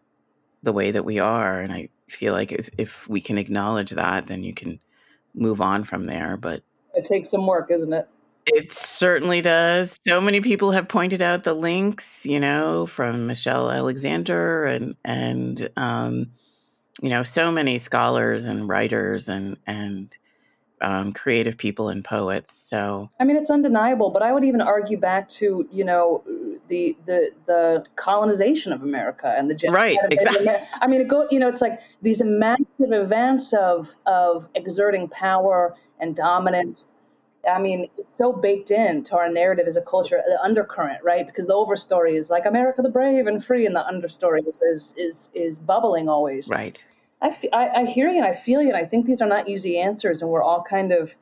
the 0.62 0.74
way 0.74 0.92
that 0.92 1.06
we 1.06 1.20
are 1.20 1.60
and 1.62 1.72
I 1.72 1.90
feel 2.10 2.34
like 2.34 2.52
if, 2.52 2.70
if 2.78 3.08
we 3.08 3.22
can 3.22 3.38
acknowledge 3.38 3.92
that 3.92 4.28
then 4.28 4.44
you 4.44 4.54
can 4.54 4.80
move 5.34 5.62
on 5.62 5.84
from 5.84 6.06
there, 6.06 6.38
but 6.38 6.64
it 6.96 7.06
takes 7.06 7.30
some 7.30 7.46
work, 7.46 7.72
isn't 7.72 7.94
it? 7.94 8.08
It 8.46 8.74
certainly 8.74 9.42
does. 9.42 10.00
So 10.08 10.20
many 10.20 10.42
people 10.42 10.72
have 10.72 10.88
pointed 10.88 11.22
out 11.22 11.44
the 11.44 11.54
links, 11.54 12.26
you 12.26 12.40
know, 12.40 12.88
from 12.88 13.28
Michelle 13.28 13.72
Alexander 13.72 14.66
and 14.66 14.96
and 15.06 15.70
um, 15.78 16.32
you 17.02 17.10
know, 17.10 17.24
so 17.24 17.52
many 17.52 17.78
scholars 17.80 18.46
and 18.46 18.68
writers 18.68 19.30
and 19.30 19.58
and 19.68 20.16
um, 20.82 21.14
creative 21.14 21.58
people 21.58 21.90
and 21.90 22.04
poets. 22.04 22.56
So 22.56 23.10
I 23.20 23.24
mean, 23.24 23.38
it's 23.38 23.50
undeniable. 23.50 24.10
But 24.10 24.22
I 24.22 24.32
would 24.32 24.44
even 24.44 24.62
argue 24.62 24.98
back 24.98 25.30
to 25.30 25.68
you 25.72 25.84
know 25.84 26.24
the 26.68 26.96
the 27.06 27.32
the 27.46 27.84
colonization 27.96 28.72
of 28.72 28.82
America 28.82 29.34
and 29.38 29.50
the 29.50 29.70
right 29.70 29.98
exactly. 30.12 30.48
I 30.82 30.88
mean, 30.88 31.02
it 31.02 31.08
go 31.08 31.28
you 31.32 31.40
know, 31.40 31.48
it's 31.48 31.62
like 31.62 31.80
these 32.02 32.22
massive 32.24 32.92
events 32.92 33.54
of 33.54 33.96
of 34.06 34.48
exerting 34.56 35.08
power 35.08 35.76
and 36.00 36.16
dominance 36.16 36.88
I 37.48 37.60
mean, 37.60 37.88
it's 37.98 38.18
so 38.18 38.34
baked 38.34 38.72
into 38.72 39.16
our 39.16 39.30
narrative 39.30 39.66
as 39.68 39.78
a 39.78 39.82
culture, 39.82 40.22
the 40.28 40.42
undercurrent, 40.42 41.04
right? 41.04 41.26
Because 41.26 41.48
the 41.48 41.54
overstory 41.54 42.18
is 42.18 42.30
like 42.30 42.46
America 42.46 42.82
the 42.82 42.90
brave 42.90 43.28
and 43.28 43.44
free, 43.44 43.66
and 43.66 43.76
the 43.76 43.86
understory 43.90 44.48
is 44.48 44.60
is 44.62 44.94
is, 44.98 45.30
is 45.34 45.60
bubbling 45.60 46.10
always. 46.10 46.48
Right. 46.50 46.84
I, 47.22 47.36
I, 47.52 47.70
I 47.82 47.86
hear 47.86 48.10
you 48.10 48.18
and 48.18 48.26
I 48.26 48.34
feel 48.34 48.62
you, 48.62 48.70
and 48.70 48.78
I 48.78 48.86
think 48.86 49.06
these 49.06 49.22
are 49.22 49.28
not 49.28 49.50
easy 49.50 49.78
answers, 49.78 50.22
and 50.22 50.32
we're 50.32 50.44
all 50.44 50.64
kind 50.64 50.92
of 50.92 51.16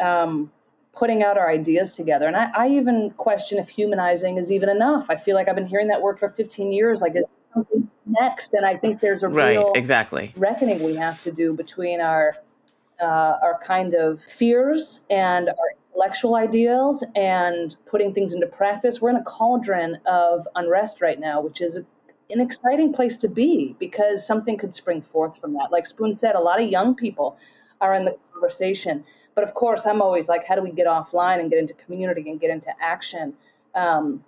um, 0.00 0.50
putting 0.92 1.22
out 1.22 1.38
our 1.38 1.50
ideas 1.50 1.92
together. 1.92 2.26
And 2.26 2.36
I, 2.36 2.50
I 2.56 2.68
even 2.68 3.10
question 3.16 3.58
if 3.58 3.68
humanizing 3.68 4.38
is 4.38 4.50
even 4.50 4.68
enough. 4.68 5.06
I 5.08 5.16
feel 5.16 5.34
like 5.34 5.48
I've 5.48 5.54
been 5.54 5.66
hearing 5.66 5.88
that 5.88 6.02
word 6.02 6.18
for 6.18 6.28
15 6.28 6.72
years. 6.72 7.00
Like, 7.00 7.16
is 7.16 7.24
something 7.52 7.88
next? 8.06 8.52
And 8.54 8.66
I 8.66 8.76
think 8.76 9.00
there's 9.00 9.22
a 9.22 9.28
right, 9.28 9.50
real 9.50 9.72
exactly 9.74 10.32
reckoning 10.36 10.82
we 10.82 10.96
have 10.96 11.22
to 11.22 11.32
do 11.32 11.52
between 11.52 12.00
our 12.00 12.36
uh, 13.00 13.38
our 13.42 13.60
kind 13.64 13.94
of 13.94 14.22
fears 14.22 15.00
and 15.10 15.48
our 15.48 15.54
intellectual 15.92 16.36
ideals 16.36 17.04
and 17.14 17.76
putting 17.86 18.12
things 18.12 18.32
into 18.32 18.46
practice. 18.46 19.00
We're 19.00 19.10
in 19.10 19.16
a 19.16 19.24
cauldron 19.24 19.98
of 20.06 20.46
unrest 20.54 21.00
right 21.00 21.18
now, 21.18 21.40
which 21.40 21.60
is 21.60 21.76
a, 21.76 21.84
an 22.30 22.40
exciting 22.40 22.92
place 22.92 23.16
to 23.18 23.28
be 23.28 23.76
because 23.78 24.26
something 24.26 24.56
could 24.56 24.72
spring 24.72 25.02
forth 25.02 25.38
from 25.40 25.52
that. 25.54 25.68
Like 25.70 25.86
Spoon 25.86 26.14
said, 26.14 26.34
a 26.34 26.40
lot 26.40 26.60
of 26.60 26.68
young 26.68 26.94
people 26.94 27.36
are 27.80 27.94
in 27.94 28.04
the 28.04 28.16
conversation. 28.32 29.04
But 29.34 29.44
of 29.44 29.54
course, 29.54 29.86
I'm 29.86 30.00
always 30.00 30.28
like, 30.28 30.46
how 30.46 30.54
do 30.54 30.62
we 30.62 30.70
get 30.70 30.86
offline 30.86 31.40
and 31.40 31.50
get 31.50 31.58
into 31.58 31.74
community 31.74 32.30
and 32.30 32.40
get 32.40 32.50
into 32.50 32.72
action? 32.80 33.34
Um, 33.74 34.24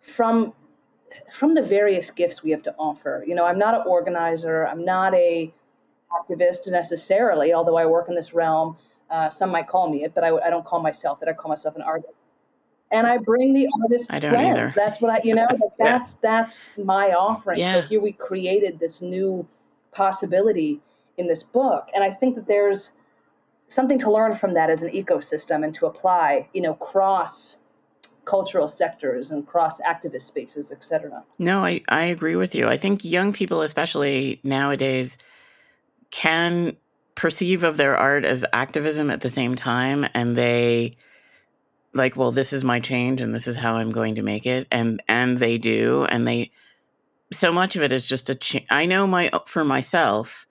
from 0.00 0.52
from 1.32 1.54
the 1.54 1.62
various 1.62 2.10
gifts 2.10 2.42
we 2.42 2.50
have 2.52 2.62
to 2.62 2.74
offer. 2.78 3.24
You 3.26 3.34
know, 3.34 3.44
I'm 3.44 3.58
not 3.58 3.74
an 3.74 3.82
organizer. 3.86 4.66
I'm 4.66 4.84
not 4.84 5.12
a 5.14 5.52
activist 6.12 6.70
necessarily, 6.70 7.52
although 7.52 7.76
I 7.76 7.86
work 7.86 8.08
in 8.08 8.14
this 8.14 8.32
realm. 8.32 8.76
Uh, 9.10 9.28
some 9.28 9.50
might 9.50 9.66
call 9.66 9.90
me 9.90 10.04
it, 10.04 10.14
but 10.14 10.22
I, 10.22 10.28
I, 10.36 10.50
don't 10.50 10.64
call 10.64 10.80
myself 10.80 11.20
it. 11.20 11.28
I 11.28 11.32
call 11.32 11.48
myself 11.48 11.74
an 11.74 11.82
artist. 11.82 12.19
And 12.92 13.06
I 13.06 13.18
bring 13.18 13.52
the 13.54 13.68
artist 13.82 14.12
I 14.12 14.18
don't 14.18 14.32
lens. 14.32 14.58
Either. 14.58 14.72
That's 14.74 15.00
what 15.00 15.12
I, 15.12 15.20
you 15.22 15.34
know, 15.34 15.46
like 15.50 15.72
that's 15.78 16.12
yeah. 16.12 16.18
that's 16.22 16.70
my 16.76 17.12
offering. 17.12 17.60
Yeah. 17.60 17.74
So 17.74 17.82
here 17.82 18.00
we 18.00 18.12
created 18.12 18.80
this 18.80 19.00
new 19.00 19.46
possibility 19.92 20.80
in 21.16 21.28
this 21.28 21.42
book, 21.42 21.88
and 21.94 22.02
I 22.02 22.10
think 22.10 22.34
that 22.34 22.46
there's 22.46 22.92
something 23.68 23.98
to 24.00 24.10
learn 24.10 24.34
from 24.34 24.54
that 24.54 24.68
as 24.70 24.82
an 24.82 24.90
ecosystem 24.90 25.64
and 25.64 25.74
to 25.76 25.86
apply, 25.86 26.48
you 26.52 26.60
know, 26.60 26.74
cross 26.74 27.58
cultural 28.24 28.68
sectors 28.68 29.30
and 29.30 29.46
cross 29.46 29.80
activist 29.80 30.22
spaces, 30.22 30.70
et 30.70 30.84
cetera. 30.84 31.24
No, 31.38 31.64
I, 31.64 31.82
I 31.88 32.02
agree 32.02 32.36
with 32.36 32.54
you. 32.54 32.66
I 32.66 32.76
think 32.76 33.04
young 33.04 33.32
people, 33.32 33.62
especially 33.62 34.40
nowadays, 34.44 35.18
can 36.10 36.76
perceive 37.14 37.62
of 37.62 37.76
their 37.76 37.96
art 37.96 38.24
as 38.24 38.44
activism 38.52 39.10
at 39.10 39.20
the 39.20 39.30
same 39.30 39.54
time 39.54 40.06
and 40.14 40.36
they 40.36 40.96
like 41.92 42.16
well 42.16 42.32
this 42.32 42.52
is 42.52 42.62
my 42.62 42.80
change 42.80 43.20
and 43.20 43.34
this 43.34 43.46
is 43.46 43.56
how 43.56 43.76
i'm 43.76 43.90
going 43.90 44.14
to 44.16 44.22
make 44.22 44.46
it. 44.46 44.66
And 44.70 45.02
and 45.08 45.38
they 45.38 45.58
do. 45.58 46.04
And 46.04 46.26
they 46.26 46.50
so 47.32 47.52
much 47.52 47.76
of 47.76 47.82
it 47.82 47.92
is 47.92 48.04
just 48.04 48.28
a 48.28 48.34
change 48.34 48.66
i 48.70 48.86
know 48.86 49.06
my 49.06 49.30
for 49.46 49.62
myself 49.64 50.46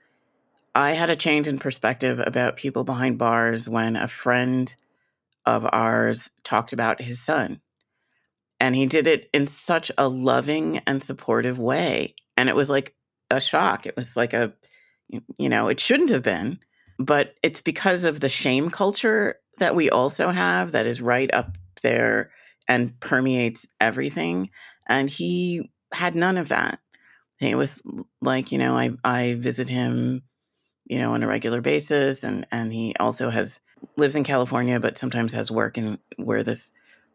i 0.76 0.92
had 0.92 1.10
a 1.10 1.16
change 1.16 1.46
in 1.46 1.60
perspective 1.60 2.22
about 2.26 2.56
people 2.56 2.86
behind 2.86 3.18
bars 3.18 3.68
when 3.68 3.98
a 3.98 4.08
friend 4.08 4.76
of 5.50 5.66
ours 5.72 6.30
talked 6.44 6.74
about 6.74 7.02
his 7.02 7.20
son. 7.20 7.60
And 8.60 8.76
he 8.76 8.86
did 8.86 9.08
it 9.08 9.30
in 9.34 9.48
such 9.48 9.92
a 9.98 10.08
loving 10.08 10.80
and 10.86 11.04
supportive 11.04 11.58
way. 11.58 12.14
And 12.38 12.50
it 12.50 12.56
was 12.56 12.70
like 12.70 12.94
a 13.32 13.42
shock. 13.42 13.86
It 13.86 13.96
was 13.96 14.16
like 14.16 14.34
a 14.34 14.54
you 15.40 15.50
know, 15.50 15.70
it 15.70 15.80
shouldn't 15.80 16.12
have 16.12 16.22
been, 16.22 16.60
but 17.00 17.34
it's 17.42 17.62
because 17.62 18.04
of 18.04 18.20
the 18.20 18.30
shame 18.30 18.70
culture 18.70 19.39
that 19.60 19.76
we 19.76 19.90
also 19.90 20.30
have 20.30 20.72
that 20.72 20.86
is 20.86 21.02
right 21.02 21.34
up 21.34 21.58
there 21.82 22.32
and 22.68 23.00
permeates 23.00 23.68
everything. 23.80 24.50
And 24.88 25.10
he 25.10 25.72
had 25.92 26.16
none 26.16 26.38
of 26.38 26.50
that. 26.50 26.80
It 27.40 27.56
was 27.56 27.82
like, 28.22 28.52
you 28.52 28.58
know, 28.58 28.78
I 28.78 28.92
I 29.04 29.36
visit 29.36 29.70
him, 29.70 30.24
you 30.86 31.00
know, 31.00 31.14
on 31.14 31.24
a 31.24 31.28
regular 31.28 31.62
basis 31.62 32.24
and 32.24 32.46
and 32.52 32.74
he 32.74 32.96
also 33.00 33.30
has 33.30 33.62
lives 33.96 34.16
in 34.16 34.24
California 34.24 34.80
but 34.80 34.98
sometimes 34.98 35.32
has 35.34 35.50
work 35.50 35.78
in 35.78 36.00
where 36.18 36.44
this 36.44 36.72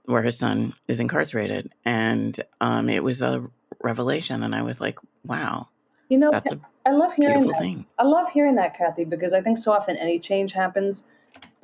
where 0.07 0.23
his 0.23 0.39
son 0.39 0.75
is 0.89 1.01
incarcerated. 1.01 1.73
And 1.85 2.39
um 2.61 2.89
it 2.89 3.05
was 3.05 3.23
a 3.23 3.47
revelation 3.83 4.43
and 4.43 4.55
I 4.55 4.63
was 4.63 4.81
like, 4.81 4.99
wow. 5.25 5.69
You 6.09 6.19
know, 6.19 6.31
that's 6.31 6.51
a 6.51 6.61
I 6.87 6.93
love 6.93 7.15
hearing 7.15 7.47
that. 7.47 7.61
Thing. 7.61 7.87
I 7.99 8.05
love 8.05 8.29
hearing 8.31 8.57
that, 8.57 8.77
Kathy, 8.77 9.05
because 9.05 9.33
I 9.33 9.41
think 9.41 9.57
so 9.59 9.73
often 9.73 9.97
any 9.97 10.19
change 10.19 10.53
happens 10.53 11.05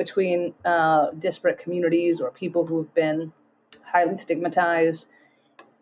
between 0.01 0.55
uh, 0.65 1.11
disparate 1.19 1.59
communities 1.59 2.23
or 2.23 2.31
people 2.31 2.65
who've 2.65 2.95
been 2.95 3.35
highly 3.83 4.17
stigmatized. 4.17 5.07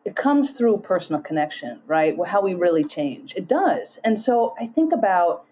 It 0.04 0.16
comes 0.16 0.50
through 0.50 0.78
personal 0.78 1.22
connection, 1.22 1.82
right? 1.86 2.16
How 2.26 2.42
we 2.42 2.54
really 2.54 2.82
change. 2.82 3.32
It 3.36 3.46
does. 3.46 4.00
And 4.02 4.18
so 4.18 4.56
I 4.60 4.66
think 4.66 4.92
about, 4.92 5.44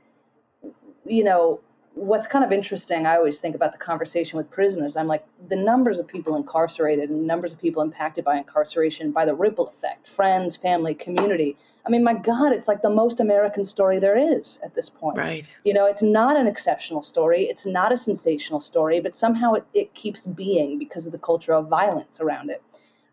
you 1.04 1.22
know, 1.22 1.60
what's 1.96 2.26
kind 2.26 2.44
of 2.44 2.52
interesting, 2.52 3.06
I 3.06 3.16
always 3.16 3.40
think 3.40 3.56
about 3.56 3.72
the 3.72 3.78
conversation 3.78 4.36
with 4.36 4.48
prisoners. 4.50 4.96
I'm 4.96 5.08
like, 5.08 5.26
the 5.48 5.56
numbers 5.56 5.98
of 5.98 6.06
people 6.06 6.36
incarcerated 6.36 7.10
and 7.10 7.26
numbers 7.26 7.52
of 7.52 7.60
people 7.60 7.82
impacted 7.82 8.24
by 8.24 8.36
incarceration, 8.36 9.10
by 9.10 9.24
the 9.24 9.34
ripple 9.34 9.66
effect, 9.68 10.06
friends, 10.06 10.56
family, 10.56 10.94
community 10.94 11.56
I 11.86 11.88
mean, 11.88 12.02
my 12.02 12.14
God, 12.14 12.52
it's 12.52 12.66
like 12.66 12.82
the 12.82 12.90
most 12.90 13.20
American 13.20 13.64
story 13.64 14.00
there 14.00 14.18
is 14.18 14.58
at 14.64 14.74
this 14.74 14.88
point. 14.88 15.16
Right. 15.16 15.48
You 15.62 15.72
know, 15.72 15.86
it's 15.86 16.02
not 16.02 16.36
an 16.36 16.48
exceptional 16.48 17.00
story. 17.00 17.44
It's 17.44 17.64
not 17.64 17.92
a 17.92 17.96
sensational 17.96 18.60
story, 18.60 18.98
but 18.98 19.14
somehow 19.14 19.52
it, 19.54 19.64
it 19.72 19.94
keeps 19.94 20.26
being 20.26 20.80
because 20.80 21.06
of 21.06 21.12
the 21.12 21.18
culture 21.18 21.54
of 21.54 21.68
violence 21.68 22.18
around 22.20 22.50
it. 22.50 22.60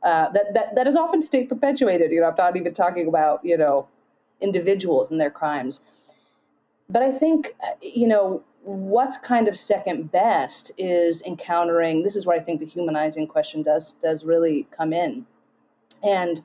Uh, 0.02 0.30
that, 0.32 0.54
that, 0.56 0.76
that 0.76 0.88
is 0.88 0.96
often 0.96 1.22
state 1.22 1.50
perpetuated. 1.50 2.12
You 2.12 2.22
know, 2.22 2.30
I'm 2.30 2.36
not 2.36 2.58
even 2.58 2.74
talking 2.74 3.08
about, 3.08 3.46
you 3.46 3.58
know, 3.58 3.88
individuals 4.42 5.12
and 5.12 5.22
their 5.22 5.32
crimes. 5.32 5.80
but 6.90 7.04
I 7.04 7.12
think, 7.12 7.56
you 7.82 8.08
know, 8.08 8.44
what's 8.64 9.18
kind 9.18 9.48
of 9.48 9.58
second 9.58 10.12
best 10.12 10.72
is 10.78 11.22
encountering 11.24 12.04
this 12.04 12.16
is 12.16 12.26
where 12.26 12.40
I 12.40 12.42
think 12.42 12.60
the 12.60 12.66
humanizing 12.66 13.28
question 13.28 13.62
does 13.62 13.94
does 14.02 14.24
really 14.24 14.68
come 14.76 14.94
in. 14.94 15.26
And 16.02 16.42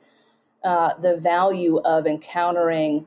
uh, 0.64 0.90
the 1.00 1.16
value 1.16 1.78
of 1.78 2.06
encountering 2.06 3.06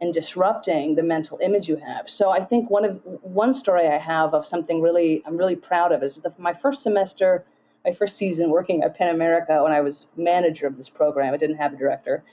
and 0.00 0.12
disrupting 0.12 0.94
the 0.94 1.02
mental 1.02 1.38
image 1.42 1.68
you 1.68 1.76
have. 1.76 2.08
So 2.08 2.30
I 2.30 2.42
think 2.42 2.70
one 2.70 2.84
of 2.84 3.00
one 3.22 3.52
story 3.52 3.86
I 3.86 3.98
have 3.98 4.34
of 4.34 4.46
something 4.46 4.80
really 4.80 5.22
I'm 5.26 5.36
really 5.36 5.56
proud 5.56 5.92
of 5.92 6.02
is 6.02 6.16
the, 6.16 6.32
my 6.38 6.52
first 6.52 6.82
semester, 6.82 7.44
my 7.84 7.92
first 7.92 8.16
season 8.16 8.50
working 8.50 8.82
at 8.82 8.96
PEN 8.96 9.08
America 9.08 9.62
when 9.62 9.72
I 9.72 9.80
was 9.80 10.06
manager 10.16 10.66
of 10.66 10.76
this 10.76 10.88
program. 10.88 11.34
I 11.34 11.36
didn't 11.36 11.56
have 11.56 11.72
a 11.72 11.76
director. 11.76 12.24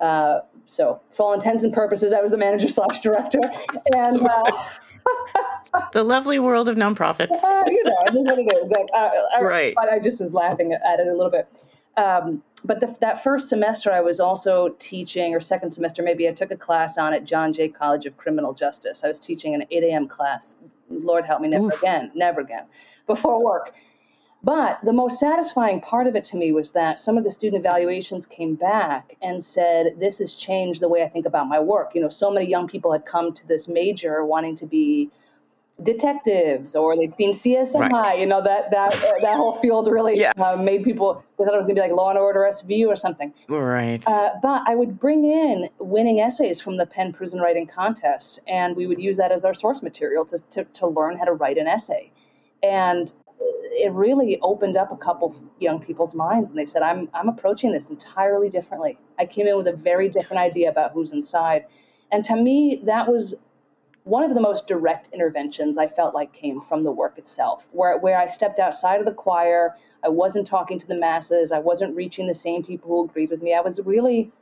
Uh, 0.00 0.40
so, 0.66 1.00
for 1.12 1.26
all 1.26 1.32
intents 1.32 1.62
and 1.62 1.72
purposes, 1.72 2.12
I 2.12 2.20
was 2.20 2.32
the 2.32 2.38
manager 2.38 2.68
slash 2.68 3.00
director, 3.00 3.40
and 3.94 4.20
uh, 4.20 4.64
the 5.92 6.04
lovely 6.04 6.38
world 6.38 6.68
of 6.68 6.76
nonprofits. 6.76 7.30
Uh, 7.42 7.64
you 7.70 7.82
know, 7.84 7.96
I 8.06 8.12
what 8.12 8.38
it 8.38 8.64
is. 8.64 8.70
Like, 8.70 8.86
uh, 8.94 9.10
I, 9.36 9.42
right. 9.42 9.74
I 9.78 9.98
just 9.98 10.20
was 10.20 10.32
laughing 10.32 10.72
at 10.72 11.00
it 11.00 11.06
a 11.06 11.12
little 11.12 11.30
bit. 11.30 11.48
Um, 11.96 12.42
but 12.64 12.80
the, 12.80 12.96
that 13.00 13.22
first 13.22 13.48
semester, 13.48 13.92
I 13.92 14.00
was 14.00 14.20
also 14.20 14.76
teaching, 14.78 15.34
or 15.34 15.40
second 15.40 15.72
semester, 15.72 16.02
maybe 16.02 16.28
I 16.28 16.32
took 16.32 16.50
a 16.50 16.56
class 16.56 16.96
on 16.96 17.12
at 17.12 17.24
John 17.24 17.52
Jay 17.52 17.68
College 17.68 18.06
of 18.06 18.16
Criminal 18.16 18.54
Justice. 18.54 19.02
I 19.04 19.08
was 19.08 19.18
teaching 19.18 19.54
an 19.54 19.64
8 19.70 19.84
a.m. 19.84 20.08
class. 20.08 20.56
Lord 20.88 21.24
help 21.24 21.40
me, 21.40 21.48
never 21.48 21.66
Oof. 21.66 21.78
again, 21.78 22.10
never 22.14 22.40
again, 22.40 22.64
before 23.06 23.42
work. 23.42 23.74
But 24.44 24.80
the 24.82 24.92
most 24.92 25.20
satisfying 25.20 25.80
part 25.80 26.08
of 26.08 26.16
it 26.16 26.24
to 26.24 26.36
me 26.36 26.50
was 26.50 26.72
that 26.72 26.98
some 26.98 27.16
of 27.16 27.22
the 27.22 27.30
student 27.30 27.60
evaluations 27.60 28.26
came 28.26 28.56
back 28.56 29.16
and 29.22 29.42
said, 29.42 29.94
This 29.98 30.18
has 30.18 30.34
changed 30.34 30.80
the 30.80 30.88
way 30.88 31.04
I 31.04 31.08
think 31.08 31.26
about 31.26 31.46
my 31.46 31.60
work. 31.60 31.92
You 31.94 32.00
know, 32.00 32.08
so 32.08 32.30
many 32.30 32.46
young 32.46 32.66
people 32.66 32.92
had 32.92 33.06
come 33.06 33.32
to 33.34 33.46
this 33.46 33.68
major 33.68 34.24
wanting 34.24 34.56
to 34.56 34.66
be 34.66 35.10
detectives 35.82 36.74
or 36.74 36.96
they'd 36.96 37.14
seen 37.14 37.32
CSI. 37.32 37.90
Right. 37.90 38.18
You 38.18 38.26
know 38.26 38.42
that 38.42 38.70
that 38.70 38.94
uh, 38.94 39.20
that 39.20 39.36
whole 39.36 39.58
field 39.60 39.88
really 39.88 40.16
yes. 40.16 40.34
uh, 40.38 40.60
made 40.62 40.84
people 40.84 41.24
they 41.38 41.44
thought 41.44 41.54
it 41.54 41.56
was 41.56 41.66
gonna 41.66 41.74
be 41.74 41.80
like 41.80 41.92
Law 41.92 42.10
and 42.10 42.18
Order 42.18 42.40
SVU 42.40 42.88
or 42.88 42.96
something. 42.96 43.32
Right. 43.48 44.02
Uh, 44.06 44.30
but 44.42 44.62
I 44.66 44.74
would 44.74 44.98
bring 44.98 45.24
in 45.24 45.70
winning 45.78 46.20
essays 46.20 46.60
from 46.60 46.76
the 46.76 46.86
PEN 46.86 47.12
Prison 47.12 47.40
Writing 47.40 47.66
Contest, 47.66 48.40
and 48.46 48.76
we 48.76 48.86
would 48.86 49.00
use 49.00 49.16
that 49.16 49.32
as 49.32 49.44
our 49.44 49.54
source 49.54 49.82
material 49.82 50.24
to 50.26 50.38
to, 50.50 50.64
to 50.64 50.86
learn 50.86 51.16
how 51.18 51.24
to 51.24 51.32
write 51.32 51.58
an 51.58 51.66
essay. 51.66 52.12
And 52.62 53.12
it 53.74 53.92
really 53.92 54.38
opened 54.42 54.76
up 54.76 54.92
a 54.92 54.96
couple 54.96 55.34
young 55.58 55.80
people's 55.80 56.14
minds 56.14 56.50
and 56.50 56.58
they 56.58 56.64
said 56.64 56.82
i'm 56.82 57.08
i'm 57.14 57.28
approaching 57.28 57.72
this 57.72 57.90
entirely 57.90 58.48
differently. 58.48 58.98
I 59.18 59.26
came 59.26 59.46
in 59.46 59.56
with 59.56 59.68
a 59.68 59.72
very 59.72 60.08
different 60.08 60.40
idea 60.40 60.70
about 60.70 60.92
who's 60.92 61.12
inside 61.12 61.64
and 62.10 62.24
to 62.24 62.36
me 62.36 62.80
that 62.84 63.08
was 63.08 63.34
one 64.04 64.24
of 64.24 64.34
the 64.34 64.40
most 64.40 64.66
direct 64.66 65.08
interventions 65.12 65.78
i 65.78 65.86
felt 65.86 66.14
like 66.14 66.32
came 66.32 66.60
from 66.60 66.84
the 66.84 66.92
work 66.92 67.18
itself 67.18 67.68
where 67.72 67.98
where 67.98 68.18
i 68.18 68.26
stepped 68.26 68.58
outside 68.58 68.98
of 69.00 69.06
the 69.06 69.12
choir 69.12 69.76
i 70.04 70.08
wasn't 70.08 70.46
talking 70.46 70.78
to 70.78 70.86
the 70.86 70.96
masses 70.96 71.52
i 71.52 71.58
wasn't 71.58 71.94
reaching 71.94 72.26
the 72.26 72.34
same 72.34 72.62
people 72.64 72.88
who 72.88 73.04
agreed 73.04 73.30
with 73.30 73.42
me 73.42 73.54
i 73.54 73.60
was 73.60 73.80
really 73.84 74.32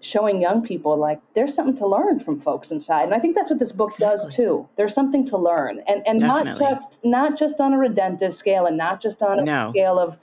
showing 0.00 0.40
young 0.40 0.62
people 0.62 0.96
like 0.96 1.20
there's 1.34 1.54
something 1.54 1.74
to 1.74 1.86
learn 1.86 2.18
from 2.18 2.38
folks 2.38 2.70
inside 2.70 3.04
and 3.04 3.14
i 3.14 3.18
think 3.18 3.34
that's 3.34 3.50
what 3.50 3.58
this 3.58 3.72
book 3.72 3.92
exactly. 3.92 4.16
does 4.16 4.36
too 4.36 4.68
there's 4.76 4.94
something 4.94 5.24
to 5.24 5.36
learn 5.36 5.80
and 5.88 6.06
and 6.06 6.20
Definitely. 6.20 6.52
not 6.52 6.58
just 6.58 6.98
not 7.04 7.38
just 7.38 7.60
on 7.60 7.72
a 7.72 7.78
redemptive 7.78 8.34
scale 8.34 8.66
and 8.66 8.76
not 8.76 9.00
just 9.00 9.22
on 9.22 9.40
a 9.40 9.44
no. 9.44 9.70
scale 9.70 9.98
of 9.98 10.16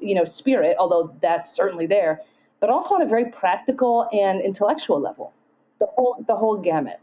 you 0.00 0.14
know 0.14 0.24
spirit 0.24 0.76
although 0.78 1.14
that's 1.20 1.54
certainly 1.54 1.86
there 1.86 2.20
but 2.60 2.70
also 2.70 2.94
on 2.94 3.02
a 3.02 3.06
very 3.06 3.30
practical 3.30 4.08
and 4.12 4.40
intellectual 4.40 5.00
level 5.00 5.32
the 5.78 5.86
whole 5.86 6.24
the 6.26 6.36
whole 6.36 6.56
gamut 6.56 7.00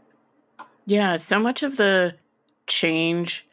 yeah 0.86 1.16
so 1.16 1.38
much 1.38 1.62
of 1.62 1.76
the 1.76 2.14
change 2.66 3.46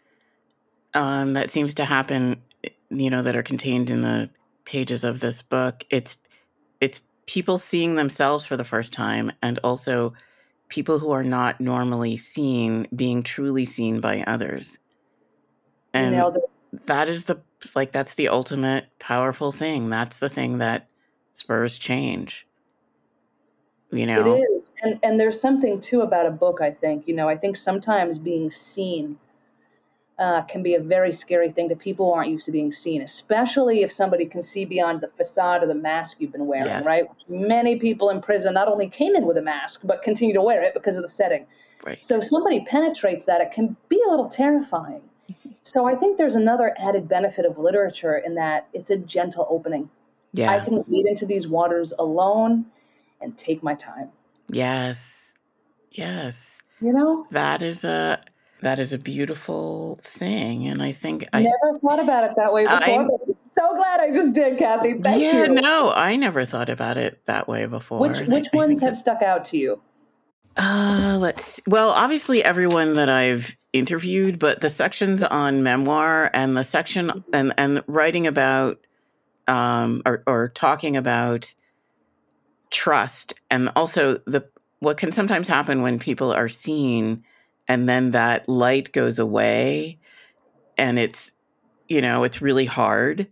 um, 0.93 1.34
that 1.34 1.49
seems 1.49 1.74
to 1.74 1.86
happen 1.86 2.41
you 2.89 3.10
know 3.10 3.22
that 3.22 3.36
are 3.36 3.43
contained 3.43 3.89
in 3.89 4.01
the 4.01 4.30
pages 4.66 5.03
of 5.03 5.20
this 5.20 5.41
book 5.41 5.86
it's 5.89 6.18
it's 6.82 7.01
people 7.26 7.57
seeing 7.57 7.95
themselves 7.95 8.45
for 8.45 8.57
the 8.57 8.63
first 8.63 8.93
time 8.93 9.32
and 9.41 9.59
also 9.63 10.13
people 10.69 10.99
who 10.99 11.11
are 11.11 11.23
not 11.23 11.59
normally 11.59 12.17
seen 12.17 12.88
being 12.95 13.23
truly 13.23 13.65
seen 13.65 13.99
by 13.99 14.23
others. 14.28 14.80
And 15.93 16.15
that 16.86 17.07
is 17.07 17.26
the 17.26 17.39
like 17.73 17.91
that's 17.91 18.15
the 18.15 18.28
ultimate 18.28 18.88
powerful 18.99 19.51
thing. 19.51 19.89
That's 19.89 20.17
the 20.17 20.30
thing 20.30 20.57
that 20.57 20.88
spurs 21.32 21.78
change. 21.78 22.45
You 23.91 24.05
know. 24.05 24.36
It 24.36 24.39
is. 24.57 24.73
And 24.82 24.99
and 25.03 25.19
there's 25.19 25.39
something 25.39 25.80
too 25.80 26.01
about 26.01 26.26
a 26.26 26.32
book, 26.32 26.59
I 26.61 26.71
think. 26.71 27.07
You 27.07 27.15
know, 27.15 27.30
I 27.30 27.38
think 27.38 27.55
sometimes 27.55 28.17
being 28.17 28.51
seen 28.51 29.17
uh, 30.18 30.41
can 30.43 30.63
be 30.63 30.76
a 30.76 30.80
very 30.80 31.11
scary 31.11 31.51
thing 31.51 31.68
to 31.70 31.76
people 31.76 32.13
aren't 32.13 32.30
used 32.30 32.45
to 32.45 32.51
being 32.51 32.72
seen, 32.72 33.01
especially 33.01 33.82
if 33.82 33.91
somebody 33.91 34.26
can 34.26 34.41
see 34.41 34.63
beyond 34.63 35.01
the 35.01 35.09
facade 35.09 35.61
or 35.61 35.68
the 35.68 35.76
mask 35.76 36.18
you've 36.20 36.32
been 36.32 36.47
wearing, 36.47 36.68
yes. 36.68 36.86
right? 36.86 37.05
Many 37.28 37.78
people 37.78 38.09
in 38.09 38.22
prison 38.22 38.53
not 38.53 38.68
only 38.68 38.88
came 38.88 39.16
in 39.16 39.26
with 39.26 39.38
a 39.38 39.41
mask, 39.41 39.82
but 39.84 40.03
continue 40.03 40.34
to 40.34 40.41
wear 40.41 40.63
it 40.63 40.74
because 40.74 40.95
of 40.95 41.01
the 41.01 41.09
setting. 41.09 41.45
Right. 41.84 42.01
So 42.03 42.18
if 42.18 42.24
somebody 42.24 42.63
penetrates 42.66 43.26
that, 43.26 43.41
it 43.41 43.51
can 43.51 43.76
be 43.89 44.01
a 44.07 44.09
little 44.09 44.30
terrifying. 44.30 45.01
So 45.63 45.88
I 45.88 45.95
think 45.95 46.18
there's 46.18 46.36
another 46.36 46.76
added 46.78 47.09
benefit 47.09 47.45
of 47.45 47.57
literature 47.57 48.16
in 48.16 48.36
that 48.36 48.68
it's 48.72 48.91
a 48.91 48.97
gentle 48.97 49.47
opening. 49.49 49.89
Yeah. 50.32 50.51
I 50.51 50.59
can 50.59 50.84
wade 50.88 51.07
into 51.07 51.26
these 51.26 51.47
waters 51.47 51.91
alone 51.97 52.66
and 53.20 53.38
take 53.38 53.63
my 53.63 53.74
time. 53.74 54.09
Yes. 54.49 55.34
Yes. 55.91 56.61
You 56.82 56.93
know? 56.93 57.26
That 57.32 57.61
is 57.61 57.84
a 57.84 58.22
that 58.62 58.80
is 58.80 58.93
a 58.93 58.97
beautiful 58.97 59.99
thing, 60.03 60.68
and 60.68 60.82
I 60.82 60.91
think 60.91 61.28
I 61.34 61.43
never 61.43 61.80
thought 61.80 61.99
about 61.99 62.24
it 62.24 62.32
that 62.38 62.53
way 62.53 62.64
before. 62.64 62.82
I'm, 62.84 63.10
so 63.45 63.76
glad 63.76 63.99
I 63.99 64.12
just 64.12 64.34
did, 64.34 64.58
Kathy. 64.58 64.95
Thank 64.95 65.22
yeah, 65.22 65.45
you. 65.45 65.49
no, 65.49 65.91
I 65.95 66.16
never 66.16 66.45
thought 66.45 66.70
about 66.70 66.97
it 66.97 67.22
that 67.26 67.47
way 67.47 67.66
before. 67.66 67.99
Which 67.99 68.22
which 68.22 68.47
I, 68.53 68.58
ones 68.58 68.82
I 68.82 68.88
have 68.88 68.95
that, 68.95 68.99
stuck 68.99 69.22
out 69.22 69.45
to 69.45 69.58
you? 69.58 69.82
Uh, 70.58 71.18
let's. 71.20 71.60
Well, 71.68 71.89
obviously 71.89 72.43
everyone 72.43 72.95
that 72.95 73.10
I've 73.10 73.56
interviewed, 73.74 74.39
but 74.39 74.62
the 74.62 74.70
sections 74.70 75.22
on 75.22 75.64
memoir 75.64 76.32
and 76.34 76.56
the 76.56 76.64
section 76.64 77.08
mm-hmm. 77.08 77.30
and 77.34 77.53
and 77.58 77.84
writing 77.88 78.26
about 78.26 78.80
um 79.47 80.01
or 80.06 80.24
or 80.26 80.49
talking 80.49 80.97
about 80.97 81.53
trust 82.72 83.34
and 83.51 83.70
also 83.76 84.18
the 84.26 84.47
what 84.80 84.97
can 84.97 85.12
sometimes 85.12 85.47
happen 85.47 85.82
when 85.82 85.99
people 85.99 86.32
are 86.34 86.49
seen 86.49 87.24
and 87.68 87.88
then 87.88 88.11
that 88.11 88.47
light 88.47 88.91
goes 88.91 89.20
away 89.20 89.99
and 90.78 90.99
it's 90.99 91.32
you 91.88 92.01
know 92.01 92.24
it's 92.24 92.41
really 92.41 92.66
hard 92.66 93.28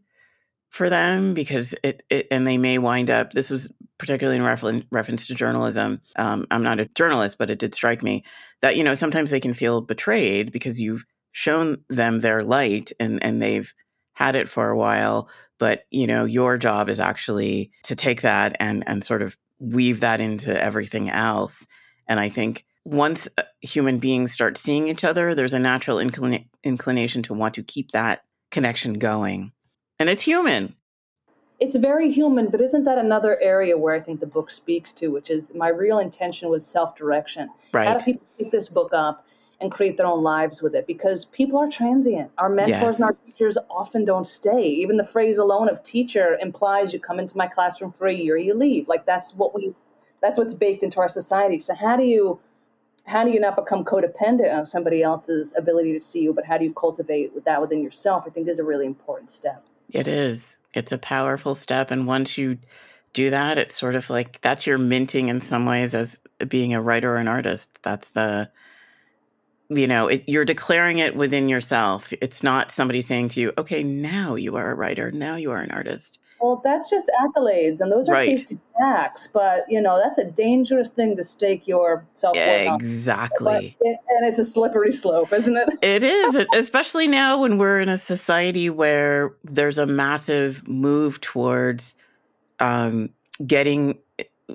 for 0.70 0.90
them 0.90 1.34
because 1.34 1.76
it, 1.84 2.04
it 2.10 2.28
and 2.32 2.48
they 2.48 2.58
may 2.58 2.78
wind 2.78 3.10
up 3.10 3.34
this 3.34 3.50
was 3.50 3.72
particularly 3.98 4.38
in 4.38 4.44
refer- 4.44 4.82
reference 4.92 5.28
to 5.28 5.36
journalism 5.36 6.02
um, 6.18 6.46
i'm 6.52 6.64
not 6.64 6.80
a 6.80 6.90
journalist 6.96 7.38
but 7.38 7.50
it 7.50 7.60
did 7.60 7.76
strike 7.76 8.02
me 8.02 8.24
that 8.62 8.76
you 8.76 8.84
know 8.84 8.94
sometimes 8.94 9.30
they 9.30 9.40
can 9.40 9.54
feel 9.54 9.82
betrayed 9.82 10.52
because 10.52 10.82
you've 10.82 11.06
shown 11.32 11.78
them 11.90 12.20
their 12.20 12.44
light 12.44 12.92
and 13.00 13.24
and 13.24 13.42
they've 13.42 13.74
had 14.14 14.36
it 14.36 14.50
for 14.50 14.70
a 14.70 14.78
while 14.78 15.30
but 15.60 15.84
you 15.92 16.08
know 16.08 16.26
your 16.26 16.58
job 16.58 16.90
is 16.90 17.00
actually 17.00 17.72
to 17.84 17.96
take 17.96 18.22
that 18.22 18.56
and 18.60 18.84
and 18.88 19.04
sort 19.04 19.22
of 19.22 19.38
weave 19.60 20.00
that 20.02 20.20
into 20.20 20.62
everything 20.62 21.10
else 21.10 21.66
and 22.08 22.20
i 22.20 22.30
think 22.30 22.66
once 22.86 23.28
uh, 23.38 23.44
human 23.62 23.98
beings 24.00 24.32
start 24.32 24.58
seeing 24.58 24.88
each 24.88 25.04
other, 25.04 25.34
there's 25.34 25.54
a 25.54 25.60
natural 25.60 25.98
inclina- 25.98 26.48
inclination 26.64 27.24
to 27.24 27.34
want 27.34 27.54
to 27.56 27.64
keep 27.64 27.92
that 27.92 28.24
connection 28.52 28.94
going. 28.94 29.52
And 30.00 30.10
it's 30.10 30.24
human. 30.24 30.76
It's 31.60 31.76
very 31.78 32.12
human, 32.12 32.50
but 32.50 32.60
isn't 32.60 32.84
that 32.84 32.98
another 32.98 33.40
area 33.42 33.78
where 33.78 33.94
I 33.94 34.02
think 34.02 34.20
the 34.20 34.28
book 34.28 34.52
speaks 34.52 34.92
to, 34.94 35.08
which 35.08 35.30
is 35.30 35.48
my 35.56 35.70
real 35.70 36.00
intention 36.00 36.50
was 36.50 36.66
self 36.66 36.96
direction. 36.96 37.50
Right. 37.72 37.88
How 37.88 37.98
do 37.98 38.04
people 38.04 38.28
pick 38.38 38.52
this 38.52 38.68
book 38.68 38.92
up 38.94 39.26
and 39.62 39.72
create 39.72 39.96
their 39.96 40.08
own 40.08 40.24
lives 40.24 40.62
with 40.62 40.76
it? 40.76 40.86
Because 40.86 41.24
people 41.26 41.58
are 41.60 41.70
transient. 41.70 42.32
Our 42.38 42.50
mentors 42.50 42.82
yes. 42.82 42.96
and 42.96 43.06
our 43.06 43.16
teachers 43.26 43.58
often 43.70 44.04
don't 44.04 44.28
stay. 44.28 44.66
Even 44.66 44.98
the 44.98 45.06
phrase 45.06 45.38
alone 45.38 45.70
of 45.70 45.84
teacher 45.84 46.38
implies 46.42 46.92
you 46.92 47.00
come 47.00 47.20
into 47.20 47.38
my 47.38 47.48
classroom 47.48 47.94
for 47.94 48.08
a 48.08 48.14
year, 48.14 48.36
you 48.36 48.54
leave. 48.56 48.90
Like 48.90 49.06
that's 49.06 49.34
what 49.34 49.56
we, 49.56 49.74
that's 50.22 50.38
what's 50.38 50.54
baked 50.54 50.84
into 50.84 51.00
our 51.00 51.08
society. 51.08 51.62
So 51.62 51.76
how 51.76 51.96
do 51.96 52.04
you, 52.04 52.42
how 53.06 53.24
do 53.24 53.32
you 53.32 53.40
not 53.40 53.56
become 53.56 53.84
codependent 53.84 54.54
on 54.54 54.66
somebody 54.66 55.04
else's 55.04 55.54
ability 55.58 55.94
to 55.94 56.00
see 56.00 56.22
you, 56.22 56.34
but 56.34 56.46
how 56.46 56.58
do 56.58 56.66
you 56.66 56.74
cultivate 56.74 57.44
that 57.46 57.62
within 57.62 57.84
yourself? 57.84 58.24
I 58.26 58.30
think 58.30 58.48
is 58.48 58.60
a 58.60 58.64
really 58.64 58.86
important 58.86 59.30
step. 59.30 59.66
It 59.90 60.08
is. 60.08 60.58
It's 60.74 60.92
a 60.92 60.98
powerful 60.98 61.54
step. 61.54 61.92
And 61.92 62.08
once 62.08 62.38
you 62.38 62.58
do 63.12 63.30
that, 63.30 63.58
it's 63.58 63.78
sort 63.78 63.96
of 63.96 64.10
like 64.10 64.42
that's 64.42 64.66
your 64.66 64.78
minting 64.78 65.30
in 65.30 65.42
some 65.42 65.66
ways 65.66 65.94
as 65.94 66.20
being 66.48 66.74
a 66.74 66.82
writer 66.82 67.14
or 67.14 67.18
an 67.18 67.28
artist. 67.28 67.78
That's 67.84 68.10
the, 68.12 68.50
you 69.70 69.88
know, 69.88 70.08
it, 70.08 70.24
you're 70.26 70.46
declaring 70.46 71.00
it 71.00 71.16
within 71.16 71.50
yourself. 71.50 72.12
It's 72.22 72.42
not 72.42 72.72
somebody 72.72 73.02
saying 73.02 73.30
to 73.30 73.42
you, 73.42 73.54
okay, 73.58 73.84
now 73.84 74.36
you 74.36 74.56
are 74.56 74.72
a 74.72 74.76
writer, 74.76 75.12
now 75.12 75.36
you 75.36 75.52
are 75.52 75.62
an 75.62 75.72
artist. 75.72 76.20
Well, 76.44 76.60
that's 76.62 76.90
just 76.90 77.10
accolades, 77.22 77.80
and 77.80 77.90
those 77.90 78.10
are 78.10 78.16
Right. 78.16 78.32
tasty 78.32 78.58
snacks. 78.76 79.30
But 79.32 79.64
you 79.70 79.80
know, 79.80 79.98
that's 79.98 80.18
a 80.18 80.26
dangerous 80.26 80.92
thing 80.92 81.16
to 81.16 81.24
stake 81.24 81.70
your 81.70 82.06
self. 82.12 82.36
But 82.36 82.68
Exactly. 82.68 83.78
it, 83.80 83.98
and 84.10 84.28
it's 84.28 84.40
a 84.40 84.44
slippery 84.44 84.92
slope, 84.92 85.32
isn't 85.32 85.56
it? 85.56 85.70
It 85.82 86.04
is, 86.04 86.36
especially 86.54 87.08
now 87.08 87.40
when 87.40 87.58
we're 87.58 87.80
in 87.80 87.88
a 87.88 87.98
society 87.98 88.70
where 88.70 89.38
there's 89.46 89.78
a 89.78 89.86
massive 89.86 90.68
move 90.68 91.22
towards 91.22 91.96
um, 92.60 93.12
getting 93.48 94.00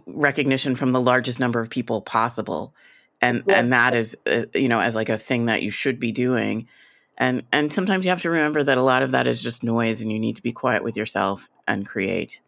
recognition 0.06 0.76
from 0.76 0.90
the 0.90 1.00
largest 1.00 1.40
number 1.40 1.58
of 1.58 1.70
people 1.70 2.02
possible, 2.02 2.74
and 3.22 3.42
Right. 3.46 3.56
and 3.56 3.72
that 3.72 3.94
is, 3.94 4.14
uh, 4.26 4.44
you 4.54 4.68
know, 4.68 4.80
as 4.80 4.94
like 4.94 5.08
a 5.08 5.16
thing 5.16 5.46
that 5.46 5.62
you 5.62 5.70
should 5.70 5.98
be 5.98 6.12
doing, 6.12 6.68
and 7.16 7.44
and 7.50 7.72
sometimes 7.72 8.04
you 8.04 8.10
have 8.10 8.20
to 8.22 8.30
remember 8.30 8.62
that 8.62 8.76
a 8.76 8.82
lot 8.82 9.02
of 9.02 9.12
that 9.12 9.26
is 9.26 9.40
just 9.40 9.64
noise, 9.64 10.02
and 10.02 10.12
you 10.12 10.18
need 10.18 10.36
to 10.36 10.42
be 10.42 10.52
quiet 10.52 10.84
with 10.84 10.94
yourself 10.94 11.48
and 11.68 11.86
create. 11.86 12.40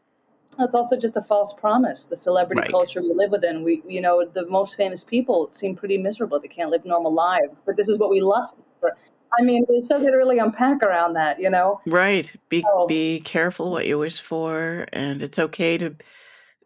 It's 0.58 0.74
also 0.74 0.96
just 0.96 1.16
a 1.16 1.22
false 1.22 1.52
promise. 1.52 2.06
The 2.06 2.16
celebrity 2.16 2.62
Right. 2.62 2.70
culture 2.70 3.00
we 3.00 3.12
live 3.14 3.30
within. 3.30 3.62
We, 3.62 3.82
you 3.86 4.00
know, 4.00 4.24
the 4.26 4.46
most 4.46 4.74
famous 4.76 5.04
people 5.04 5.48
seem 5.50 5.76
pretty 5.76 5.96
miserable. 5.96 6.40
They 6.40 6.48
can't 6.48 6.70
live 6.70 6.84
normal 6.84 7.12
lives, 7.14 7.62
but 7.64 7.76
this 7.76 7.88
is 7.88 7.98
what 7.98 8.10
we 8.10 8.20
lust 8.20 8.56
for. 8.80 8.96
I 9.38 9.42
mean, 9.42 9.64
there's 9.68 9.86
something 9.86 10.10
to 10.10 10.16
really 10.16 10.38
unpack 10.38 10.82
around 10.82 11.14
that. 11.14 11.38
You 11.38 11.50
know. 11.50 11.80
Right. 11.86 12.34
Be 12.48 12.64
Oh. 12.66 12.86
be 12.88 13.20
careful 13.20 13.70
what 13.70 13.86
you 13.86 13.98
wish 13.98 14.20
for, 14.20 14.86
and 14.92 15.22
it's 15.22 15.38
okay 15.38 15.78
to 15.78 15.94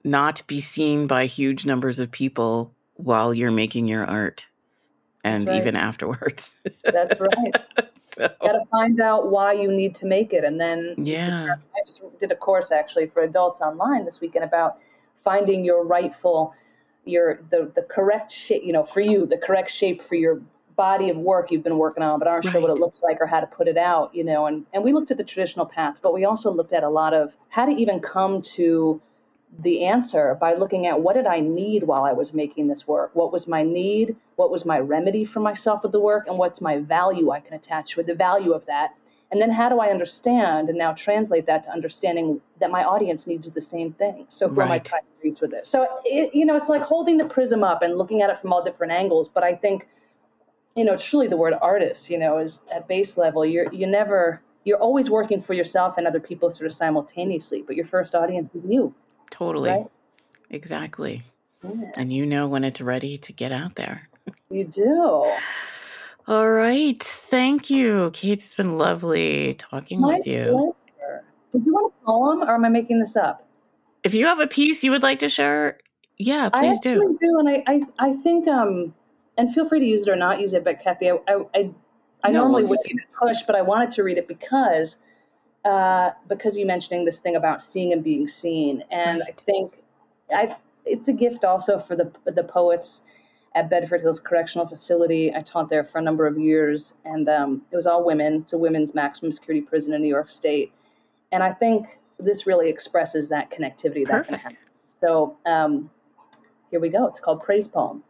not 0.02 0.42
be 0.46 0.60
seen 0.60 1.06
by 1.06 1.26
huge 1.26 1.66
numbers 1.66 1.98
of 1.98 2.10
people 2.10 2.72
while 2.94 3.34
you're 3.34 3.50
making 3.50 3.86
your 3.86 4.06
art, 4.06 4.46
and 5.22 5.46
right. 5.46 5.56
even 5.60 5.76
afterwards. 5.76 6.54
That's 6.84 7.20
right. 7.20 7.56
so 8.16 8.28
Got 8.40 8.52
to 8.52 8.64
find 8.70 9.00
out 9.00 9.30
why 9.30 9.52
you 9.52 9.70
need 9.70 9.94
to 9.96 10.06
make 10.06 10.32
it, 10.32 10.44
and 10.44 10.60
then 10.60 10.94
yeah, 10.98 11.54
I 11.74 11.86
just 11.86 12.02
did 12.18 12.30
a 12.30 12.36
course 12.36 12.70
actually 12.70 13.06
for 13.06 13.22
adults 13.22 13.60
online 13.60 14.04
this 14.04 14.20
weekend 14.20 14.44
about 14.44 14.78
finding 15.22 15.64
your 15.64 15.84
rightful, 15.84 16.54
your 17.04 17.40
the 17.50 17.72
the 17.74 17.82
correct 17.82 18.30
shape. 18.30 18.62
You 18.62 18.72
know, 18.72 18.84
for 18.84 19.00
you, 19.00 19.26
the 19.26 19.38
correct 19.38 19.70
shape 19.70 20.02
for 20.02 20.14
your 20.14 20.40
body 20.76 21.08
of 21.08 21.16
work 21.16 21.50
you've 21.50 21.62
been 21.62 21.78
working 21.78 22.02
on, 22.02 22.18
but 22.18 22.26
aren't 22.28 22.44
sure 22.44 22.60
what 22.60 22.70
it 22.70 22.78
looks 22.80 23.02
like 23.02 23.18
or 23.20 23.26
how 23.26 23.40
to 23.40 23.46
put 23.46 23.68
it 23.68 23.76
out. 23.76 24.14
You 24.14 24.24
know, 24.24 24.46
and 24.46 24.66
and 24.72 24.84
we 24.84 24.92
looked 24.92 25.10
at 25.10 25.16
the 25.16 25.24
traditional 25.24 25.66
path, 25.66 25.98
but 26.02 26.14
we 26.14 26.24
also 26.24 26.50
looked 26.50 26.72
at 26.72 26.84
a 26.84 26.88
lot 26.88 27.14
of 27.14 27.36
how 27.48 27.66
to 27.66 27.72
even 27.72 28.00
come 28.00 28.42
to 28.42 29.00
the 29.60 29.84
answer 29.84 30.36
by 30.40 30.54
looking 30.54 30.86
at 30.86 31.00
what 31.00 31.14
did 31.14 31.26
I 31.26 31.40
need 31.40 31.84
while 31.84 32.04
I 32.04 32.12
was 32.12 32.34
making 32.34 32.68
this 32.68 32.88
work? 32.88 33.10
What 33.14 33.32
was 33.32 33.46
my 33.46 33.62
need? 33.62 34.16
What 34.36 34.50
was 34.50 34.64
my 34.64 34.78
remedy 34.78 35.24
for 35.24 35.40
myself 35.40 35.82
with 35.82 35.92
the 35.92 36.00
work? 36.00 36.26
And 36.26 36.38
what's 36.38 36.60
my 36.60 36.78
value 36.78 37.30
I 37.30 37.40
can 37.40 37.54
attach 37.54 37.96
with 37.96 38.06
the 38.06 38.14
value 38.14 38.52
of 38.52 38.66
that? 38.66 38.94
And 39.30 39.40
then 39.40 39.50
how 39.50 39.68
do 39.68 39.80
I 39.80 39.88
understand 39.88 40.68
and 40.68 40.78
now 40.78 40.92
translate 40.92 41.46
that 41.46 41.62
to 41.64 41.70
understanding 41.70 42.40
that 42.60 42.70
my 42.70 42.84
audience 42.84 43.26
needs 43.26 43.50
the 43.50 43.60
same 43.60 43.92
thing? 43.92 44.26
So 44.28 44.48
who 44.48 44.60
am 44.62 44.68
I 44.70 44.74
Right. 44.74 44.84
trying 44.84 45.02
to 45.02 45.28
reach 45.28 45.40
with 45.40 45.50
this? 45.50 45.68
So 45.68 45.86
it, 46.04 46.34
you 46.34 46.44
know, 46.44 46.56
it's 46.56 46.68
like 46.68 46.82
holding 46.82 47.16
the 47.16 47.24
prism 47.24 47.64
up 47.64 47.82
and 47.82 47.96
looking 47.96 48.22
at 48.22 48.30
it 48.30 48.38
from 48.38 48.52
all 48.52 48.62
different 48.62 48.92
angles. 48.92 49.28
But 49.28 49.42
I 49.42 49.54
think, 49.54 49.88
you 50.76 50.84
know, 50.84 50.96
truly 50.96 51.26
the 51.26 51.36
word 51.36 51.54
artist, 51.60 52.10
you 52.10 52.18
know, 52.18 52.38
is 52.38 52.62
at 52.72 52.86
base 52.86 53.16
level. 53.16 53.44
You're 53.44 53.72
you 53.72 53.86
never 53.86 54.40
you're 54.64 54.78
always 54.78 55.10
working 55.10 55.40
for 55.40 55.54
yourself 55.54 55.98
and 55.98 56.06
other 56.06 56.20
people 56.20 56.50
sort 56.50 56.66
of 56.66 56.72
simultaneously. 56.72 57.62
But 57.66 57.76
your 57.76 57.86
first 57.86 58.14
audience 58.14 58.50
is 58.54 58.64
you, 58.64 58.94
totally, 59.34 59.70
right? 59.70 59.86
exactly. 60.50 61.24
Yeah, 61.62 61.90
And 61.96 62.12
you 62.12 62.26
know 62.26 62.46
when 62.48 62.64
it's 62.64 62.80
ready 62.80 63.18
to 63.18 63.32
get 63.32 63.52
out 63.52 63.74
there. 63.76 64.08
you 64.50 64.64
do. 64.64 65.32
All 66.26 66.50
right, 66.50 67.02
thank 67.02 67.68
you, 67.68 68.10
Kate. 68.14 68.42
It's 68.42 68.54
been 68.54 68.78
lovely 68.78 69.54
talking 69.58 70.00
My 70.00 70.14
with 70.14 70.26
you. 70.26 70.74
pleasure. 70.98 71.24
Did 71.52 71.66
you 71.66 71.74
want 71.74 71.92
a 72.02 72.04
poem, 72.06 72.42
or 72.48 72.54
am 72.54 72.64
I 72.64 72.68
making 72.70 72.98
this 72.98 73.16
up? 73.16 73.46
If 74.04 74.14
you 74.14 74.26
have 74.26 74.40
a 74.40 74.46
piece 74.46 74.82
you 74.84 74.90
would 74.90 75.02
like 75.02 75.18
to 75.20 75.28
share, 75.28 75.78
yeah, 76.18 76.48
I 76.52 76.60
please 76.60 76.76
actually 76.76 77.06
do. 77.06 77.18
do, 77.20 77.38
and 77.40 77.48
I, 77.48 77.62
I, 77.66 77.82
I 77.98 78.12
think, 78.12 78.48
um, 78.48 78.94
and 79.36 79.52
feel 79.52 79.68
free 79.68 79.80
to 79.80 79.86
use 79.86 80.02
it 80.02 80.08
or 80.08 80.16
not 80.16 80.40
use 80.40 80.54
it. 80.54 80.64
But 80.64 80.80
Kathy, 80.82 81.10
I, 81.10 81.18
I, 81.28 81.34
I, 81.54 81.70
I 82.24 82.30
No, 82.30 82.42
normally 82.42 82.64
would 82.64 82.78
use 82.78 82.84
it. 82.84 82.88
give 82.88 82.98
it 82.98 83.04
a 83.22 83.26
push, 83.26 83.42
but 83.46 83.56
I 83.56 83.62
wanted 83.62 83.90
to 83.92 84.02
read 84.02 84.18
it 84.18 84.28
because, 84.28 84.96
uh, 85.64 86.10
because 86.28 86.56
you 86.56 86.66
mentioning 86.66 87.04
this 87.04 87.18
thing 87.20 87.36
about 87.36 87.62
seeing 87.62 87.92
and 87.92 88.04
being 88.04 88.28
seen, 88.28 88.84
and 88.90 89.22
I 89.22 89.32
think, 89.32 89.82
I, 90.34 90.56
it's 90.84 91.08
a 91.08 91.12
gift 91.12 91.44
also 91.44 91.78
for 91.78 91.96
the 91.96 92.12
the 92.26 92.44
poets 92.44 93.02
at 93.54 93.70
Bedford 93.70 94.00
Hills 94.00 94.20
Correctional 94.20 94.66
Facility. 94.66 95.32
I 95.34 95.40
taught 95.40 95.68
there 95.68 95.84
for 95.84 95.98
a 95.98 96.02
number 96.02 96.26
of 96.26 96.38
years, 96.38 96.94
and 97.04 97.28
um, 97.28 97.62
it 97.70 97.76
was 97.76 97.86
all 97.86 98.04
women. 98.04 98.42
It's 98.42 98.52
a 98.52 98.58
women's 98.58 98.94
maximum 98.94 99.32
security 99.32 99.64
prison 99.64 99.94
in 99.94 100.02
New 100.02 100.08
York 100.08 100.28
State, 100.28 100.72
and 101.32 101.42
I 101.42 101.52
think 101.52 101.86
this 102.18 102.46
really 102.46 102.68
expresses 102.68 103.28
that 103.30 103.50
connectivity 103.50 104.06
that 104.06 104.26
can 104.26 104.36
Perfect. 104.36 104.42
happen. 104.42 104.58
So 105.00 105.36
um, 105.46 105.90
here 106.70 106.80
we 106.80 106.88
go. 106.88 107.06
It's 107.06 107.20
called 107.20 107.42
Praise 107.42 107.68
Poem. 107.68 108.02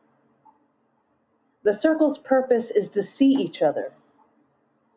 The 1.62 1.72
circle's 1.72 2.18
purpose 2.18 2.70
is 2.70 2.88
to 2.90 3.02
see 3.02 3.30
each 3.30 3.62
other. 3.62 3.92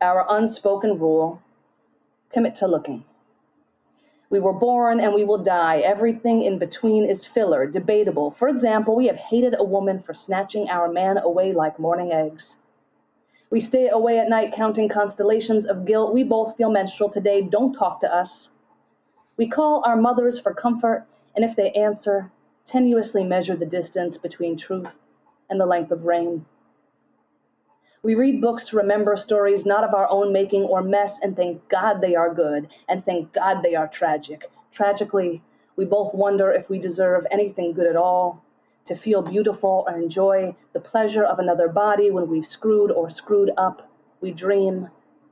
Our 0.02 0.26
unspoken 0.30 1.00
rule 1.00 1.42
commit 2.32 2.56
to 2.56 2.68
looking. 2.68 3.04
We 4.30 4.40
were 4.40 4.54
born 4.54 5.00
and 5.00 5.14
we 5.14 5.24
will 5.24 5.42
die. 5.42 5.80
Everything 5.80 6.42
in 6.42 6.60
between 6.60 7.06
is 7.06 7.26
filler, 7.26 7.66
debatable. 7.66 8.32
For 8.32 8.50
example, 8.50 8.96
we 8.96 9.08
have 9.08 9.16
hated 9.16 9.56
a 9.58 9.64
woman 9.64 10.00
for 10.00 10.14
snatching 10.14 10.70
our 10.70 10.92
man 10.92 11.18
away 11.18 11.54
like 11.54 11.80
morning 11.80 12.12
eggs. 12.12 12.58
We 13.50 13.62
stay 13.62 13.88
away 13.88 14.20
at 14.20 14.30
night 14.30 14.52
counting 14.54 14.90
constellations 14.90 15.66
of 15.66 15.86
guilt. 15.86 16.14
We 16.14 16.24
both 16.24 16.58
feel 16.58 16.70
menstrual 16.70 17.10
today. 17.10 17.42
Don't 17.42 17.74
talk 17.74 18.02
to 18.02 18.14
us. 18.14 18.50
We 19.38 19.48
call 19.48 19.82
our 19.86 19.96
mothers 19.96 20.40
for 20.40 20.54
comfort, 20.54 21.06
and 21.34 21.46
if 21.46 21.56
they 21.56 21.72
answer, 21.72 22.32
tenuously 22.66 23.26
measure 23.26 23.56
the 23.56 23.66
distance 23.66 24.18
between 24.18 24.58
truth 24.58 24.98
and 25.50 25.62
the 25.62 25.66
length 25.66 25.92
of 25.92 26.04
rain. 26.04 26.46
We 28.08 28.16
read 28.16 28.40
books 28.40 28.70
to 28.70 28.78
remember 28.78 29.18
stories 29.18 29.66
not 29.66 29.84
of 29.84 29.94
our 29.94 30.10
own 30.10 30.32
making 30.32 30.62
or 30.62 30.82
mess, 30.82 31.20
and 31.20 31.36
thank 31.36 31.68
God 31.68 32.00
they 32.00 32.16
are 32.16 32.34
good, 32.34 32.70
and 32.88 33.04
thank 33.04 33.34
God 33.34 33.62
they 33.62 33.76
are 33.76 33.90
tragic. 33.90 34.50
Tragically, 34.72 35.44
we 35.76 35.84
both 35.84 36.14
wonder 36.14 36.50
if 36.50 36.70
we 36.70 36.80
deserve 36.80 37.28
anything 37.30 37.74
good 37.74 37.86
at 37.86 37.98
all. 37.98 38.46
To 38.86 38.96
feel 38.96 39.22
beautiful 39.22 39.84
or 39.90 39.98
enjoy 39.98 40.56
the 40.72 40.80
pleasure 40.80 41.26
of 41.26 41.38
another 41.38 41.68
body 41.68 42.10
when 42.10 42.30
we've 42.30 42.46
screwed 42.46 42.92
or 42.92 43.10
screwed 43.10 43.52
up, 43.58 43.92
we 44.22 44.32
dream 44.32 44.88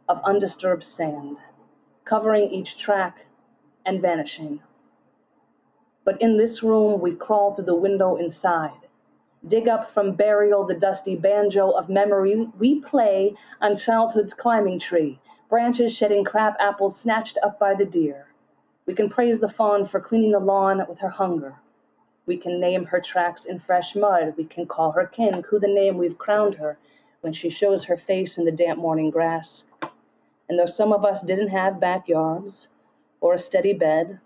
of 0.09 0.19
undisturbed 0.25 0.83
sand, 0.83 1.37
covering 2.03 2.49
each 2.49 2.77
track 2.77 3.27
and 3.85 4.01
vanishing. 4.01 4.59
But 6.03 6.21
in 6.21 6.35
this 6.35 6.61
room, 6.61 6.99
we 6.99 7.15
crawl 7.15 7.55
through 7.55 7.67
the 7.67 7.73
window 7.73 8.17
inside 8.17 8.84
dig 9.47 9.67
up 9.67 9.89
from 9.89 10.13
burial 10.13 10.65
the 10.65 10.73
dusty 10.73 11.15
banjo 11.15 11.71
of 11.71 11.89
memory. 11.89 12.47
We 12.57 12.79
play 12.79 13.35
on 13.61 13.77
childhood's 13.77 14.33
climbing 14.33 14.79
tree, 14.79 15.19
branches 15.49 15.95
shedding 15.95 16.23
crab 16.23 16.53
apples 16.59 16.99
snatched 16.99 17.37
up 17.43 17.59
by 17.59 17.75
the 17.75 17.85
deer. 17.85 18.27
We 18.85 18.93
can 18.93 19.09
praise 19.09 19.39
the 19.39 19.49
fawn 19.49 19.85
for 19.85 19.99
cleaning 19.99 20.31
the 20.31 20.39
lawn 20.39 20.83
with 20.87 20.99
her 20.99 21.09
hunger. 21.09 21.55
We 22.25 22.37
can 22.37 22.59
name 22.59 22.85
her 22.85 22.99
tracks 22.99 23.45
in 23.45 23.59
fresh 23.59 23.95
mud. 23.95 24.33
We 24.37 24.45
can 24.45 24.65
call 24.65 24.91
her 24.93 25.05
kin, 25.05 25.43
who 25.49 25.59
the 25.59 25.67
name 25.67 25.97
we've 25.97 26.17
crowned 26.17 26.55
her 26.55 26.77
when 27.21 27.33
she 27.33 27.49
shows 27.49 27.85
her 27.85 27.97
face 27.97 28.37
in 28.37 28.45
the 28.45 28.51
damp 28.51 28.79
morning 28.79 29.11
grass. 29.11 29.63
And 30.47 30.59
though 30.59 30.65
some 30.65 30.91
of 30.91 31.03
us 31.03 31.21
didn't 31.21 31.49
have 31.49 31.79
backyards, 31.79 32.67
or 33.21 33.33
a 33.33 33.39
steady 33.39 33.73
bed, 33.73 34.19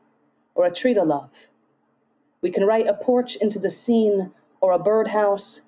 or 0.55 0.65
a 0.65 0.73
tree 0.73 0.93
to 0.93 1.03
love, 1.03 1.49
we 2.41 2.51
can 2.51 2.65
write 2.65 2.87
a 2.87 2.93
porch 2.93 3.35
into 3.37 3.59
the 3.59 3.69
scene 3.69 4.31
or 4.61 4.71
a 4.71 4.79
birdhouse, 4.79 5.61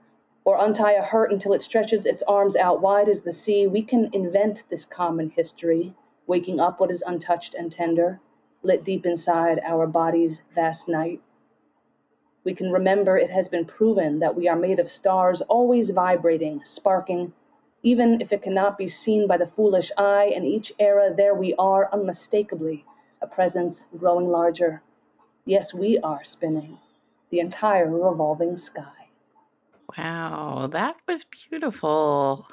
or 0.44 0.64
untie 0.64 0.94
a 0.94 1.04
hurt 1.04 1.32
until 1.32 1.54
it 1.54 1.62
stretches 1.62 2.06
its 2.06 2.24
arms 2.24 2.56
out 2.56 2.82
wide 2.82 3.10
as 3.10 3.22
the 3.22 3.32
sea. 3.32 3.68
We 3.68 3.84
can 3.84 4.10
invent 4.14 4.64
this 4.70 4.86
common 4.86 5.30
history, 5.30 5.94
waking 6.28 6.60
up 6.60 6.80
what 6.80 6.92
is 6.92 7.04
untouched 7.06 7.54
and 7.54 7.72
tender, 7.72 8.20
lit 8.64 8.84
deep 8.84 9.06
inside 9.06 9.60
our 9.66 9.88
body's 9.88 10.42
vast 10.54 10.88
night. 10.88 11.22
We 12.44 12.56
can 12.56 12.72
remember 12.72 13.18
it 13.18 13.30
has 13.30 13.48
been 13.48 13.66
proven 13.66 14.20
that 14.20 14.36
we 14.36 14.48
are 14.48 14.56
made 14.56 14.80
of 14.80 14.90
stars 14.90 15.42
always 15.42 15.92
vibrating, 15.92 16.62
sparking, 16.66 17.34
even 17.84 18.20
if 18.20 18.34
it 18.34 18.42
cannot 18.42 18.78
be 18.78 18.88
seen 18.88 19.28
by 19.28 19.38
the 19.38 19.46
foolish 19.46 19.92
eye. 19.98 20.32
In 20.36 20.44
each 20.44 20.74
era, 20.80 21.14
there 21.16 21.36
we 21.36 21.54
are, 21.60 21.88
unmistakably, 21.94 22.84
a 23.22 23.28
presence 23.28 23.84
growing 23.98 24.28
larger. 24.28 24.82
Yes, 25.46 25.72
we 25.72 26.00
are 26.00 26.24
spinning 26.24 26.80
the 27.32 27.40
entire 27.40 27.90
revolving 27.90 28.56
sky. 28.56 28.84
Wow, 29.98 30.70
that 30.72 30.98
was 31.08 31.24
beautiful. 31.24 32.48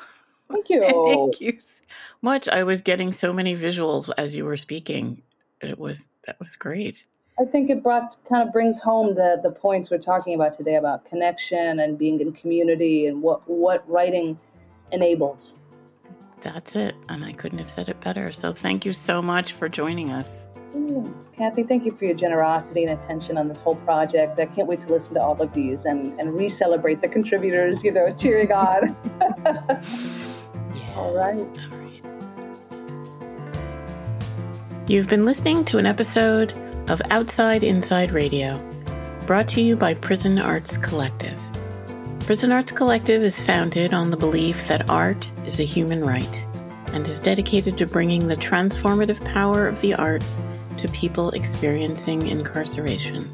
Thank 0.51 0.71
you. 0.71 0.83
Thank 1.07 1.41
you 1.41 1.59
so 1.61 1.83
much. 2.23 2.49
I 2.49 2.65
was 2.65 2.81
getting 2.81 3.13
so 3.13 3.33
many 3.33 3.55
visuals 3.55 4.11
as 4.17 4.35
you 4.35 4.45
were 4.45 4.57
speaking. 4.57 5.23
It 5.61 5.79
was 5.79 6.09
that 6.27 6.39
was 6.41 6.57
great. 6.57 7.05
I 7.41 7.45
think 7.45 7.71
it 7.71 7.83
brought 7.83 8.17
kind 8.29 8.47
of 8.47 8.53
brings 8.53 8.81
home 8.81 9.15
the 9.15 9.41
the 9.43 9.51
points 9.51 9.91
we're 9.91 9.99
talking 9.99 10.35
about 10.35 10.53
today 10.53 10.77
about 10.77 11.05
connection 11.05 11.81
and 11.81 11.99
being 11.99 12.21
in 12.21 12.33
community 12.33 13.07
and 13.07 13.23
what 13.23 13.49
what 13.49 13.89
writing 13.89 14.39
enables. 14.93 15.57
That's 16.43 16.77
it. 16.77 16.95
And 17.09 17.25
I 17.25 17.33
couldn't 17.33 17.59
have 17.59 17.71
said 17.71 17.89
it 17.89 18.01
better. 18.01 18.33
So 18.33 18.53
thank 18.53 18.85
you 18.85 18.93
so 18.93 19.21
much 19.21 19.53
for 19.53 19.69
joining 19.69 20.11
us. 20.11 20.48
Mm. 20.75 21.15
Kathy, 21.37 21.63
thank 21.63 21.85
you 21.87 21.93
for 21.93 22.05
your 22.05 22.15
generosity 22.15 22.85
and 22.85 22.93
attention 22.99 23.39
on 23.39 23.49
this 23.49 23.61
whole 23.61 23.77
project. 23.77 24.39
I 24.39 24.47
can't 24.47 24.69
wait 24.69 24.81
to 24.83 24.89
listen 24.89 25.15
to 25.15 25.23
all 25.23 25.41
of 25.41 25.53
these 25.55 25.85
and, 25.85 26.19
and 26.21 26.35
re 26.39 26.49
celebrate 26.49 27.01
the 27.01 27.09
contributors, 27.09 27.83
you 27.83 27.93
know, 27.93 28.13
cheering 28.19 28.53
on. 28.53 28.97
Yeah. 30.75 30.95
all 30.97 31.15
right. 31.15 31.39
All 31.39 31.79
right. 31.79 32.03
You've 34.87 35.09
been 35.09 35.25
listening 35.25 35.65
to 35.67 35.79
an 35.79 35.87
episode 35.87 36.53
of 36.89 37.01
Outside 37.11 37.63
Inside 37.63 38.11
Radio, 38.11 38.59
brought 39.27 39.49
to 39.49 39.61
you 39.61 39.77
by 39.77 39.95
Prison 39.95 40.39
Arts 40.39 40.77
Collective. 40.77 41.39
Prison 42.21 42.53
Arts 42.53 42.73
Collective 42.73 43.23
is 43.23 43.41
founded 43.41 43.95
on 43.95 44.11
the 44.11 44.17
belief 44.17 44.67
that 44.69 44.89
art 44.91 45.31
is 45.47 45.61
a 45.61 45.65
human 45.65 46.05
right 46.05 46.47
and 46.93 47.07
is 47.07 47.21
dedicated 47.21 47.79
to 47.79 47.87
bringing 47.87 48.29
the 48.29 48.37
transformative 48.37 49.25
power 49.25 49.67
of 49.67 49.81
the 49.81 49.95
arts 49.95 50.43
to 50.79 50.89
people 50.89 51.31
experiencing 51.31 52.27
incarceration. 52.29 53.29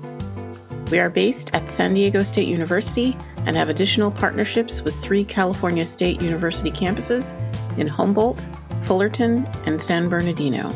We 0.90 0.98
are 0.98 1.10
based 1.10 1.54
at 1.54 1.70
San 1.70 1.94
Diego 1.94 2.22
State 2.22 2.48
University 2.48 3.16
and 3.46 3.56
have 3.56 3.68
additional 3.68 4.10
partnerships 4.10 4.82
with 4.82 4.94
three 5.02 5.24
California 5.24 5.86
State 5.86 6.20
University 6.20 6.70
campuses 6.70 7.34
in 7.78 7.86
Humboldt, 7.86 8.46
Fullerton, 8.82 9.46
and 9.66 9.82
San 9.82 10.08
Bernardino, 10.08 10.70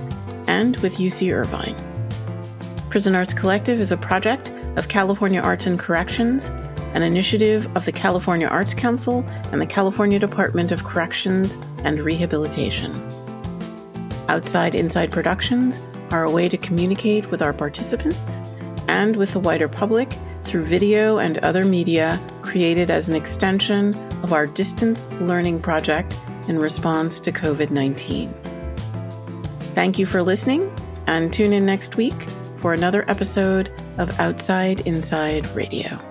and 0.47 0.77
with 0.79 0.97
UC 0.97 1.33
Irvine. 1.33 1.77
Prison 2.91 3.15
Arts 3.15 3.35
Collective 3.35 3.81
is 3.81 3.93
a 3.93 3.97
project 3.97 4.51
of 4.77 4.89
California 4.89 5.41
Arts 5.41 5.67
and 5.67 5.79
Corrections, 5.79 6.47
an 6.95 7.03
initiative 7.03 7.69
of 7.77 7.85
the 7.85 7.93
California 7.93 8.47
Arts 8.47 8.73
Council 8.73 9.23
and 9.53 9.61
the 9.61 9.67
California 9.67 10.19
Department 10.19 10.73
of 10.73 10.85
Corrections 10.85 11.57
and 11.85 12.01
Rehabilitation. 12.01 12.93
Outside 14.29 14.75
Inside 14.75 15.13
Productions 15.13 15.79
are 16.11 16.25
a 16.25 16.31
way 16.31 16.49
to 16.49 16.57
communicate 16.57 17.31
with 17.31 17.43
our 17.43 17.53
participants 17.53 18.41
and 18.89 19.17
with 19.17 19.33
the 19.33 19.41
wider 19.41 19.69
public 19.69 20.13
through 20.45 20.65
video 20.65 21.19
and 21.19 21.39
other 21.39 21.65
media 21.65 22.21
created 22.43 22.91
as 22.91 23.09
an 23.09 23.15
extension 23.15 23.95
of 24.23 24.33
our 24.33 24.47
distance 24.47 25.11
learning 25.21 25.61
project 25.61 26.17
in 26.49 26.59
response 26.59 27.21
to 27.21 27.31
COVID 27.31 27.71
19. 27.71 28.33
Thank 29.75 29.99
you 29.99 30.07
for 30.07 30.23
listening, 30.23 30.73
and 31.07 31.33
tune 31.33 31.53
in 31.53 31.67
next 31.67 31.97
week 31.97 32.21
for 32.57 32.73
another 32.73 33.05
episode 33.09 33.71
of 33.99 34.19
Outside 34.19 34.81
Inside 34.81 35.47
Radio. 35.55 36.08